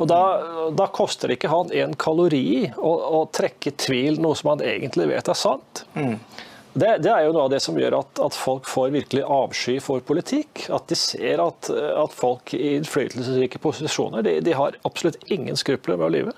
Og 0.00 0.08
da, 0.08 0.20
da, 0.72 0.86
koster 0.94 1.28
det 1.28 1.36
ikke 1.36 1.52
han 1.52 1.72
en 1.76 1.92
kalori 2.00 2.70
å, 2.76 2.92
å, 3.20 3.20
trekke 3.32 3.74
tvil 3.76 4.20
noe 4.22 4.38
som 4.38 4.54
han 4.54 4.64
egentlig 4.64 5.10
vet 5.10 5.28
er 5.28 5.38
sant. 5.38 5.84
Mm. 5.92 6.16
Det, 6.72 6.88
det, 7.04 7.10
er 7.12 7.26
jo 7.26 7.34
noe 7.34 7.44
av 7.44 7.50
det 7.52 7.60
som 7.60 7.76
gjør 7.76 7.98
at, 7.98 8.20
at, 8.24 8.36
folk 8.38 8.68
får 8.70 8.94
virkelig 8.94 9.26
avsky 9.28 9.76
for 9.84 10.00
politikk. 10.08 10.64
At 10.72 10.88
de 10.88 10.96
ser 10.96 11.42
at, 11.44 11.68
at 11.68 12.14
folk 12.16 12.54
i 12.56 12.78
innflytelsesrike 12.78 13.60
posisjoner 13.60 14.24
de, 14.24 14.38
de, 14.44 14.54
har 14.56 14.78
absolutt 14.88 15.20
ingen 15.32 15.58
skrupler 15.60 16.00
med 16.00 16.08
å 16.08 16.14
lyve. 16.16 16.34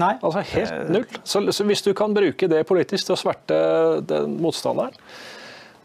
Nei. 0.00 0.14
Altså 0.20 0.44
helt 0.54 0.92
null. 0.92 1.06
Så, 1.24 1.42
så, 1.52 1.64
hvis 1.68 1.84
du 1.84 1.92
kan 1.96 2.16
bruke 2.16 2.48
det 2.52 2.64
politisk 2.68 3.08
til 3.08 3.16
å 3.16 3.20
sverte 3.20 3.58
den 4.04 4.36
motstanderen 4.44 4.96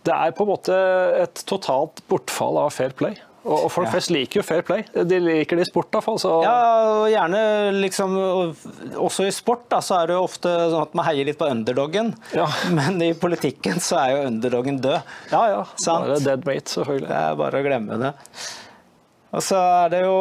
Det 0.04 0.12
er 0.12 0.34
på 0.36 0.44
en 0.44 0.52
måte 0.52 0.80
et 1.22 1.44
totalt 1.48 2.02
bortfall 2.12 2.60
av 2.64 2.72
fair 2.76 2.96
play. 2.98 3.20
Og, 3.42 3.72
folk 3.74 3.90
flest 3.90 4.12
liker 4.14 4.42
jo 4.42 4.44
fair 4.46 4.62
play. 4.66 4.84
De 4.94 5.18
liker 5.18 5.58
det 5.58 5.66
i 5.66 5.70
sport, 5.70 5.90
iallfall. 5.96 6.20
Ja, 6.46 6.58
og 7.02 7.08
gjerne 7.10 7.40
liksom 7.80 8.14
Også 9.02 9.26
i 9.26 9.34
sport 9.34 9.66
da, 9.72 9.80
så 9.82 9.98
er 9.98 10.12
det 10.12 10.18
jo 10.20 10.26
ofte 10.28 10.52
sånn 10.70 10.84
at 10.84 10.94
man 10.98 11.08
heier 11.08 11.26
litt 11.26 11.40
på 11.40 11.50
underdogen. 11.50 12.14
Ja. 12.38 12.46
Men 12.78 13.02
i 13.02 13.12
politikken 13.18 13.82
så 13.82 13.98
er 14.04 14.14
jo 14.14 14.28
underdogen 14.30 14.78
død. 14.84 15.00
Ja, 15.34 15.42
ja. 15.56 15.64
Sant? 15.82 16.06
Bare 16.06 16.20
dead 16.22 16.46
mate, 16.46 16.76
selvfølgelig. 16.76 17.10
Det 17.10 17.22
er 17.24 17.40
bare 17.42 17.62
å 17.62 17.66
glemme 17.66 18.00
det. 18.04 18.14
Og 19.32 19.46
så 19.48 19.58
er 19.58 19.92
det 19.94 20.04
jo, 20.04 20.16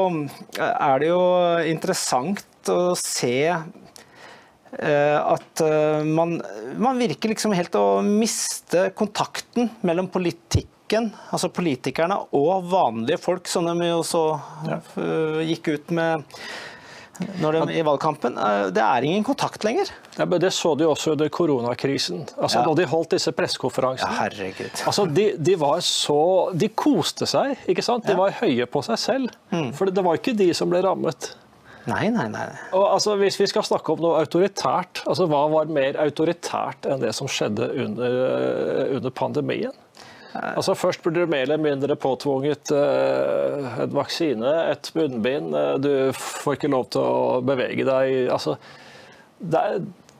er 0.70 1.02
det 1.02 1.08
jo 1.10 1.22
interessant 1.66 2.70
å 2.70 2.80
se 2.98 3.36
eh, 3.50 5.18
at 5.18 5.64
eh, 5.66 6.06
man, 6.06 6.36
man 6.78 7.00
virker 7.00 7.34
liksom 7.34 7.56
helt 7.58 7.74
å 7.76 8.00
miste 8.06 8.92
kontakten 8.96 9.72
mellom 9.82 10.08
politikk 10.12 10.70
politikken, 10.90 11.12
altså 11.30 11.48
politikerne 11.48 12.16
og 12.32 12.64
vanlige 12.70 13.18
folk, 13.18 13.46
som 13.48 13.66
de 13.66 13.86
jo 13.86 14.02
så 14.02 14.40
ja. 14.66 14.80
gikk 15.46 15.68
ut 15.68 15.90
med 15.90 16.24
de, 17.20 17.74
i 17.74 17.82
valgkampen. 17.84 18.38
Uh, 18.38 18.70
det 18.72 18.82
er 18.82 19.04
ingen 19.04 19.24
kontakt 19.24 19.62
lenger. 19.64 19.90
Ja, 20.16 20.24
men 20.24 20.40
Det 20.40 20.50
så 20.52 20.74
du 20.74 20.86
også 20.88 21.12
under 21.12 21.28
koronakrisen. 21.28 22.26
Altså, 22.38 22.58
ja. 22.60 22.64
Da 22.66 22.74
de 22.74 22.86
holdt 22.88 23.12
disse 23.14 23.32
pressekonferansene. 23.32 24.10
Ja, 24.10 24.24
herregud. 24.24 24.82
Altså, 24.86 25.04
de, 25.06 25.34
de, 25.36 25.56
var 25.56 25.80
så 25.80 26.50
De 26.54 26.68
koste 26.68 27.26
seg, 27.26 27.58
ikke 27.68 27.84
sant? 27.84 28.06
De 28.06 28.16
var 28.16 28.32
høye 28.40 28.66
på 28.66 28.82
seg 28.82 28.98
selv. 28.98 29.36
Mm. 29.52 29.70
For 29.76 29.90
det 29.90 30.04
var 30.04 30.18
ikke 30.18 30.34
de 30.34 30.50
som 30.56 30.72
ble 30.72 30.82
rammet. 30.82 31.34
Nei, 31.88 32.10
nei, 32.12 32.26
nei. 32.28 32.46
Og, 32.76 32.84
altså, 32.96 33.14
hvis 33.20 33.38
vi 33.40 33.48
skal 33.48 33.64
snakke 33.64 33.94
om 33.94 34.02
noe 34.02 34.18
autoritært, 34.20 35.02
altså, 35.08 35.28
hva 35.30 35.46
var 35.52 35.70
mer 35.72 35.96
autoritært 36.02 36.88
enn 36.88 37.00
det 37.00 37.14
som 37.16 37.28
skjedde 37.30 37.70
under, 37.84 38.18
eh, 38.26 38.96
under 38.98 39.14
pandemien? 39.16 39.76
Altså 40.34 40.76
Først 40.78 41.02
blir 41.02 41.16
du 41.16 41.30
mer 41.30 41.46
eller 41.46 41.60
mindre 41.60 41.96
påtvunget 41.98 42.70
uh, 42.74 43.80
en 43.82 43.94
vaksine, 43.96 44.52
et 44.70 44.90
munnbind. 44.94 45.54
Uh, 45.56 45.74
du 45.82 45.90
får 46.16 46.58
ikke 46.58 46.70
lov 46.70 46.86
til 46.94 47.02
å 47.02 47.40
bevege 47.44 47.86
deg. 47.88 48.28
Altså, 48.30 48.54
det, 49.40 49.64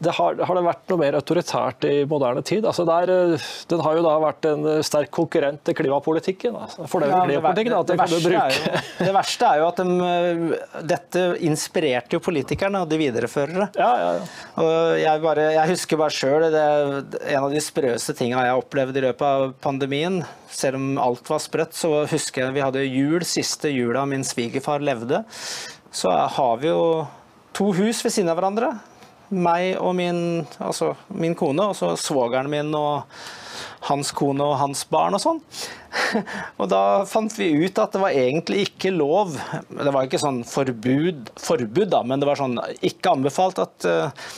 det 0.01 0.15
har, 0.17 0.39
har, 0.49 0.57
det 0.57 0.63
vært 0.65 0.87
noe 0.89 1.01
mer 1.03 1.17
autoritært 1.19 1.85
i 1.85 1.95
moderne 2.09 2.41
tid? 2.47 2.65
Altså 2.65 2.87
der, 2.89 3.11
eh, 3.13 3.49
den 3.69 3.83
har 3.85 3.99
jo 3.99 4.05
da 4.07 4.15
vært 4.23 4.47
en 4.49 4.69
sterk 4.87 5.11
konkurrent 5.13 5.61
til 5.69 5.77
klimapolitikken. 5.77 6.57
Altså. 6.57 6.87
For 6.89 7.05
det, 7.05 7.11
ja, 7.13 7.19
klimapolitikken 7.29 7.75
det, 7.75 7.81
det, 7.91 7.99
verste 8.01 8.33
jo, 8.33 8.81
det, 9.05 9.11
verste 9.19 9.51
er 9.51 9.61
jo 9.61 9.69
at 9.69 9.83
de, 9.83 10.59
dette 10.95 11.27
inspirerte 11.45 12.17
jo 12.17 12.23
politikerne, 12.25 12.81
og 12.81 12.89
de 12.89 13.01
viderefører 13.03 13.61
det. 13.67 13.69
Ja, 13.77 13.93
ja, 14.01 14.11
og 14.65 14.73
jeg, 15.03 15.25
bare, 15.27 15.47
jeg, 15.59 15.75
husker 15.75 16.01
bare 16.01 16.17
sjøl 16.17 16.49
en 16.49 17.45
av 17.45 17.53
de 17.53 17.65
sprøeste 17.65 18.17
tinga 18.17 18.49
jeg 18.49 18.65
opplevde 18.65 19.03
i 19.03 19.07
løpet 19.11 19.29
av 19.29 19.49
pandemien. 19.61 20.23
Selv 20.51 20.81
om 20.81 20.95
alt 21.03 21.29
var 21.29 21.45
sprøtt, 21.45 21.77
så 21.77 22.07
husker 22.09 22.47
jeg 22.47 22.57
vi 22.57 22.65
hadde 22.65 22.89
jul, 22.89 23.21
siste 23.29 23.69
jula 23.69 24.09
min 24.09 24.25
svigerfar 24.25 24.81
levde. 24.81 25.27
Så 25.93 26.09
har 26.09 26.63
vi 26.63 26.73
jo 26.73 27.05
to 27.53 27.75
hus 27.77 28.01
ved 28.01 28.15
siden 28.15 28.33
av 28.33 28.41
hverandre 28.41 28.79
meg 29.31 29.77
og 29.79 29.95
min, 29.99 30.21
altså 30.59 30.95
min 31.15 31.37
kone, 31.39 31.71
og 31.71 31.79
så 31.79 31.95
svogeren 31.99 32.51
min 32.51 32.75
og 32.77 33.07
hans 33.89 34.11
kone 34.13 34.45
og 34.45 34.59
hans 34.61 34.83
barn 34.91 35.17
og 35.17 35.23
sånn. 35.23 35.43
Og 36.61 36.69
da 36.71 37.03
fant 37.09 37.33
vi 37.39 37.49
ut 37.65 37.79
at 37.81 37.95
det 37.95 38.03
var 38.03 38.15
egentlig 38.15 38.67
ikke 38.69 38.93
lov. 38.93 39.33
Det 39.71 39.91
var 39.91 40.07
ikke 40.07 40.21
sånn 40.21 40.43
forbud, 40.47 41.33
forbud 41.41 41.91
da, 41.93 42.03
men 42.07 42.21
det 42.21 42.29
var 42.29 42.39
sånn 42.39 42.59
ikke 42.85 43.15
anbefalt 43.17 43.59
at 43.63 43.89
uh, 43.89 44.29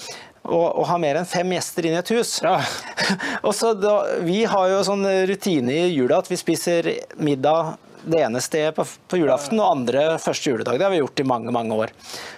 å, 0.46 0.60
å, 0.82 0.86
ha 0.88 0.98
mer 1.02 1.20
enn 1.20 1.28
fem 1.28 1.52
gjester 1.56 1.88
inn 1.88 1.96
i 1.96 2.00
et 2.00 2.12
hus. 2.14 2.36
Ja. 2.44 2.60
og 3.46 3.52
så 3.58 3.74
da, 3.78 3.96
Vi 4.26 4.42
har 4.48 4.70
jo 4.72 4.82
sånn 4.86 5.06
rutine 5.28 5.74
i 5.74 5.92
jula 5.92 6.22
at 6.22 6.30
vi 6.30 6.38
spiser 6.40 6.92
middag 7.18 7.74
det 8.04 8.22
ene 8.22 8.40
stedet 8.42 8.74
på, 8.76 8.84
på, 9.08 9.18
julaften 9.20 9.60
og 9.60 9.70
andre 9.78 10.04
første 10.22 10.50
juledag. 10.50 10.78
Det 10.78 10.86
har 10.86 10.92
vi 10.92 11.00
gjort 11.02 11.22
i 11.22 11.26
mange 11.28 11.54
mange 11.54 11.76
år. 11.76 11.92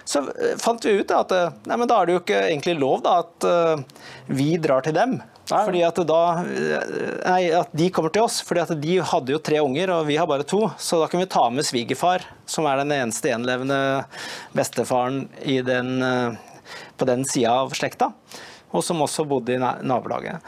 Så 0.07 0.21
uh, 0.27 0.55
fant 0.61 0.85
vi 0.85 0.97
ut 0.99 1.09
da, 1.09 1.21
at 1.23 1.33
uh, 1.35 1.55
nei, 1.69 1.79
da 1.85 1.99
er 1.99 2.09
det 2.09 2.17
jo 2.17 2.23
ikke 2.23 2.41
egentlig 2.47 2.75
lov 2.81 3.05
da, 3.05 3.15
at 3.23 3.47
uh, 3.47 4.11
vi 4.27 4.55
drar 4.61 4.85
til 4.85 4.95
dem. 4.97 5.17
Nei. 5.45 5.61
Fordi 5.61 5.81
at, 5.85 5.99
da, 6.09 6.21
nei, 6.41 7.41
at 7.53 7.73
de 7.77 7.91
kommer 7.93 8.13
til 8.13 8.25
oss. 8.25 8.39
fordi 8.41 8.63
at 8.63 8.73
De 8.81 8.95
hadde 9.13 9.35
jo 9.35 9.41
tre 9.45 9.59
unger, 9.61 9.93
og 9.93 10.07
vi 10.07 10.17
har 10.17 10.29
bare 10.29 10.47
to. 10.47 10.63
Så 10.81 10.97
da 11.01 11.09
kan 11.11 11.21
vi 11.21 11.29
ta 11.29 11.43
med 11.53 11.67
svigerfar, 11.67 12.25
som 12.49 12.65
er 12.65 12.81
den 12.81 12.95
eneste 12.95 13.29
gjenlevende 13.29 13.77
bestefaren 14.57 15.27
den, 15.67 15.91
på 16.97 17.05
den 17.05 17.27
sida 17.29 17.59
av 17.61 17.77
slekta. 17.77 18.09
Og 18.73 18.81
som 18.83 19.05
også 19.05 19.27
bodde 19.29 19.53
i 19.53 19.61
nabolaget. 19.61 20.41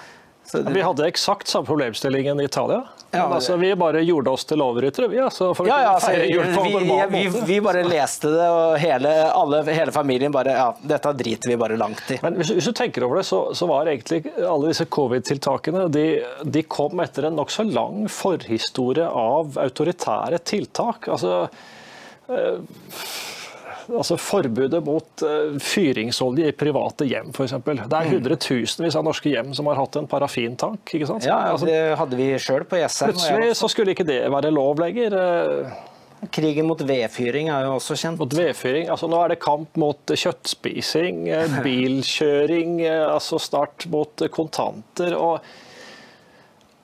Det... 0.51 0.71
Vi 0.73 0.81
hadde 0.81 1.07
eksakt 1.07 1.47
samme 1.47 1.67
problemstillingen 1.67 2.39
i 2.39 2.45
Italia. 2.47 2.83
Ja, 3.12 3.23
men 3.23 3.33
altså, 3.33 3.55
vi 3.57 3.75
bare 3.75 4.01
gjorde 4.03 4.29
oss 4.29 4.45
til 4.45 4.60
lovryttere, 4.60 5.07
vi. 5.07 5.19
Altså, 5.23 5.53
for 5.55 5.67
ja, 5.67 5.77
ja, 5.81 5.93
altså, 5.93 6.12
vi, 6.12 7.19
vi, 7.19 7.41
vi, 7.47 7.60
bare 7.63 7.83
leste 7.88 8.31
det, 8.31 8.47
og 8.51 8.75
hele, 8.81 9.13
alle, 9.31 9.62
hele, 9.71 9.93
familien 9.95 10.33
bare 10.36 10.55
Ja, 10.57 10.67
dette 10.91 11.13
driter 11.15 11.51
vi 11.51 11.57
bare 11.60 11.77
langt 11.79 12.12
i. 12.12 12.19
Men 12.23 12.39
hvis, 12.39 12.51
hvis 12.57 12.67
du 12.67 12.75
tenker 12.75 13.05
over 13.07 13.21
det, 13.21 13.25
så, 13.29 13.41
så 13.55 13.67
var 13.69 13.88
egentlig 13.88 14.23
alle 14.36 14.73
disse 14.73 14.88
covid-tiltakene 14.91 15.88
de, 15.93 16.05
de, 16.43 16.65
kom 16.67 16.99
etter 17.03 17.29
en 17.29 17.39
nokså 17.39 17.63
lang 17.69 18.05
forhistorie 18.12 19.07
av 19.07 19.55
autoritære 19.63 20.43
tiltak. 20.43 21.07
Altså 21.15 21.47
øh, 22.27 22.60
altså 23.88 24.17
forbudet 24.19 24.80
mot 24.86 25.23
uh, 25.23 25.58
fyringsolje 25.63 26.52
i 26.52 26.56
private 26.56 27.08
hjem, 27.08 27.32
f.eks. 27.34 27.56
Det 27.63 27.76
er 27.76 27.91
mm. 27.91 28.13
hundretusenvis 28.13 28.97
av 29.00 29.06
norske 29.08 29.32
hjem 29.32 29.54
som 29.58 29.69
har 29.71 29.80
hatt 29.80 30.00
en 30.00 30.10
parafintank. 30.10 30.84
ikke 30.93 31.10
sant? 31.10 31.28
Ja, 31.28 31.39
ja 31.52 31.60
det 31.62 31.82
hadde 32.00 32.19
vi 32.19 32.32
sjøl 32.41 32.67
på 32.67 32.82
Jessheim. 32.82 33.13
Plutselig 33.13 33.54
så 33.60 33.69
skulle 33.71 33.95
ikke 33.95 34.08
det 34.08 34.23
være 34.34 34.52
lov 34.54 34.82
lenger. 34.84 35.15
Eh. 35.17 35.78
Krigen 36.34 36.65
mot 36.65 36.80
vedfyring 36.82 37.52
er 37.54 37.67
jo 37.67 37.76
også 37.78 37.95
kjent. 38.00 38.19
Mot 38.19 38.34
vedfyring, 38.34 38.88
altså 38.89 39.10
Nå 39.12 39.19
er 39.21 39.36
det 39.36 39.41
kamp 39.43 39.78
mot 39.80 40.13
kjøttspising, 40.13 41.28
eh, 41.30 41.58
bilkjøring, 41.67 42.82
altså 42.89 43.39
snart 43.41 43.88
mot 43.93 44.28
kontanter. 44.34 45.15
og 45.15 45.45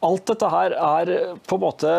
Alt 0.03 0.27
dette 0.33 0.51
her 0.51 0.75
er 0.75 1.15
på 1.47 1.57
en 1.57 1.63
måte 1.63 1.91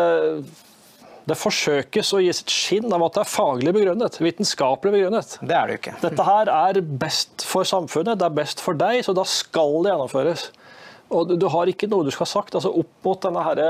det 1.25 1.37
forsøkes 1.39 2.11
å 2.13 2.21
gi 2.21 2.33
sitt 2.37 2.53
skinn 2.53 2.93
av 2.93 3.03
at 3.07 3.15
det 3.17 3.23
er 3.23 3.31
faglig 3.31 3.73
begrunnet, 3.73 4.19
vitenskapelig 4.21 4.93
begrunnet. 4.93 5.37
Det 5.41 5.57
er 5.57 5.71
det 5.71 5.77
ikke. 5.79 5.95
Dette 6.03 6.25
her 6.27 6.51
er 6.53 6.81
best 7.05 7.45
for 7.49 7.65
samfunnet, 7.65 8.19
det 8.21 8.27
er 8.27 8.35
best 8.37 8.61
for 8.61 8.77
deg, 8.77 9.01
så 9.05 9.15
da 9.17 9.25
skal 9.29 9.79
det 9.81 9.93
gjennomføres. 9.93 10.49
Og 11.15 11.33
du, 11.37 11.47
har 11.53 11.69
ikke 11.69 11.89
noe 11.89 12.05
du 12.05 12.11
skal 12.13 12.25
ha 12.27 12.33
sagt. 12.35 12.57
altså 12.57 12.73
Opp 12.77 12.93
mot 13.05 13.21
denne 13.25 13.45
herre 13.45 13.69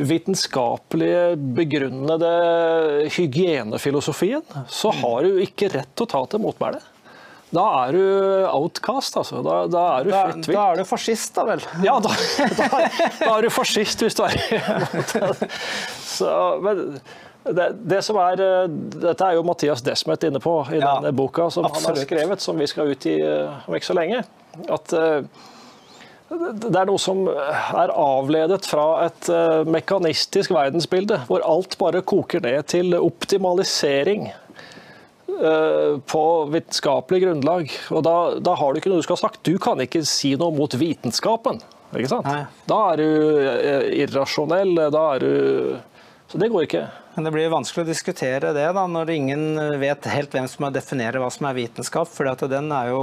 vitenskapelige, 0.00 1.36
begrunnede 1.56 2.32
hygienefilosofien, 3.12 4.44
så 4.72 4.92
har 5.02 5.28
du 5.28 5.40
ikke 5.44 5.68
rett 5.74 5.92
til 5.92 6.06
å 6.06 6.12
ta 6.14 6.24
til 6.32 6.42
motmæle. 6.46 6.80
Da 7.52 7.64
er 7.84 7.92
du 7.92 8.04
outcast, 8.48 9.16
altså. 9.20 9.42
Da, 9.44 9.56
da 9.68 9.82
er 9.98 10.06
du 10.06 10.12
fritt 10.14 10.46
vilt. 10.48 10.56
Da, 10.56 10.68
er 10.70 10.80
du 10.80 10.88
fascist, 10.88 11.34
da 11.36 11.44
vel? 11.50 11.64
Ja, 11.84 11.98
da, 12.00 12.14
da, 12.60 12.68
da 13.18 13.28
er 13.34 13.44
du 13.44 13.50
fascist 13.52 14.04
hvis 14.04 14.16
du 14.16 14.24
er 14.24 15.36
Så, 16.12 16.32
men 16.64 16.82
det, 17.44 17.68
det, 17.90 18.00
som 18.06 18.16
er, 18.22 18.40
Dette 19.02 19.28
er 19.28 19.36
jo 19.36 19.44
Mathias 19.44 19.84
Desmet 19.84 20.24
inne 20.28 20.40
på 20.40 20.60
i 20.70 20.78
ja, 20.78 20.94
denne 20.94 21.12
boka 21.16 21.50
som 21.52 21.66
absolutt. 21.68 21.88
han 21.90 21.98
har 21.98 22.08
skrevet, 22.08 22.44
som 22.44 22.60
vi 22.60 22.68
skal 22.70 22.92
ut 22.94 23.08
i 23.10 23.16
eh, 23.20 23.64
om 23.66 23.76
ikke 23.76 23.90
så 23.90 23.98
lenge. 23.98 24.22
At 24.72 24.94
uh, 24.96 25.48
det 26.32 26.72
er 26.72 26.88
noe 26.88 27.00
som 27.02 27.26
er 27.28 27.92
avledet 27.92 28.64
fra 28.64 28.86
et 29.04 29.26
mekanistisk 29.68 30.54
verdensbilde, 30.56 31.18
hvor 31.28 31.44
alt 31.44 31.76
bare 31.76 32.00
koker 32.08 32.40
ned 32.40 32.70
til 32.72 32.96
optimalisering 32.96 34.30
Eh, 34.30 34.41
på 36.06 36.24
vitenskapelig 36.52 37.22
grunnlag. 37.24 37.70
Og 37.90 38.02
da, 38.06 38.16
da, 38.38 38.56
har 38.58 38.72
du 38.72 38.80
ikke 38.80 38.92
noe 38.92 39.02
du 39.02 39.06
skal 39.06 39.18
ha 39.18 39.24
sagt. 39.24 39.40
Du 39.46 39.56
kan 39.62 39.80
ikke 39.82 40.04
si 40.08 40.34
noe 40.38 40.54
mot 40.54 40.74
vitenskapen. 40.78 41.62
Ikke 41.92 42.10
sant? 42.10 42.28
Nei. 42.28 42.44
Da 42.68 42.80
er 42.92 43.02
du 43.02 43.08
eh, 43.44 43.86
irrasjonell. 44.04 44.74
Da 44.92 45.06
er 45.16 45.24
du 45.24 45.32
Så 46.32 46.40
det 46.40 46.48
går 46.52 46.68
ikke. 46.68 46.86
Men 47.14 47.26
det 47.26 47.34
blir 47.34 47.50
vanskelig 47.52 47.84
å 47.84 47.90
diskutere 47.90 48.54
det 48.56 48.68
da, 48.72 48.86
når 48.88 49.10
ingen 49.12 49.42
vet 49.82 50.06
helt 50.08 50.32
hvem 50.32 50.46
som 50.48 50.70
definerer 50.72 51.20
hva 51.20 51.28
som 51.32 51.48
er 51.50 51.58
vitenskap. 51.58 52.08
For 52.08 52.30
den, 52.48 52.72
jo, 52.88 53.02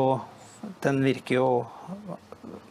den 0.85 1.03
virker 1.05 1.35
jo 1.35 1.49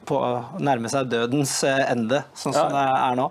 på 0.09 0.19
å 0.19 0.33
nærme 0.65 0.91
seg 0.91 1.11
dødens 1.13 1.53
eh, 1.69 1.85
ende, 1.93 2.25
sånn 2.35 2.57
som 2.57 2.73
ja. 2.73 2.75
det 2.75 2.87
er 3.05 3.21
nå. 3.21 3.29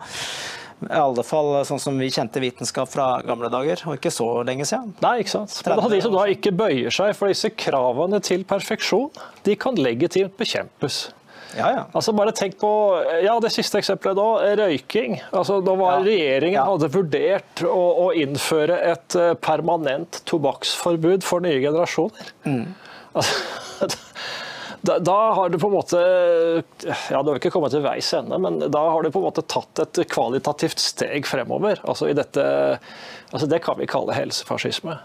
I 0.86 1.00
alle 1.02 1.24
fall 1.26 1.56
sånn 1.66 1.82
som 1.82 1.98
vi 1.98 2.10
kjente 2.14 2.42
vitenskap 2.44 2.90
fra 2.92 3.08
gamle 3.26 3.50
dager, 3.54 3.82
og 3.90 3.98
ikke 3.98 4.14
så 4.14 4.28
lenge 4.46 4.68
siden. 4.70 4.94
Nei, 5.02 5.16
ikke 5.24 5.34
sant. 5.34 5.56
Men 5.66 5.82
da 5.82 5.90
de 5.90 6.02
som 6.06 6.14
da 6.14 6.26
ikke 6.30 6.54
bøyer 6.54 6.94
seg 6.94 7.16
for 7.18 7.34
disse 7.34 7.50
kravene 7.58 8.22
til 8.22 8.46
perfeksjon, 8.48 9.10
de 9.48 9.58
kan 9.58 9.80
legitimt 9.82 10.38
bekjempes. 10.38 11.08
Ja, 11.56 11.70
ja. 11.72 11.84
Altså 11.96 12.14
bare 12.14 12.34
tenk 12.36 12.58
på 12.62 12.70
ja, 13.24 13.38
det 13.42 13.52
siste 13.56 13.80
eksempelet 13.82 14.18
da, 14.20 14.28
røyking. 14.60 15.18
Altså, 15.32 15.60
da 15.66 15.74
var 15.80 16.00
ja. 16.00 16.04
Regjeringen 16.08 16.68
hadde 16.70 16.90
vurdert 16.94 17.64
å, 17.66 17.84
å, 18.08 18.10
innføre 18.18 18.78
et 18.92 19.18
eh, 19.18 19.34
permanent 19.42 20.22
tobakksforbud 20.30 21.26
for 21.26 21.46
nye 21.46 21.62
generasjoner. 21.64 22.34
Mm. 22.46 22.66
Altså, 23.18 23.88
da, 24.88 24.98
da, 25.04 25.18
har 25.38 25.50
du 25.50 25.58
på 25.60 25.68
en 25.68 25.74
måte 25.74 26.00
Ja, 27.12 27.22
du 27.24 27.32
har 27.32 27.40
ikke 27.40 27.52
kommet 27.54 27.74
til 27.76 27.84
veis 27.86 28.10
ende, 28.16 28.40
men 28.42 28.60
da 28.72 28.84
har 28.88 29.04
du 29.04 29.12
på 29.12 29.22
en 29.22 29.28
måte 29.28 29.44
tatt 29.44 29.84
et 29.84 30.02
kvalitativt 30.12 30.82
steg 30.82 31.28
fremover. 31.28 31.82
Altså 31.84 32.10
i 32.10 32.16
dette 32.18 32.44
altså 33.32 33.48
Det 33.52 33.60
kan 33.64 33.78
vi 33.80 33.88
kalle 33.90 34.16
helsefascisme. 34.16 34.96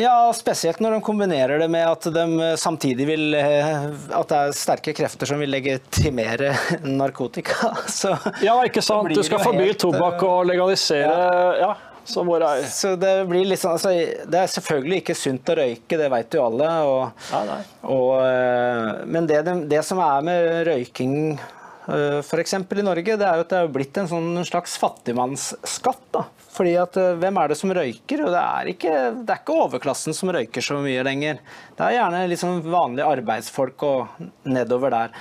Ja, 0.00 0.30
spesielt 0.36 0.80
når 0.80 0.96
de 0.96 1.00
kombinerer 1.04 1.60
det 1.60 1.68
med 1.72 1.84
at 1.88 2.06
de 2.14 2.52
samtidig 2.56 3.06
vil 3.10 3.34
eh, 3.36 3.86
At 4.14 4.30
det 4.30 4.38
er 4.38 4.56
sterke 4.56 4.94
krefter 4.96 5.28
som 5.28 5.42
vil 5.42 5.52
legitimere 5.52 6.54
narkotika. 6.86 7.74
Så, 8.00 8.14
ja, 8.44 8.56
ikke 8.66 8.84
sant. 8.84 9.12
Du 9.12 9.24
skal 9.26 9.42
forby 9.42 9.66
helt, 9.66 9.82
tobakk 9.82 10.22
og 10.26 10.46
legalisere 10.48 11.10
ja. 11.10 11.48
ja. 11.66 11.72
Så, 12.04 12.24
så 12.70 12.92
det 12.98 13.12
blir 13.30 13.46
litt 13.46 13.60
sånn 13.62 13.76
altså, 13.76 13.92
Det 14.26 14.38
er 14.40 14.50
selvfølgelig 14.50 15.00
ikke 15.02 15.16
sunt 15.18 15.52
å 15.52 15.56
røyke, 15.60 15.98
det 16.00 16.10
vet 16.12 16.36
jo 16.36 16.44
alle. 16.48 16.68
Og, 16.90 17.24
nei, 17.32 17.42
nei. 17.48 17.58
Og, 17.94 18.12
eh, 18.26 19.02
men 19.14 19.28
det, 19.30 19.42
det, 19.70 19.82
som 19.86 20.02
er 20.02 20.26
med 20.26 20.50
røyking 20.68 21.16
eh, 21.36 22.18
f.eks. 22.20 22.56
i 22.58 22.86
Norge, 22.86 23.18
det 23.20 23.28
er 23.28 23.38
jo 23.38 23.46
at 23.46 23.54
det 23.54 23.60
er 23.60 23.74
blitt 23.78 24.02
en 24.02 24.10
sånn 24.10 24.30
slags 24.48 24.76
fattigmannsskatt. 24.82 26.04
da. 26.14 26.26
Fordi 26.52 26.74
at 26.80 26.98
eh, 27.00 27.14
Hvem 27.22 27.40
er 27.40 27.52
det 27.52 27.60
som 27.60 27.74
røyker? 27.78 28.26
Og 28.26 28.34
det 28.34 28.42
er, 28.42 28.74
ikke, 28.74 28.98
det 29.22 29.34
er 29.36 29.42
ikke 29.44 29.58
overklassen 29.68 30.16
som 30.16 30.34
røyker 30.34 30.64
så 30.64 30.82
mye 30.82 31.06
lenger. 31.06 31.40
Det 31.78 31.86
er 31.86 31.98
gjerne 32.00 32.28
liksom 32.34 32.62
vanlige 32.66 33.10
arbeidsfolk 33.16 33.88
og 33.88 34.22
nedover 34.50 34.94
der. 34.98 35.20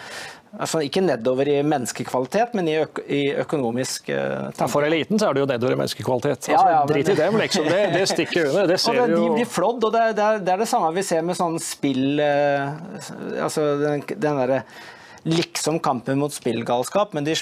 Altså 0.51 0.81
Ikke 0.83 0.99
nedover 1.03 1.47
i 1.47 1.61
menneskekvalitet, 1.63 2.53
men 2.57 2.67
i, 2.67 2.73
øk 2.83 2.99
i 3.07 3.31
økonomisk 3.39 4.09
uh, 4.11 4.49
ja, 4.51 4.67
For 4.67 4.83
eliten 4.83 5.19
så 5.19 5.29
er 5.29 5.33
det 5.37 5.41
jo 5.45 5.47
nedover 5.47 5.73
i 5.77 5.79
menneskekvalitet. 5.79 6.41
Altså, 6.41 6.51
ja, 6.51 6.71
ja, 6.73 6.81
drit 6.89 7.07
i 7.07 7.15
dem, 7.15 7.37
liksom. 7.39 7.65
Det, 7.71 7.77
det 7.95 8.07
stikker 8.11 8.49
under. 8.49 8.67
Det 8.67 8.77
ser 8.83 8.99
det, 8.99 9.05
jo 9.13 9.21
De 9.23 9.29
blir 9.37 9.47
flådd, 9.47 9.83
og 9.87 9.91
det, 9.95 10.01
er, 10.09 10.13
det, 10.17 10.51
er, 10.51 10.59
det 10.59 10.67
samme 10.67 10.91
vi 10.97 11.03
ser 11.07 11.21
med 11.23 11.35
sånn 11.39 11.55
spill 11.63 12.19
uh, 12.19 12.75
Altså 13.45 13.61
den, 13.79 14.03
den 14.11 14.35
derre 14.43 14.59
liksom 15.21 15.77
kampen 15.85 16.17
mot 16.19 16.33
spillgalskap, 16.33 17.13
men 17.15 17.23
de 17.27 17.35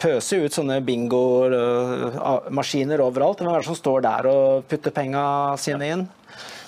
pøser 0.00 0.44
ut 0.46 0.54
sånne 0.54 0.80
bingomaskiner 0.86 3.00
overalt. 3.02 3.38
Hvem 3.42 3.52
er 3.52 3.58
det 3.60 3.68
som 3.68 3.76
står 3.76 4.00
der 4.06 4.22
og 4.30 4.64
putter 4.70 4.92
penga 4.94 5.24
sine 5.60 5.84
inn? 5.90 6.04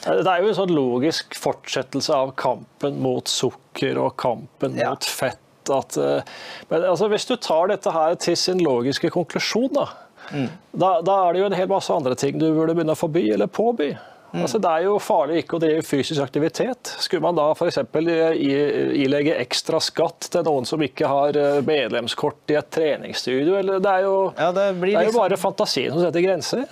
Det 0.04 0.30
er 0.30 0.42
jo 0.42 0.48
en 0.50 0.56
sånn 0.56 0.74
logisk 0.74 1.34
fortsettelse 1.38 2.14
av 2.14 2.32
kampen 2.38 3.00
mot 3.02 3.28
sukker 3.30 3.98
og 4.02 4.16
kampen 4.20 4.76
mot 4.78 5.04
fett 5.04 5.40
at 5.74 5.96
eh, 6.00 6.36
men 6.68 6.84
altså, 6.90 7.08
Hvis 7.12 7.26
du 7.28 7.36
tar 7.36 7.72
dette 7.72 7.92
her 7.94 8.18
til 8.20 8.36
sin 8.38 8.62
logiske 8.64 9.10
konklusjon, 9.14 9.72
da, 9.74 9.88
mm. 10.32 10.46
da, 10.72 10.92
da, 11.04 11.18
er 11.24 11.34
det 11.34 11.42
jo 11.42 11.48
en 11.50 11.58
hel 11.58 11.70
masse 11.70 11.94
andre 11.94 12.18
ting 12.18 12.38
du 12.40 12.50
burde 12.52 12.76
begynne 12.76 12.96
å 12.96 12.98
forby 12.98 13.28
eller 13.34 13.50
påby. 13.50 13.92
Mm. 14.28 14.42
Altså, 14.42 14.58
det 14.60 14.68
er 14.68 14.84
jo 14.84 14.98
farlig 15.00 15.38
ikke 15.40 15.56
å 15.56 15.62
drive 15.62 15.84
fysisk 15.88 16.20
aktivitet. 16.20 16.90
Skulle 17.00 17.24
man 17.24 17.38
da 17.38 17.46
f.eks. 17.54 17.78
ilegge 17.96 19.38
ekstra 19.40 19.80
skatt 19.80 20.28
til 20.34 20.44
noen 20.44 20.68
som 20.68 20.82
ikke 20.84 21.08
har 21.08 21.38
eh, 21.40 21.62
medlemskort 21.64 22.52
i 22.52 22.58
et 22.60 22.68
treningsstudio? 22.74 23.56
Eller, 23.56 23.80
det 23.80 23.94
er 23.94 24.04
jo, 24.04 24.18
ja, 24.36 24.50
det 24.52 24.66
det 24.82 24.92
er 24.92 25.08
jo 25.08 25.08
liksom... 25.08 25.22
bare 25.22 25.40
fantasien 25.40 25.96
som 25.96 26.04
setter 26.04 26.26
grenser 26.26 26.66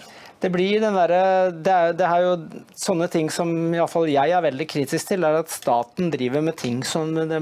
det 0.47 0.53
blir 0.55 0.79
den 0.79 0.95
der, 0.95 1.13
det 1.51 1.77
det 1.99 2.07
er 2.07 2.23
jo 2.23 2.35
sånne 2.79 3.09
ting 3.11 3.27
som 3.35 3.51
iallfall 3.75 4.07
jeg 4.07 4.31
er 4.31 4.45
veldig 4.45 4.67
kritisk 4.71 5.11
til, 5.11 5.27
er 5.27 5.41
at 5.41 5.51
staten 5.51 6.13
driver 6.13 6.45
med 6.47 6.55
ting 6.61 6.85
som 6.87 7.11
de 7.17 7.41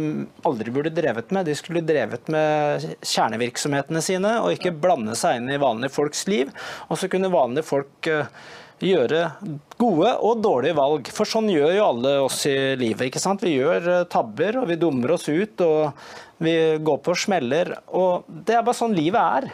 aldri 0.49 0.73
burde 0.73 0.93
drevet 0.95 1.35
med. 1.35 1.45
De 1.45 1.57
skulle 1.59 1.85
drevet 1.85 2.31
med 2.33 2.87
kjernevirksomhetene 3.05 4.01
sine, 4.05 4.39
og 4.41 4.55
ikke 4.57 4.73
blande 4.73 5.17
seg 5.21 5.43
inn 5.43 5.53
i 5.53 5.61
vanlige 5.61 5.93
folks 5.93 6.25
liv. 6.33 6.53
Og 6.89 6.97
så 6.97 7.11
kunne 7.13 7.33
vanlige 7.35 7.69
folk 7.69 8.09
eh, 8.09 8.31
gjøre 8.81 9.27
gode 9.77 10.15
og 10.25 10.41
dårlige 10.47 10.79
valg. 10.81 11.11
For 11.13 11.29
sånn 11.29 11.53
gjør 11.53 11.77
jo 11.77 11.89
alle 11.91 12.15
oss 12.25 12.41
i 12.49 12.57
livet. 12.81 13.11
ikke 13.11 13.23
sant? 13.23 13.45
Vi 13.45 13.59
gjør 13.59 13.91
eh, 13.99 14.07
tabber, 14.09 14.63
og 14.63 14.71
vi 14.73 14.81
dummer 14.81 15.19
oss 15.19 15.29
ut, 15.29 15.61
og 15.61 15.93
vi 16.41 16.57
går 16.81 17.05
på 17.05 17.19
smeller. 17.27 17.77
Og 17.93 18.25
det 18.49 18.57
er 18.57 18.65
bare 18.65 18.81
sånn 18.81 18.97
livet 18.97 19.21
er. 19.21 19.53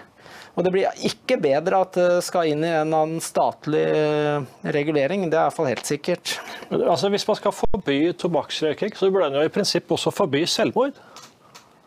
Og 0.61 0.67
det 0.67 0.75
blir 0.75 1.05
ikke 1.09 1.39
bedre 1.41 1.79
at 1.87 1.97
det 1.97 2.21
skal 2.27 2.51
inn 2.51 2.65
i 2.67 2.73
en 2.83 2.93
annen 2.93 3.23
statlig 3.25 3.81
eh, 3.81 4.43
regulering, 4.77 5.25
det 5.33 5.39
er 5.39 5.47
iallfall 5.49 5.71
helt 5.71 5.89
sikkert. 5.89 6.37
Altså, 6.69 7.09
hvis 7.09 7.25
man 7.25 7.39
skal 7.39 7.55
forby 7.57 7.97
tobakksrøyking, 8.21 8.93
så 8.93 9.09
burde 9.09 9.31
man 9.31 9.41
jo 9.41 9.49
i 9.49 9.55
prinsipp 9.55 9.89
også 9.97 10.13
forby 10.13 10.45
selvmord. 10.45 11.01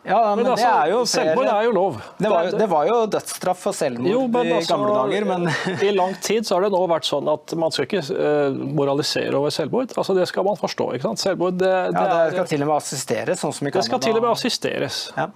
Ja, 0.04 0.18
men, 0.34 0.42
men 0.42 0.50
altså, 0.52 0.68
er 0.68 0.90
jo 0.90 0.96
flere... 0.98 1.12
Selvmord 1.12 1.46
er 1.48 1.62
jo 1.64 1.70
lov. 1.72 2.00
Det 2.18 2.32
var, 2.32 2.48
det 2.60 2.66
var 2.68 2.88
jo 2.90 2.96
dødsstraff 3.14 3.62
for 3.68 3.76
selvmord 3.78 4.10
jo, 4.10 4.24
i 4.26 4.50
altså, 4.52 4.74
gamle 4.74 4.90
dager, 4.98 5.28
men 5.30 5.46
I 5.86 5.92
lang 5.94 6.18
tid 6.20 6.44
så 6.44 6.58
har 6.58 6.66
det 6.66 6.74
nå 6.74 6.82
vært 6.90 7.08
sånn 7.08 7.30
at 7.32 7.54
man 7.56 7.72
skal 7.72 7.88
ikke 7.88 8.02
uh, 8.10 8.58
moralisere 8.76 9.32
over 9.38 9.54
selvmord. 9.54 9.94
Altså, 9.94 10.18
det 10.18 10.26
skal 10.28 10.44
man 10.50 10.60
forstå. 10.60 10.90
ikke 10.98 11.08
sant? 11.08 11.22
Selvmord 11.22 11.56
det, 11.62 11.72
det, 11.94 12.02
ja, 12.02 12.18
det 12.26 12.36
skal 12.36 12.50
til 12.52 12.66
og 12.66 12.72
med 12.74 12.76
assisteres, 12.82 13.40
sånn 13.40 13.56
som 13.56 13.70
i 13.70 13.72
Canada. 13.72 13.86
Det 13.86 13.92
skal 13.92 14.04
til 14.04 14.18
og 14.18 14.26
med 14.26 14.34
assisteres. 14.34 15.00
Ja. 15.16 15.30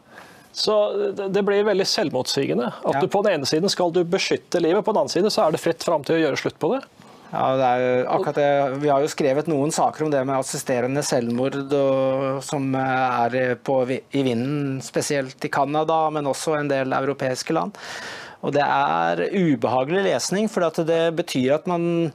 Så 0.58 0.74
det 1.14 1.42
blir 1.46 1.66
veldig 1.68 1.86
selvmotsigende. 1.86 2.72
At 2.82 2.98
du 3.02 3.06
På 3.10 3.22
den 3.22 3.38
ene 3.38 3.46
siden 3.46 3.70
skal 3.70 3.92
du 3.94 4.02
beskytte 4.02 4.62
livet, 4.62 4.84
på 4.84 4.94
den 4.94 5.04
andre 5.04 5.14
siden 5.14 5.30
så 5.30 5.46
er 5.46 5.54
det 5.54 5.62
fritt 5.62 5.84
fram 5.86 6.06
til 6.06 6.16
å 6.16 6.22
gjøre 6.24 6.40
slutt 6.40 6.58
på 6.58 6.72
det. 6.74 6.80
Ja, 7.28 7.44
det 7.60 7.66
er 7.68 8.06
akkurat 8.08 8.38
det. 8.40 8.52
Vi 8.82 8.88
har 8.88 9.04
jo 9.04 9.10
skrevet 9.12 9.50
noen 9.50 9.72
saker 9.74 10.06
om 10.06 10.12
det 10.12 10.22
med 10.24 10.38
assisterende 10.38 11.02
selvmord 11.04 11.58
og, 11.76 12.40
som 12.44 12.70
er 12.80 13.58
på, 13.60 13.82
i 13.86 14.22
vinden, 14.24 14.78
spesielt 14.84 15.44
i 15.44 15.52
Canada, 15.52 16.06
men 16.14 16.30
også 16.30 16.56
en 16.56 16.72
del 16.72 16.96
europeiske 16.96 17.54
land. 17.54 17.76
Og 18.46 18.54
det 18.54 18.64
er 18.64 19.24
ubehagelig 19.34 20.06
lesning, 20.06 20.48
for 20.50 20.64
det 20.88 21.02
betyr 21.18 21.58
at 21.58 21.68
man 21.70 22.08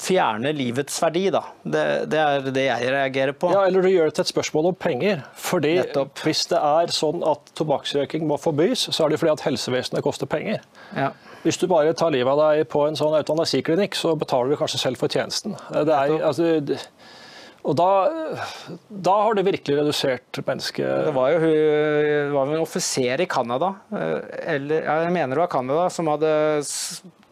fjerne 0.00 0.52
livets 0.56 0.96
verdi. 1.02 1.26
Da. 1.34 1.42
Det, 1.62 1.84
det, 2.10 2.20
er 2.20 2.50
det 2.54 2.66
jeg 2.66 2.92
reagerer 2.94 3.36
på. 3.36 3.52
Ja, 3.54 3.64
Eller 3.68 3.84
du 3.84 3.90
gjør 3.92 4.10
det 4.10 4.18
til 4.18 4.26
et 4.26 4.32
spørsmål 4.32 4.70
om 4.72 4.78
penger. 4.80 5.24
Fordi 5.38 5.76
Nettopp. 5.80 6.24
Hvis 6.26 6.46
det 6.50 6.60
er 6.60 6.94
sånn 6.94 7.24
at 7.26 7.52
tobakksrøyking 7.58 8.26
må 8.28 8.40
forbys, 8.40 8.88
så 8.88 9.04
er 9.04 9.12
det 9.12 9.20
fordi 9.22 9.34
at 9.36 9.46
helsevesenet 9.48 10.04
koster 10.06 10.30
penger. 10.30 10.64
Ja. 10.96 11.12
Hvis 11.44 11.60
du 11.60 11.66
bare 11.70 11.94
tar 11.96 12.12
livet 12.12 12.32
av 12.32 12.40
deg 12.42 12.66
på 12.72 12.84
en 12.88 12.98
sånn 12.98 13.16
eutanasiklinikk, 13.16 13.96
så 13.96 14.12
betaler 14.18 14.52
du 14.52 14.60
kanskje 14.60 14.82
selv 14.82 15.00
for 15.00 15.12
tjenesten. 15.12 15.56
Det 15.72 15.94
er, 15.96 16.18
altså, 16.20 16.50
og 17.60 17.76
da, 17.76 17.88
da, 18.88 19.14
har 19.26 19.36
det 19.36 19.44
virkelig 19.44 19.76
redusert 19.82 20.38
mennesket 20.46 20.86
Det 21.04 21.12
var 21.12 21.34
jo 21.34 21.40
hun, 21.42 22.30
var 22.32 22.52
en 22.54 22.62
offiser 22.62 23.20
i 23.20 23.28
Canada, 23.28 23.74
eh, 23.92 24.30
eller 24.54 24.86
jeg 24.86 25.10
mener 25.12 25.36
det 25.36 25.42
var 25.42 25.52
Canada, 25.52 25.88
som 25.92 26.08
hadde 26.08 26.30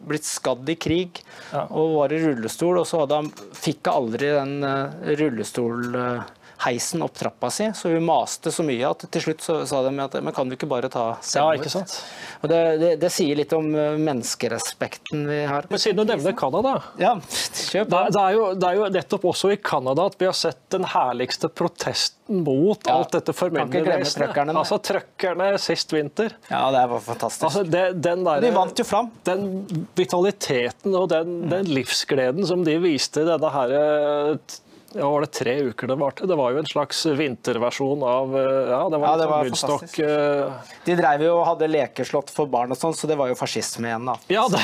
blitt 0.07 0.27
skadd 0.27 0.69
i 0.71 0.77
krig 0.79 1.21
og 1.51 1.95
var 1.97 2.13
i 2.15 2.21
rullestol. 2.23 2.81
Og 2.81 2.87
så 2.87 3.03
han, 3.09 3.31
fikk 3.57 3.89
han 3.89 4.03
aldri 4.03 4.33
den 4.35 4.55
uh, 4.63 6.21
rullestolheisen 6.59 7.01
opp 7.01 7.13
trappa 7.13 7.49
si, 7.49 7.71
så 7.73 7.89
hun 7.89 8.05
maste 8.05 8.51
så 8.51 8.63
mye 8.63 8.87
at 8.87 9.05
til 9.11 9.21
slutt 9.21 9.41
så 9.41 9.65
sa 9.65 9.81
de 9.83 9.99
at 9.99 10.23
men 10.23 10.33
kan 10.33 10.49
du 10.49 10.55
ikke 10.55 10.67
bare 10.67 10.89
ta 10.89 11.17
selvmord? 11.21 11.55
Ja, 11.55 11.59
ikke 11.59 11.69
sant? 11.69 12.03
Og 12.41 12.49
det, 12.49 12.77
det, 12.79 12.91
det, 12.99 13.09
sier 13.11 13.35
litt 13.35 13.53
om 13.53 13.73
eh, 13.75 13.97
menneskerespekten 13.97 15.27
vi 15.27 15.43
har. 15.45 15.67
Men 15.69 15.79
Siden 15.79 15.99
du 16.05 16.11
nevner 16.11 16.35
Canada, 16.37 16.81
ja, 16.99 17.15
kjøp 17.19 17.89
det, 17.89 18.03
det, 18.13 18.23
er 18.23 18.35
jo, 18.35 18.45
det 18.55 18.69
er 18.69 18.79
jo 18.79 18.89
nettopp 18.93 19.27
også 19.31 19.53
i 19.53 19.57
Canada 19.57 20.07
at 20.09 20.17
vi 20.19 20.29
har 20.29 20.37
sett 20.37 20.61
den 20.73 20.87
herligste 20.87 21.49
protesten 21.49 22.43
mot 22.45 22.85
ja, 22.85 22.93
alt 22.93 23.15
dette 23.15 23.33
formyndervesenet. 23.33 24.37
Altså 24.53 24.77
trøkkerne 24.85 25.51
sist 25.61 25.93
vinter. 25.95 26.35
Ja, 26.51 26.67
det 26.75 26.85
var 26.91 27.01
fantastisk. 27.01 27.47
Altså, 27.47 27.63
det, 27.65 27.85
der, 28.03 28.43
de 28.43 28.53
vant 28.53 28.79
jo 28.79 28.85
fram. 28.85 29.09
Den 29.25 29.47
vitaliteten 29.97 30.93
og 30.95 31.09
den, 31.11 31.39
den 31.49 31.69
livsgleden 31.71 32.45
som 32.45 32.61
de 32.67 32.77
viste 32.83 33.25
denne 33.25 33.49
her 33.53 33.73
ja, 34.93 35.09
var 35.09 35.21
det 35.21 35.31
tre 35.37 35.55
uker 35.69 35.87
det 35.87 35.97
varte? 35.99 36.27
Det 36.29 36.37
var 36.39 36.53
jo 36.53 36.61
en 36.61 36.69
slags 36.69 37.03
vinterversjon 37.05 38.03
av 38.03 38.37
eh, 38.37 38.71
Ja, 38.71 38.79
det 38.89 38.97
var, 38.97 39.07
ja, 39.07 39.17
det 39.21 39.27
var 39.29 39.49
Woodstock. 39.49 39.99
Uh... 39.99 40.71
De 40.85 40.95
drev 40.97 41.25
jo 41.27 41.35
og 41.35 41.45
hadde 41.51 41.69
lekeslott 41.69 42.33
for 42.33 42.49
barn 42.49 42.73
og 42.73 42.79
sånn, 42.79 42.95
så 42.97 43.09
det 43.09 43.19
var 43.19 43.29
jo 43.29 43.37
fascisme 43.37 43.91
igjen, 43.91 44.09
da. 44.09 44.17
Ja, 44.33 44.47
det... 44.49 44.63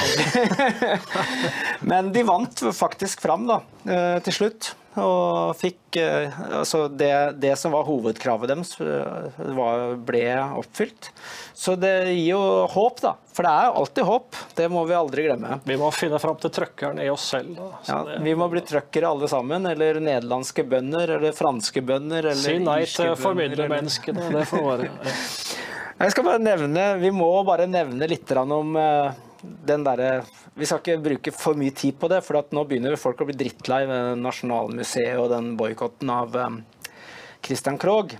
Men 1.91 2.09
de 2.15 2.25
vant 2.25 2.65
faktisk 2.73 3.21
fram, 3.25 3.45
da, 3.49 3.61
eh, 3.85 4.17
til 4.25 4.39
slutt. 4.39 4.73
Og 5.01 5.55
fikk 5.59 5.81
Altså, 5.95 6.85
det, 6.91 7.37
det 7.39 7.53
som 7.59 7.71
var 7.71 7.85
hovedkravet 7.87 8.51
deres, 8.51 8.73
var, 8.75 9.93
ble 10.07 10.23
oppfylt. 10.59 11.09
Så 11.55 11.77
det 11.79 11.93
gir 12.09 12.33
jo 12.33 12.41
håp, 12.73 12.99
da. 13.03 13.13
For 13.35 13.47
det 13.47 13.53
er 13.53 13.69
jo 13.69 13.77
alltid 13.81 14.09
håp. 14.09 14.39
Det 14.57 14.67
må 14.71 14.83
vi 14.89 14.97
aldri 14.97 15.27
glemme. 15.29 15.59
Vi 15.63 15.77
må 15.79 15.91
finne 15.95 16.19
fram 16.19 16.35
til 16.41 16.51
trøkkeren 16.55 16.99
i 17.03 17.07
oss 17.13 17.29
selv. 17.31 17.55
Da. 17.55 17.69
Ja, 17.87 17.99
vi 18.27 18.35
må 18.35 18.49
bli 18.51 18.63
trøkkere 18.67 19.13
alle 19.15 19.29
sammen. 19.31 19.67
Eller 19.71 20.01
nederlandske 20.03 20.67
bønder, 20.67 21.15
eller 21.17 21.35
franske 21.37 21.83
bønder. 21.85 22.31
Eller 22.33 22.43
si 22.43 22.57
nei 22.59 22.81
til 22.91 23.15
formidlermenneskene. 23.19 24.31
Det 24.35 24.47
får 24.51 24.67
være. 24.71 24.91
Jeg 25.95 26.11
skal 26.11 26.25
bare 26.27 26.43
nevne, 26.43 26.89
Vi 26.99 27.11
må 27.15 27.29
bare 27.47 27.69
nevne 27.71 28.07
litt 28.11 28.31
om 28.35 28.75
eh, 28.75 29.24
den 29.65 29.83
der, 29.85 30.23
Vi 30.55 30.65
skal 30.65 30.79
ikke 30.79 31.03
bruke 31.03 31.33
for 31.35 31.57
mye 31.59 31.73
tid 31.75 31.97
på 31.99 32.07
det, 32.11 32.21
for 32.23 32.39
nå 32.51 32.63
begynner 32.67 32.95
folk 32.99 33.21
å 33.21 33.27
bli 33.27 33.35
drittlei 33.35 33.83
ved 33.89 34.21
Nasjonalmuseet 34.21 35.19
og 35.19 35.31
den 35.33 35.53
boikotten 35.59 36.11
av 36.13 36.35
um, 36.35 36.61
Christian 37.43 37.79
Krogh. 37.81 38.15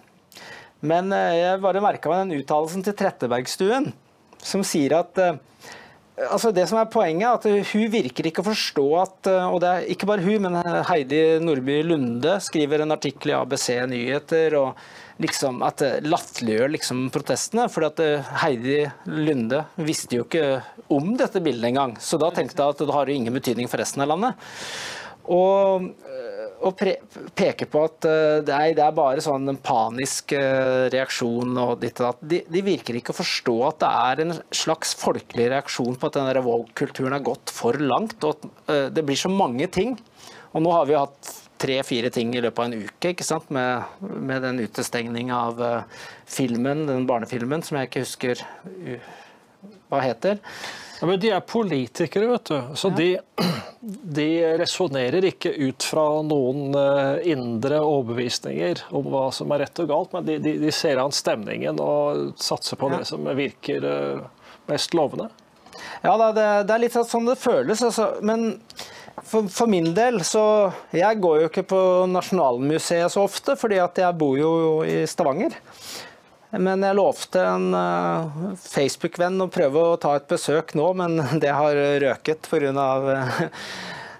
Men 0.85 1.13
eh, 1.15 1.39
jeg 1.39 1.61
bare 1.63 1.83
merka 1.83 2.11
meg 2.11 2.25
den 2.25 2.41
uttalelsen 2.41 2.83
til 2.85 2.95
Trettebergstuen, 2.99 3.91
som 4.43 4.65
sier 4.67 4.97
at 4.99 5.21
eh, 5.21 5.39
altså 6.15 6.51
det 6.55 6.67
som 6.69 6.79
er 6.79 6.91
Poenget 6.91 7.27
er 7.27 7.39
at 7.39 7.71
hun 7.73 7.87
virker 7.91 8.29
ikke 8.29 8.43
å 8.43 8.47
forstå 8.49 8.85
at 9.01 9.29
Og 9.51 9.57
det 9.63 9.71
er 9.71 9.89
ikke 9.91 10.07
bare 10.09 10.23
hun, 10.25 10.47
men 10.47 10.59
Heidi 10.89 11.23
Nordby 11.43 11.81
Lunde 11.87 12.37
skriver 12.43 12.83
en 12.83 12.95
artikkel 12.95 13.33
i 13.33 13.37
ABC 13.39 13.67
Nyheter 13.91 14.55
og 14.59 14.85
liksom 15.21 15.61
at 15.63 15.83
latterliggjør 16.03 16.73
liksom 16.73 17.05
protestene. 17.13 17.67
For 17.71 17.87
Heidi 18.41 18.81
Lunde 19.07 19.63
visste 19.79 20.19
jo 20.19 20.25
ikke 20.27 20.59
om 20.91 21.13
dette 21.19 21.41
bildet 21.43 21.71
engang. 21.71 21.95
Så 21.99 22.19
da 22.21 22.31
tenkte 22.35 22.61
jeg 22.61 22.75
at 22.75 22.83
det 22.83 22.95
har 22.95 23.11
ingen 23.11 23.35
betydning 23.35 23.71
for 23.71 23.81
resten 23.81 24.03
av 24.03 24.11
landet. 24.11 24.47
Og 25.31 25.93
og 26.65 26.79
peker 27.35 27.67
på 27.69 27.81
at 27.85 28.05
det 28.47 28.53
er, 28.53 28.71
det 28.77 28.81
er 28.81 28.93
bare 28.95 29.21
sånn 29.21 29.51
en 29.51 29.59
panisk 29.61 30.31
uh, 30.33 30.87
reaksjon. 30.89 31.51
og 31.61 31.75
ditt 31.81 31.99
og 32.01 32.21
De, 32.25 32.39
de, 32.47 32.61
virker 32.65 32.97
ikke 32.97 33.13
å 33.13 33.19
forstå 33.19 33.55
at 33.67 33.79
det 33.83 33.89
er 34.09 34.21
en 34.23 34.35
slags 34.55 34.95
folkelig 34.97 35.49
reaksjon 35.51 35.99
på 35.99 36.09
at 36.09 36.17
den 36.17 36.41
woke-kulturen 36.45 37.17
har 37.17 37.25
gått 37.25 37.53
for 37.53 37.77
langt. 37.77 38.17
og 38.23 38.39
at 38.39 38.95
Det 38.95 39.03
blir 39.05 39.19
så 39.19 39.29
mange 39.29 39.67
ting. 39.67 39.97
Og 40.55 40.63
nå 40.63 40.71
har 40.73 40.87
vi 40.89 40.97
hatt 40.97 41.33
tre-fire 41.61 42.09
ting 42.13 42.33
i 42.33 42.41
løpet 42.41 42.63
av 42.63 42.71
en 42.71 42.87
uke 42.87 43.13
ikke 43.13 43.27
sant? 43.27 43.51
Med, 43.53 43.99
med 44.01 44.41
den 44.47 44.63
utestengning 44.63 45.29
av 45.35 45.61
filmen, 46.25 46.87
den 46.89 47.05
barnefilmen 47.09 47.63
som 47.67 47.77
jeg 47.77 47.91
ikke 47.91 48.05
husker 48.07 48.41
hva 49.91 50.01
heter. 50.01 50.41
Ja, 50.99 51.07
men 51.07 51.19
De 51.19 51.31
er 51.35 51.43
politikere, 51.43 52.29
vet 52.31 52.51
du. 52.51 52.75
Så 52.79 52.91
ja. 52.93 52.95
de, 52.99 53.09
de 54.19 54.27
resonnerer 54.61 55.27
ikke 55.31 55.51
ut 55.51 55.83
fra 55.83 56.05
noen 56.25 56.75
eh, 56.79 57.31
indre 57.35 57.81
overbevisninger 57.83 58.85
om 58.95 59.09
hva 59.11 59.27
som 59.35 59.51
er 59.51 59.65
rett 59.65 59.83
og 59.83 59.91
galt, 59.91 60.15
men 60.15 60.27
de, 60.27 60.39
de, 60.43 60.57
de 60.61 60.73
ser 60.75 61.01
an 61.01 61.15
stemningen 61.15 61.81
og 61.83 62.35
satser 62.41 62.79
på 62.79 62.91
ja. 62.91 63.01
det 63.01 63.09
som 63.11 63.27
virker 63.35 63.89
eh, 63.91 64.51
mest 64.71 64.95
lovende. 64.97 65.29
Ja, 66.05 66.15
det, 66.31 66.45
det 66.67 66.75
er 66.75 66.83
litt 66.85 66.95
sånn 66.95 67.27
det 67.27 67.37
føles. 67.39 67.81
Altså. 67.83 68.15
Men 68.25 68.53
for, 69.23 69.47
for, 69.51 69.69
min 69.71 69.91
del 69.95 70.19
så 70.27 70.71
Jeg 70.95 71.19
går 71.23 71.39
jo 71.41 71.49
ikke 71.49 71.65
på 71.69 71.81
Nasjonalmuseet 72.11 73.13
så 73.13 73.25
ofte, 73.25 73.55
fordi 73.59 73.79
at 73.81 73.99
jeg 74.01 74.19
bor 74.19 74.37
jo 74.39 74.51
i 74.87 75.03
Stavanger. 75.09 75.55
Men 76.59 76.83
jeg 76.85 76.97
lovte 76.97 77.41
en 77.43 77.73
uh, 77.75 78.53
Facebook-venn 78.61 79.41
å 79.43 79.49
prøve 79.51 79.81
å 79.81 79.97
ta 80.01 80.15
et 80.19 80.27
besøk 80.29 80.73
nå, 80.77 80.91
men 80.99 81.19
det 81.43 81.53
har 81.55 81.79
røket 82.03 82.49
pga. 82.51 82.71
Uh, 82.71 83.41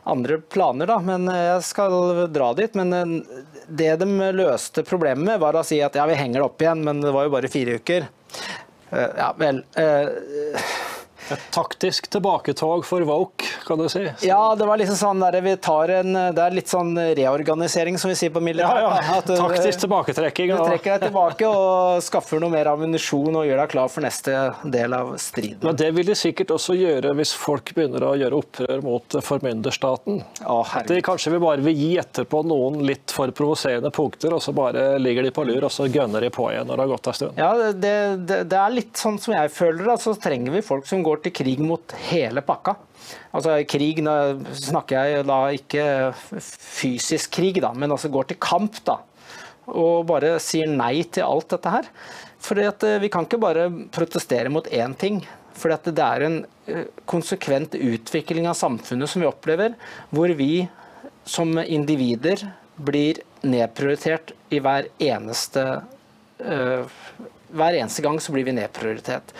andre 0.06 0.38
planer, 0.38 0.89
da. 0.91 1.00
Men 1.02 1.26
jeg 1.32 1.62
skal 1.65 2.28
dra 2.30 2.52
dit. 2.54 2.76
Men 2.78 3.24
det 3.65 3.95
de 4.04 4.10
løste 4.38 4.84
problemet 4.86 5.26
med, 5.26 5.39
var 5.41 5.58
å 5.58 5.63
si 5.65 5.80
at 5.82 5.98
ja, 5.98 6.06
vi 6.06 6.19
henger 6.19 6.43
det 6.43 6.45
opp 6.45 6.62
igjen, 6.62 6.84
men 6.86 7.02
det 7.02 7.13
var 7.15 7.26
jo 7.26 7.34
bare 7.34 7.50
fire 7.50 7.80
uker. 7.82 8.06
Ja 8.93 9.32
vel. 9.39 9.63
Et 11.34 11.46
taktisk 11.52 12.08
tilbaketog 12.14 12.86
for 12.86 13.02
Woke, 13.08 13.48
kan 13.66 13.80
du 13.80 13.88
si. 13.90 14.04
Så. 14.06 14.28
Ja, 14.28 14.56
det 14.56 14.68
var 14.70 14.78
liksom 14.78 14.98
sånn 15.00 15.24
der, 15.24 15.40
vi 15.42 15.56
tar 15.58 15.90
en, 16.00 16.14
det 16.36 16.42
er 16.44 16.54
litt 16.54 16.70
sånn 16.70 16.94
reorganisering, 17.18 17.98
som 18.02 18.12
vi 18.12 18.18
sier 18.20 18.34
på 18.34 18.44
militæret. 18.46 18.84
Ja, 18.86 18.92
ja. 19.02 19.18
At, 19.20 19.32
taktisk 19.32 19.82
tilbaketrekking. 19.86 20.54
Du 20.54 20.62
trekker 20.62 20.96
deg 20.96 21.08
tilbake 21.10 21.50
og 21.50 22.04
skaffer 22.06 22.42
noe 22.44 22.54
mer 22.54 22.70
ammunisjon 22.70 23.36
og 23.36 23.48
gjør 23.48 23.64
deg 23.64 23.74
klar 23.74 23.90
for 23.92 24.06
neste 24.06 24.36
del 24.76 24.94
av 24.98 25.16
striden. 25.22 25.64
Men 25.66 25.80
det 25.82 25.90
vil 25.98 26.12
de 26.12 26.18
sikkert 26.20 26.54
også 26.56 26.78
gjøre 26.78 27.16
hvis 27.18 27.34
folk 27.38 27.74
begynner 27.76 28.06
å 28.06 28.14
gjøre 28.20 28.42
opprør 28.44 28.86
mot 28.86 29.18
formynderstaten. 29.26 30.22
Å, 30.46 30.60
At 30.82 30.92
de 30.92 31.02
kanskje 31.06 31.34
vil 31.34 31.44
bare 31.44 31.66
vil 31.66 31.78
gi 31.80 31.92
etter 32.02 32.28
på 32.30 32.44
noen 32.46 32.82
litt 32.86 33.14
for 33.16 33.34
provoserende 33.36 33.92
punkter, 33.96 34.36
og 34.36 34.44
så 34.46 34.54
bare 34.56 35.00
ligger 35.02 35.26
de 35.26 35.34
på 35.34 35.46
lur, 35.48 35.66
og 35.66 35.74
så 35.74 35.90
gønner 35.90 36.22
de 36.22 36.32
på 36.34 36.50
igjen 36.52 36.70
når 36.70 36.78
det 36.78 36.86
har 36.86 36.94
gått 36.94 37.10
en 37.10 37.18
stund. 37.20 37.42
Ja, 37.42 37.52
det, 37.74 37.96
det, 38.30 38.40
det 38.52 38.62
er 38.62 38.76
litt 38.76 39.00
sånn 39.00 39.18
som 39.22 39.36
jeg 39.36 39.52
føler 39.56 39.90
det. 39.90 39.98
Så 40.06 40.16
trenger 40.22 40.54
vi 40.54 40.64
folk 40.66 40.86
som 40.90 41.04
går 41.06 41.14
går 41.15 41.23
til 41.23 41.36
krig 41.39 41.63
mot 41.63 41.95
hele 42.12 42.43
pakka. 42.45 42.75
Altså 43.36 43.58
krig, 43.69 44.04
snakker 44.60 45.10
jeg 45.10 45.25
da 45.30 45.39
ikke 45.56 45.86
fysisk 46.43 47.34
krig, 47.39 47.62
da, 47.63 47.71
men 47.73 47.95
altså 47.95 48.12
går 48.12 48.32
til 48.32 48.41
kamp. 48.43 48.84
da. 48.86 48.99
Og 49.71 50.06
bare 50.10 50.36
sier 50.43 50.69
nei 50.69 51.04
til 51.10 51.25
alt 51.25 51.49
dette 51.56 51.73
her. 51.73 51.89
For 52.45 52.62
eh, 52.62 52.99
vi 53.01 53.10
kan 53.10 53.25
ikke 53.25 53.41
bare 53.41 53.69
protestere 53.93 54.51
mot 54.54 54.67
én 54.69 54.93
ting. 54.97 55.23
For 55.56 55.71
det 55.71 55.95
er 56.04 56.25
en 56.25 56.41
eh, 56.67 56.86
konsekvent 57.10 57.78
utvikling 57.80 58.49
av 58.49 58.60
samfunnet 58.60 59.10
som 59.10 59.23
vi 59.23 59.30
opplever, 59.30 59.78
hvor 60.12 60.34
vi 60.38 60.67
som 61.25 61.56
individer 61.58 62.43
blir 62.75 63.21
nedprioritert 63.45 64.34
i 64.54 64.60
hver 64.62 64.89
eneste 65.01 65.63
uh, 66.43 66.84
Hver 67.56 67.78
eneste 67.78 68.04
gang 68.04 68.17
så 68.19 68.34
blir 68.36 68.43
vi 68.45 68.54
nedprioritert. 68.58 69.32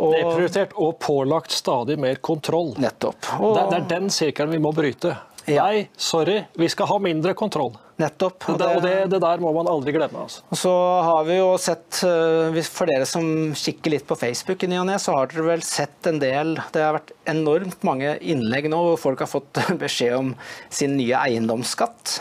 Og, 0.00 0.14
Nedprioritert 0.16 0.76
og 0.80 0.94
pålagt 1.02 1.52
stadig 1.52 1.98
mer 2.00 2.20
kontroll. 2.24 2.72
Nettopp. 2.80 3.34
Og, 3.36 3.52
det, 3.56 3.66
det, 3.68 3.80
er 3.82 3.90
den 3.90 4.08
sirkelen 4.14 4.54
vi 4.54 4.62
må 4.62 4.72
bryte. 4.76 5.16
Ja. 5.48 5.66
Nei, 5.66 5.88
sorry, 5.96 6.42
vi 6.58 6.68
skal 6.70 6.88
ha 6.90 6.98
mindre 7.02 7.32
kontroll. 7.36 7.74
Nettopp. 8.00 8.46
Og 8.48 8.58
det, 8.60 8.68
og 8.76 8.84
det, 8.84 8.94
det 9.12 9.20
der 9.22 9.42
må 9.42 9.52
man 9.56 9.68
aldri 9.68 9.92
glemme. 9.92 10.24
Altså. 10.24 10.42
Så 10.56 10.72
har 11.04 11.26
vi 11.28 11.36
jo 11.36 11.50
sett, 11.60 12.00
eh, 12.06 12.60
For 12.64 12.88
dere 12.88 13.08
som 13.08 13.52
kikker 13.56 13.94
litt 13.96 14.06
på 14.08 14.16
Facebook, 14.20 14.62
i 14.64 14.70
ny 14.70 14.78
og 14.80 14.88
ne, 14.88 14.96
så 15.02 15.16
har 15.16 15.30
dere 15.32 15.46
vel 15.50 15.64
sett 15.66 16.08
en 16.08 16.20
del 16.22 16.54
Det 16.72 16.84
har 16.84 16.96
vært 16.96 17.12
enormt 17.28 17.84
mange 17.86 18.14
innlegg 18.20 18.70
nå 18.72 18.80
hvor 18.88 19.00
folk 19.08 19.24
har 19.24 19.30
fått 19.30 19.62
beskjed 19.82 20.16
om 20.16 20.34
sin 20.72 20.96
nye 21.00 21.20
eiendomsskatt. 21.20 22.20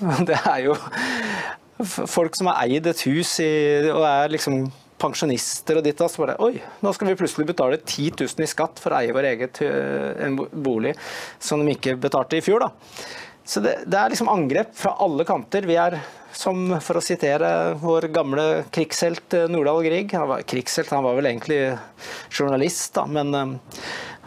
Det 0.28 0.38
er 0.40 0.66
jo 0.70 0.78
folk 1.80 2.36
som 2.36 2.50
har 2.50 2.66
eid 2.66 2.86
et 2.90 3.06
hus 3.08 3.38
i, 3.44 3.50
og 3.92 4.04
er 4.04 4.34
liksom 4.34 4.64
pensjonister 5.00 5.80
og 5.80 5.86
ditt 5.86 6.00
og 6.04 6.12
så 6.12 6.24
bare 6.24 6.36
Oi, 6.44 6.60
nå 6.84 6.92
skal 6.94 7.10
vi 7.10 7.16
plutselig 7.18 7.48
betale 7.48 7.80
10 7.80 8.12
000 8.20 8.44
i 8.44 8.50
skatt 8.50 8.80
for 8.82 8.92
å 8.92 9.00
eie 9.00 9.14
vår 9.16 9.28
eget 9.32 9.62
eh, 9.66 10.40
bolig 10.52 10.94
som 11.38 11.64
de 11.64 11.74
ikke 11.74 11.96
betalte 12.00 12.38
i 12.38 12.44
fjor. 12.44 12.66
da. 12.66 12.70
Så 13.50 13.62
det, 13.64 13.80
det, 13.86 13.98
er 13.98 14.12
liksom 14.12 14.28
angrep 14.30 14.74
fra 14.78 14.92
alle 15.02 15.24
kanter. 15.26 15.64
Vi 15.66 15.74
er, 15.80 15.96
som 16.36 16.76
for 16.84 17.00
å 17.00 17.02
sitere 17.02 17.48
vår 17.80 18.10
gamle 18.14 18.44
krigshelt 18.70 19.34
eh, 19.34 19.48
Nordahl 19.50 19.82
Grieg 19.86 20.12
Han 20.14 20.28
var 20.30 20.44
krigshelt, 20.46 20.92
han 20.94 21.06
var 21.06 21.16
vel 21.18 21.30
egentlig 21.32 21.62
journalist, 22.30 22.92
da, 22.94 23.06
men 23.10 23.34
um, 23.34 23.56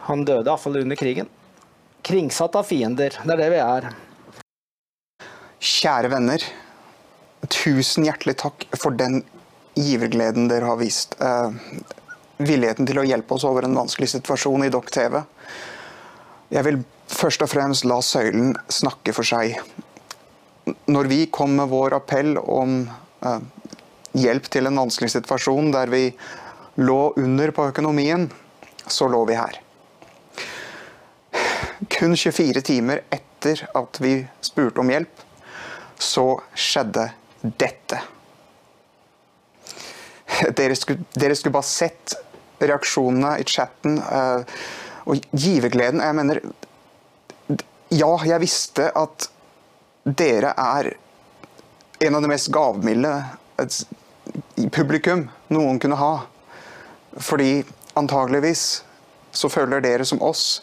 han 0.08 0.26
døde 0.28 0.50
iallfall 0.50 0.82
under 0.82 1.00
krigen. 1.00 1.30
Kringsatt 2.04 2.58
av 2.60 2.68
fiender. 2.68 3.16
Det 3.22 3.32
er 3.32 3.40
det 3.40 3.52
vi 3.54 3.62
er. 3.62 3.88
Kjære 5.64 6.10
venner. 6.12 6.44
Tusen 7.48 8.04
hjertelig 8.04 8.36
takk 8.42 8.66
for 8.76 8.92
den 8.96 9.22
givergleden 9.74 10.48
dere 10.48 10.70
har 10.70 10.78
vist. 10.80 11.16
Eh, 11.20 11.50
villigheten 12.38 12.86
til 12.86 12.98
å 12.98 13.06
hjelpe 13.06 13.36
oss 13.36 13.46
over 13.46 13.66
en 13.66 13.76
vanskelig 13.78 14.10
situasjon 14.14 14.66
i 14.66 14.72
Dokk 14.72 14.90
TV. 14.94 15.20
Jeg 16.54 16.66
vil 16.66 16.80
først 17.10 17.44
og 17.44 17.50
fremst 17.50 17.86
la 17.88 18.00
søylen 18.02 18.54
snakke 18.72 19.14
for 19.16 19.26
seg. 19.26 19.58
Når 20.90 21.10
vi 21.10 21.20
kom 21.32 21.56
med 21.58 21.70
vår 21.72 21.98
appell 21.98 22.36
om 22.38 22.80
eh, 23.24 23.38
hjelp 24.18 24.48
til 24.50 24.70
en 24.70 24.82
vanskelig 24.84 25.12
situasjon 25.16 25.72
der 25.74 25.92
vi 25.92 26.06
lå 26.80 27.02
under 27.20 27.52
på 27.54 27.68
økonomien, 27.70 28.28
så 28.86 29.08
lå 29.10 29.22
vi 29.28 29.38
her. 29.38 29.60
Kun 31.90 32.16
24 32.16 32.62
timer 32.64 33.04
etter 33.12 33.66
at 33.76 34.00
vi 34.02 34.16
spurte 34.44 34.82
om 34.82 34.90
hjelp, 34.90 35.22
så 36.00 36.26
skjedde 36.54 37.08
dette. 37.42 38.00
Dere 40.58 40.76
skulle, 40.76 41.04
dere 41.14 41.36
skulle, 41.36 41.54
bare 41.54 41.68
sett 41.68 42.16
reaksjonene 42.64 43.36
i 43.42 43.46
chatten 43.48 43.98
uh, 43.98 44.42
og 45.10 45.20
givergleden. 45.30 46.02
Jeg 46.02 46.18
mener 46.18 46.40
Ja, 47.94 48.10
jeg 48.26 48.40
visste 48.42 48.88
at 48.96 49.28
dere 50.04 50.54
er 50.58 50.94
en 52.04 52.16
av 52.16 52.24
de 52.24 52.30
mest 52.30 52.50
gavmilde 52.52 53.12
publikum 54.74 55.28
noen 55.54 55.78
kunne 55.80 55.98
ha. 56.00 56.14
Fordi 57.20 57.62
antageligvis 57.94 58.82
så 59.34 59.50
føler 59.50 59.84
dere 59.84 60.06
som 60.08 60.22
oss 60.22 60.60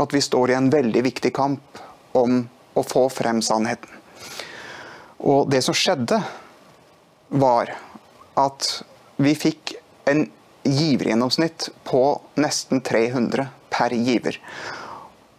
at 0.00 0.14
vi 0.14 0.22
står 0.24 0.50
i 0.50 0.58
en 0.58 0.70
veldig 0.72 1.04
viktig 1.04 1.32
kamp 1.36 1.82
om 2.18 2.42
å 2.74 2.84
få 2.86 3.06
frem 3.12 3.42
sannheten. 3.44 3.90
Og 5.22 5.50
det 5.52 5.62
som 5.62 5.76
skjedde, 5.76 6.18
var 7.32 7.70
at 8.38 8.66
vi 9.22 9.34
fikk 9.38 9.74
en 10.10 10.26
givergjennomsnitt 10.62 11.68
på 11.84 12.20
nesten 12.40 12.80
300 12.80 13.48
per 13.70 13.94
giver. 13.94 14.38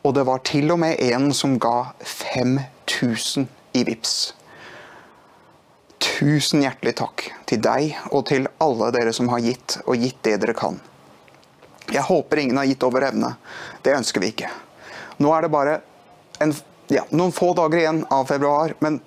Og 0.03 0.15
det 0.17 0.25
var 0.27 0.43
til 0.43 0.71
og 0.73 0.81
med 0.83 0.99
en 0.99 1.31
som 1.35 1.55
ga 1.61 1.93
5000 2.03 3.47
i 3.73 3.83
VIPS. 3.87 4.33
Tusen 6.03 6.63
hjertelig 6.65 6.97
takk 6.99 7.29
til 7.47 7.61
deg 7.63 7.95
og 8.11 8.25
til 8.27 8.49
alle 8.63 8.91
dere 8.95 9.13
som 9.15 9.31
har 9.31 9.43
gitt, 9.43 9.79
og 9.87 10.01
gitt 10.01 10.19
det 10.27 10.35
dere 10.43 10.55
kan. 10.57 10.79
Jeg 11.91 12.03
håper 12.07 12.41
ingen 12.41 12.59
har 12.59 12.67
gitt 12.67 12.83
over 12.83 13.07
evne. 13.07 13.33
Det 13.83 13.95
ønsker 13.95 14.23
vi 14.23 14.33
ikke. 14.33 14.51
Nå 15.23 15.31
er 15.35 15.45
det 15.45 15.53
bare 15.53 15.79
en, 16.43 16.53
ja, 16.91 17.05
noen 17.11 17.31
få 17.35 17.53
dager 17.55 17.79
igjen 17.79 18.03
av 18.11 18.27
februar, 18.27 18.75
men 18.83 18.99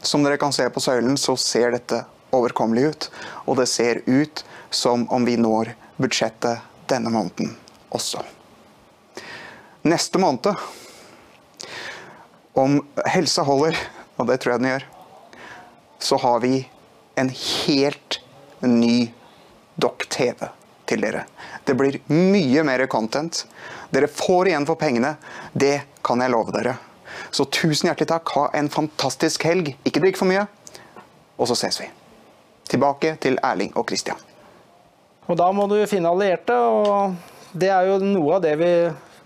som 0.00 0.24
dere 0.24 0.40
kan 0.40 0.54
se 0.54 0.68
på 0.72 0.80
søylen, 0.80 1.16
så 1.20 1.36
ser 1.36 1.74
dette 1.74 2.04
overkommelig 2.34 2.84
ut. 2.90 3.10
Og 3.46 3.58
det 3.60 3.68
ser 3.70 4.02
ut 4.06 4.44
som 4.70 5.06
om 5.12 5.24
vi 5.24 5.36
når 5.40 5.72
budsjettet 5.98 6.64
denne 6.88 7.12
måneden 7.12 7.56
også. 7.94 8.24
neste 9.88 10.18
måned, 10.18 10.52
om 12.52 12.80
helsa 13.06 13.42
holder, 13.46 13.76
og 14.18 14.26
det 14.28 14.40
tror 14.42 14.52
jeg 14.52 14.60
den 14.60 14.70
gjør, 14.72 14.84
så 15.98 16.18
har 16.20 16.40
vi 16.42 16.66
en 17.16 17.30
helt 17.30 18.18
ny 18.60 19.08
Dokk-TV 19.78 20.48
til 20.90 21.04
dere. 21.04 21.22
Det 21.64 21.76
blir 21.78 22.00
mye 22.10 22.64
mer 22.66 22.82
content. 22.90 23.44
Dere 23.94 24.10
får 24.10 24.50
igjen 24.50 24.66
for 24.66 24.80
pengene. 24.80 25.14
Det 25.54 25.76
kan 26.02 26.18
jeg 26.24 26.34
love 26.34 26.54
dere. 26.56 26.74
Så 27.30 27.46
tusen 27.46 27.86
hjertelig 27.86 28.08
takk. 28.10 28.32
Ha 28.34 28.48
en 28.58 28.70
fantastisk 28.72 29.46
helg. 29.46 29.76
Ikke 29.86 30.02
drikk 30.02 30.18
for 30.18 30.30
mye. 30.30 30.48
Og 31.38 31.46
så 31.50 31.58
ses 31.62 31.78
vi. 31.78 31.86
Tilbake 32.68 33.16
til 33.22 33.38
Erling 33.44 33.74
og 33.76 33.88
Christian. 33.88 34.20
Og 35.28 35.36
da 35.36 35.50
må 35.52 35.66
du 35.68 35.76
finne 35.88 36.10
allierte, 36.12 36.54
og 36.56 37.14
det 37.52 37.68
er 37.72 37.88
jo 37.90 37.98
noe 38.04 38.38
av 38.38 38.44
det 38.44 38.54
vi 38.60 38.72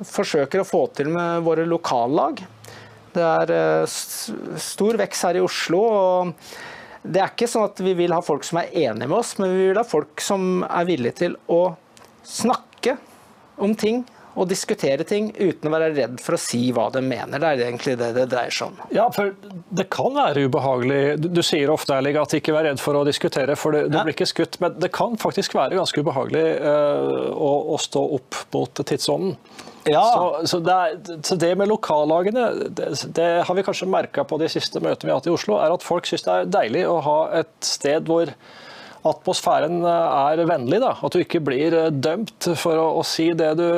forsøker 0.03 0.62
å 0.62 0.66
få 0.66 0.86
til 0.97 1.11
med 1.14 1.45
våre 1.47 1.66
lokallag. 1.68 2.43
Det 3.12 3.22
er 3.22 3.53
eh, 3.55 3.97
stor 4.62 4.99
vekst 4.99 5.28
her 5.28 5.38
i 5.38 5.45
Oslo. 5.45 5.82
og 5.82 6.32
det 7.03 7.18
er 7.18 7.32
ikke 7.32 7.51
sånn 7.51 7.66
at 7.66 7.80
vi 7.82 7.97
vil 7.99 8.12
ha 8.14 8.20
folk 8.22 8.45
som 8.47 8.61
er 8.61 8.70
enige 8.84 9.09
med 9.11 9.18
oss, 9.18 9.34
men 9.40 9.51
vi 9.51 9.68
vil 9.68 9.78
ha 9.80 9.86
folk 9.86 10.22
som 10.22 10.62
er 10.68 10.86
villige 10.86 11.18
til 11.24 11.34
å 11.51 11.74
snakke 12.22 12.95
om 13.62 13.74
ting 13.78 14.05
og 14.34 14.48
diskutere 14.48 15.04
ting 15.04 15.30
uten 15.36 15.68
å 15.68 15.72
være 15.74 15.90
redd 15.96 16.20
for 16.24 16.36
å 16.36 16.40
si 16.40 16.70
hva 16.72 16.86
de 16.94 17.02
mener. 17.04 17.38
Det 17.42 17.48
er 17.50 17.64
egentlig 17.66 17.96
det 18.00 18.12
det 18.16 18.26
dreier 18.32 18.54
seg 18.54 18.70
om. 18.70 18.78
Ja, 18.94 19.08
for 19.12 19.34
det 19.76 19.88
kan 19.92 20.14
være 20.16 20.46
ubehagelig. 20.48 21.00
Du, 21.20 21.28
du 21.36 21.42
sier 21.44 21.72
ofte 21.72 21.98
ærlig 21.98 22.14
at 22.20 22.32
ikke 22.38 22.54
vær 22.56 22.64
redd 22.70 22.80
for 22.80 22.96
å 22.96 23.04
diskutere, 23.08 23.56
for 23.60 23.76
det, 23.76 23.84
du 23.92 23.98
Ja. 23.98 24.04
blir 24.06 24.16
ikke 24.16 24.30
skutt. 24.30 24.56
Men 24.62 24.78
det 24.80 24.92
kan 24.96 25.18
faktisk 25.20 25.54
være 25.58 25.76
ganske 25.76 26.00
ubehagelig 26.00 26.46
uh, 26.64 27.28
å, 27.36 27.52
å 27.74 27.78
stå 27.80 28.06
opp 28.16 28.40
mot 28.56 28.82
tidsånden. 28.88 29.36
Ja. 29.90 30.02
Så, 30.14 30.46
så, 30.46 30.58
det 30.62 30.74
er, 30.78 30.98
så 31.26 31.36
det 31.42 31.52
med 31.58 31.68
lokallagene, 31.68 32.48
det, 32.70 32.90
det 33.16 33.30
har 33.48 33.56
vi 33.58 33.64
kanskje 33.66 33.88
merka 33.90 34.22
på 34.24 34.38
de 34.38 34.48
siste 34.52 34.78
møtene 34.80 35.08
vi 35.08 35.14
har 35.14 35.18
hatt 35.18 35.26
i 35.26 35.34
Oslo, 35.34 35.56
er 35.58 35.74
at 35.74 35.82
folk 35.82 36.06
syns 36.06 36.22
det 36.22 36.36
er 36.36 36.52
deilig 36.54 36.84
å 36.86 37.00
ha 37.02 37.16
et 37.40 37.56
sted 37.66 38.06
hvor 38.06 38.30
atmosfæren 39.09 39.80
er 39.84 40.44
vennlig. 40.48 40.80
Da. 40.82 40.94
At 41.03 41.14
du 41.14 41.22
ikke 41.22 41.42
blir 41.44 41.74
eh, 41.78 41.92
dømt 41.92 42.50
for 42.59 42.78
å, 42.78 42.88
å 43.00 43.07
si 43.07 43.30
det 43.38 43.55
du 43.61 43.68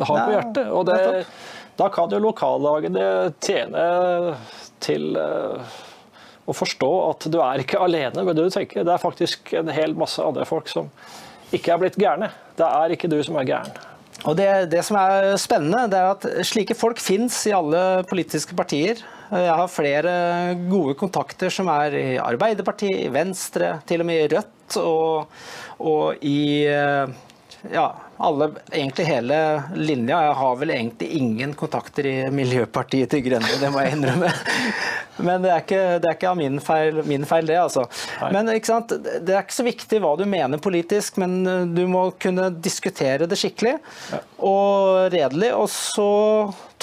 har 0.00 0.20
på 0.20 0.34
hjertet. 0.34 0.68
Og 0.70 0.86
det, 0.88 1.24
da 1.78 1.90
kan 1.92 2.12
jo 2.12 2.22
lokallagene 2.22 3.32
tjene 3.44 3.86
til 4.84 5.14
eh, 5.18 5.80
å 6.44 6.54
forstå 6.56 6.92
at 7.08 7.26
du 7.32 7.40
er 7.42 7.64
ikke 7.64 7.82
alene 7.82 8.24
med 8.24 8.36
det 8.36 8.46
du 8.48 8.54
tenker. 8.54 8.84
Det 8.84 8.94
er 8.94 9.02
faktisk 9.02 9.54
en 9.60 9.72
hel 9.74 9.96
masse 9.98 10.22
andre 10.22 10.46
folk 10.48 10.70
som 10.72 10.90
ikke 11.54 11.74
er 11.74 11.82
blitt 11.82 11.98
gærne. 12.00 12.30
Det 12.58 12.66
er 12.66 12.94
ikke 12.94 13.10
du 13.12 13.20
som 13.24 13.36
er 13.40 13.48
gæren. 13.48 13.82
Og 14.24 14.36
det, 14.38 14.48
det 14.72 14.80
som 14.86 14.96
er 14.96 15.34
spennende, 15.40 15.84
det 15.92 15.98
er 16.00 16.12
at 16.14 16.46
slike 16.48 16.76
folk 16.78 17.00
fins 17.02 17.42
i 17.48 17.52
alle 17.52 18.04
politiske 18.08 18.56
partier. 18.56 19.02
Jeg 19.34 19.54
har 19.58 19.70
flere 19.72 20.14
gode 20.70 20.94
kontakter 20.98 21.50
som 21.50 21.66
er 21.72 21.96
i 21.98 22.06
Arbeiderpartiet, 22.22 23.00
i 23.02 23.12
Venstre, 23.12 23.78
til 23.88 24.04
og 24.04 24.06
med 24.06 24.20
i 24.22 24.28
Rødt 24.30 24.76
og, 24.78 25.32
og 25.82 26.22
i 26.22 26.64
eh, 26.70 27.14
ja, 27.72 27.86
alle, 28.16 28.50
egentlig 28.70 29.06
hele 29.08 29.38
linja. 29.74 30.20
Jeg 30.28 30.36
har 30.38 30.58
vel 30.60 30.72
egentlig 30.74 31.08
ingen 31.18 31.54
kontakter 31.58 32.06
i 32.06 32.14
Miljøpartiet 32.34 33.10
til 33.10 33.24
Grønne, 33.26 33.58
det 33.60 33.70
må 33.74 33.82
jeg 33.82 33.96
innrømme. 33.96 34.30
Men 35.26 35.44
det 35.44 35.50
er 35.50 35.62
ikke, 35.62 35.82
det 36.02 36.10
er 36.10 36.16
ikke 36.16 36.30
av 36.30 36.38
min 36.38 36.60
feil, 36.62 37.00
min 37.06 37.26
feil, 37.28 37.48
det, 37.50 37.58
altså. 37.60 37.84
Men 38.34 38.50
ikke 38.54 38.70
sant? 38.70 38.94
det 38.94 39.34
er 39.34 39.42
ikke 39.42 39.56
så 39.58 39.66
viktig 39.66 40.02
hva 40.04 40.14
du 40.18 40.24
mener 40.30 40.62
politisk, 40.62 41.18
men 41.22 41.40
eh, 41.42 41.66
du 41.74 41.84
må 41.90 42.06
kunne 42.22 42.50
diskutere 42.54 43.28
det 43.30 43.38
skikkelig 43.40 43.76
og 44.44 45.10
redelig, 45.14 45.50
og 45.56 45.68
så 45.72 46.08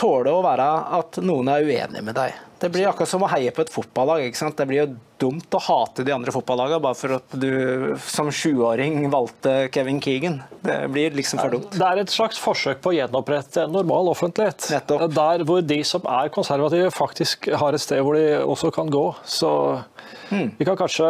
tåle 0.01 0.31
å 0.33 0.41
være 0.43 0.65
at 0.97 1.19
noen 1.21 1.51
er 1.53 1.67
uenig 1.67 2.01
med 2.03 2.17
deg. 2.17 2.33
Det 2.61 2.69
blir 2.69 2.85
akkurat 2.89 3.09
som 3.09 3.23
å 3.25 3.29
heie 3.31 3.49
på 3.53 3.63
et 3.63 3.71
fotballag. 3.73 4.21
ikke 4.27 4.37
sant? 4.37 4.57
Det 4.57 4.67
blir 4.69 4.83
jo 4.83 4.91
dumt 5.21 5.55
å 5.57 5.61
hate 5.65 6.03
de 6.05 6.13
andre 6.13 6.33
fotballagene 6.33 6.81
bare 6.83 6.97
for 6.97 7.15
at 7.15 7.33
du 7.41 7.95
som 8.05 8.29
sjuåring 8.33 9.07
valgte 9.13 9.53
Kevin 9.73 9.97
Keegan. 10.01 10.39
Det 10.61 10.75
blir 10.93 11.15
liksom 11.17 11.41
for 11.41 11.55
dumt. 11.55 11.73
Det 11.73 11.87
er 11.87 12.01
et 12.03 12.13
slags 12.13 12.37
forsøk 12.41 12.81
på 12.85 12.91
å 12.93 12.95
gjenopprette 12.99 13.63
en 13.65 13.73
normal 13.73 14.11
offentlighet. 14.13 14.67
Nettopp. 14.75 15.07
Der 15.17 15.45
hvor 15.49 15.65
de 15.65 15.79
som 15.89 16.05
er 16.05 16.29
konservative, 16.33 16.91
faktisk 16.93 17.49
har 17.63 17.73
et 17.77 17.81
sted 17.81 18.03
hvor 18.05 18.17
de 18.19 18.27
også 18.45 18.73
kan 18.77 18.89
gå. 18.93 19.07
Så 19.25 19.51
Hmm. 20.31 20.51
vi 20.59 20.65
kan 20.67 20.77
kanskje 20.79 21.07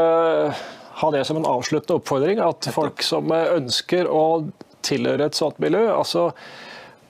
ha 1.02 1.12
det 1.12 1.26
som 1.28 1.38
en 1.38 1.46
avsluttende 1.46 2.00
oppfordring, 2.00 2.40
at 2.42 2.68
folk 2.74 3.02
som 3.06 3.28
ønsker 3.32 4.08
å 4.10 4.24
tilhøre 4.86 5.26
et 5.26 5.38
sånt 5.38 5.60
miljø, 5.62 5.88
altså 5.94 6.32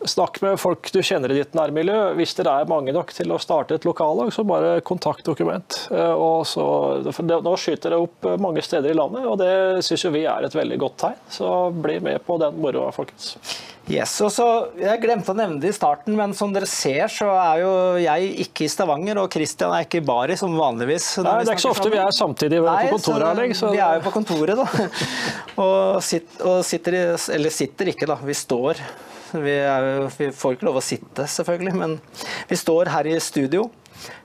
Snakk 0.09 0.39
med 0.41 0.57
folk 0.57 0.87
du 0.95 0.97
kjenner 1.05 1.29
i 1.29 1.35
ditt 1.37 1.53
nærmiljø. 1.53 1.97
Hvis 2.17 2.33
dere 2.37 2.55
er 2.61 2.69
mange 2.69 2.93
nok 2.95 3.11
til 3.13 3.29
å 3.33 3.37
starte 3.41 3.77
et 3.77 3.85
lokallag, 3.85 4.31
så 4.33 4.45
bare 4.47 4.79
kontakt 4.85 5.25
dokument. 5.27 5.77
Eh, 5.93 6.13
Og 6.17 6.45
så, 6.49 6.63
nå 7.05 7.53
skyter 7.61 7.93
det 7.93 7.99
opp 8.01 8.25
eh, 8.25 8.39
mange 8.41 8.63
steder 8.65 8.89
i 8.89 8.97
landet, 8.97 9.27
og 9.29 9.37
det 9.41 9.83
syns 9.85 10.07
vi 10.09 10.23
er 10.25 10.47
et 10.47 10.57
veldig 10.57 10.79
godt 10.81 10.97
tegn. 11.03 11.19
Så 11.29 11.51
bli 11.83 11.99
med 12.01 12.23
på 12.25 12.39
den 12.41 12.57
moroa, 12.63 12.89
folkens. 12.95 13.35
Yes, 13.91 14.13
og 14.21 14.29
så, 14.33 14.45
Jeg 14.77 15.01
glemte 15.01 15.33
å 15.33 15.37
nevne 15.37 15.59
det 15.61 15.71
i 15.71 15.75
starten, 15.75 16.15
men 16.17 16.33
som 16.37 16.53
dere 16.53 16.69
ser, 16.69 17.05
så 17.11 17.29
er 17.33 17.61
jo 17.61 17.71
jeg 18.01 18.33
ikke 18.45 18.65
i 18.65 18.71
Stavanger, 18.71 19.21
og 19.21 19.29
Christian 19.33 19.73
er 19.75 19.85
ikke 19.85 20.01
i 20.01 20.05
Bari, 20.05 20.37
som 20.39 20.57
vanligvis. 20.57 21.11
Nei, 21.21 21.37
det 21.41 21.53
er 21.53 21.57
ikke 21.59 21.65
så 21.67 21.75
ofte 21.75 21.93
vi 21.93 22.01
er 22.01 22.15
samtidig 22.15 22.61
Nei, 22.65 22.87
på 22.89 22.97
kontoret, 22.97 23.27
her 23.27 23.39
lenger. 23.41 23.61
Så 23.61 23.71
Vi 23.73 23.81
er 23.85 23.99
jo 23.99 24.05
på 24.07 24.15
kontoret, 24.17 24.57
da. 24.57 24.89
Og, 25.61 26.01
sitt, 26.05 26.41
og 26.41 26.61
sitter 26.65 27.01
Eller 27.35 27.53
sitter 27.53 27.93
ikke, 27.93 28.09
da. 28.09 28.17
Vi 28.25 28.37
står. 28.37 28.81
Vi, 29.33 29.53
jo- 29.63 30.09
vi 30.17 30.31
får 30.35 30.57
ikke 30.57 30.67
lov 30.67 30.79
å 30.81 30.83
sitte, 30.85 31.27
selvfølgelig, 31.27 31.75
men 31.77 31.99
vi 32.49 32.57
står 32.59 32.91
her 32.93 33.07
i 33.07 33.19
studio. 33.23 33.69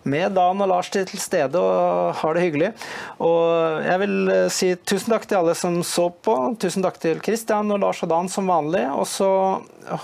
Med 0.08 0.32
Dan 0.32 0.62
og 0.64 0.68
Lars 0.70 0.88
til 0.88 1.04
stede 1.20 1.60
og 1.60 2.14
har 2.22 2.36
det 2.36 2.44
hyggelig. 2.46 2.68
Og 3.20 3.82
jeg 3.84 4.00
vil 4.00 4.14
eh, 4.32 4.46
si 4.54 4.70
tusen 4.88 5.12
takk 5.12 5.26
til 5.28 5.36
alle 5.40 5.52
som 5.58 5.76
så 5.84 6.06
på. 6.24 6.36
Tusen 6.62 6.84
takk 6.86 6.96
til 7.02 7.20
Christian 7.20 7.68
og 7.74 7.82
Lars 7.82 8.00
og 8.06 8.08
Dan 8.14 8.30
som 8.32 8.48
vanlig. 8.48 8.86
Og 8.96 9.04
så 9.10 9.28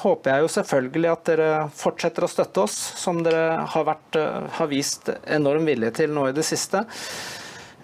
håper 0.03 0.35
jeg 0.35 0.45
jo 0.45 0.51
selvfølgelig 0.59 1.13
at 1.15 1.25
dere 1.31 1.51
fortsetter 1.79 2.27
å 2.27 2.31
støtte 2.35 2.67
oss, 2.67 2.77
som 3.01 3.23
dere 3.25 3.63
har, 3.73 3.87
vært, 3.89 4.19
eh, 4.21 4.51
har 4.59 4.69
vist 4.75 5.09
enorm 5.25 5.65
vilje 5.71 5.95
til 6.03 6.13
nå 6.13 6.29
i 6.29 6.37
det 6.37 6.45
siste. 6.51 6.85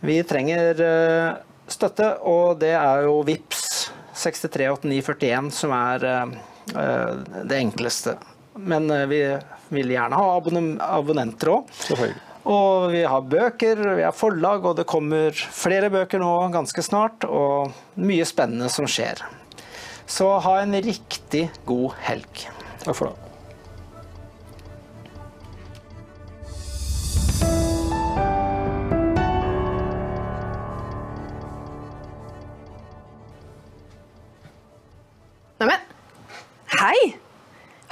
Vi 0.04 0.18
trenger 0.28 0.82
eh, 0.84 1.30
støtte, 1.72 2.18
og 2.28 2.58
det 2.60 2.74
er 2.76 3.06
jo 3.08 3.22
VIPS 3.24 3.64
638941 4.18 5.50
som 5.54 5.72
er 5.78 6.04
det 6.72 7.58
enkleste. 7.58 8.16
Men 8.58 8.90
eh, 8.90 9.04
vi 9.06 9.20
vil 9.74 9.92
gjerne 9.94 10.18
ha 10.18 10.30
abonnem- 10.40 10.78
abonnenter 10.82 11.52
òg. 11.54 11.68
Og 12.48 12.88
vi 12.94 13.02
har 13.04 13.20
bøker, 13.28 13.82
vi 13.98 14.02
har 14.06 14.14
forlag, 14.16 14.64
og 14.64 14.78
det 14.78 14.86
kommer 14.88 15.30
flere 15.36 15.90
bøker 15.92 16.22
nå 16.22 16.32
ganske 16.54 16.82
snart. 16.82 17.26
Og 17.28 17.74
mye 18.00 18.24
spennende 18.28 18.70
som 18.72 18.88
skjer. 18.88 19.20
Så 20.08 20.30
ha 20.40 20.54
en 20.62 20.72
riktig 20.80 21.50
god 21.68 21.92
helg. 22.06 22.46
Takk 22.84 22.96
for 22.96 23.10
det. 23.10 23.27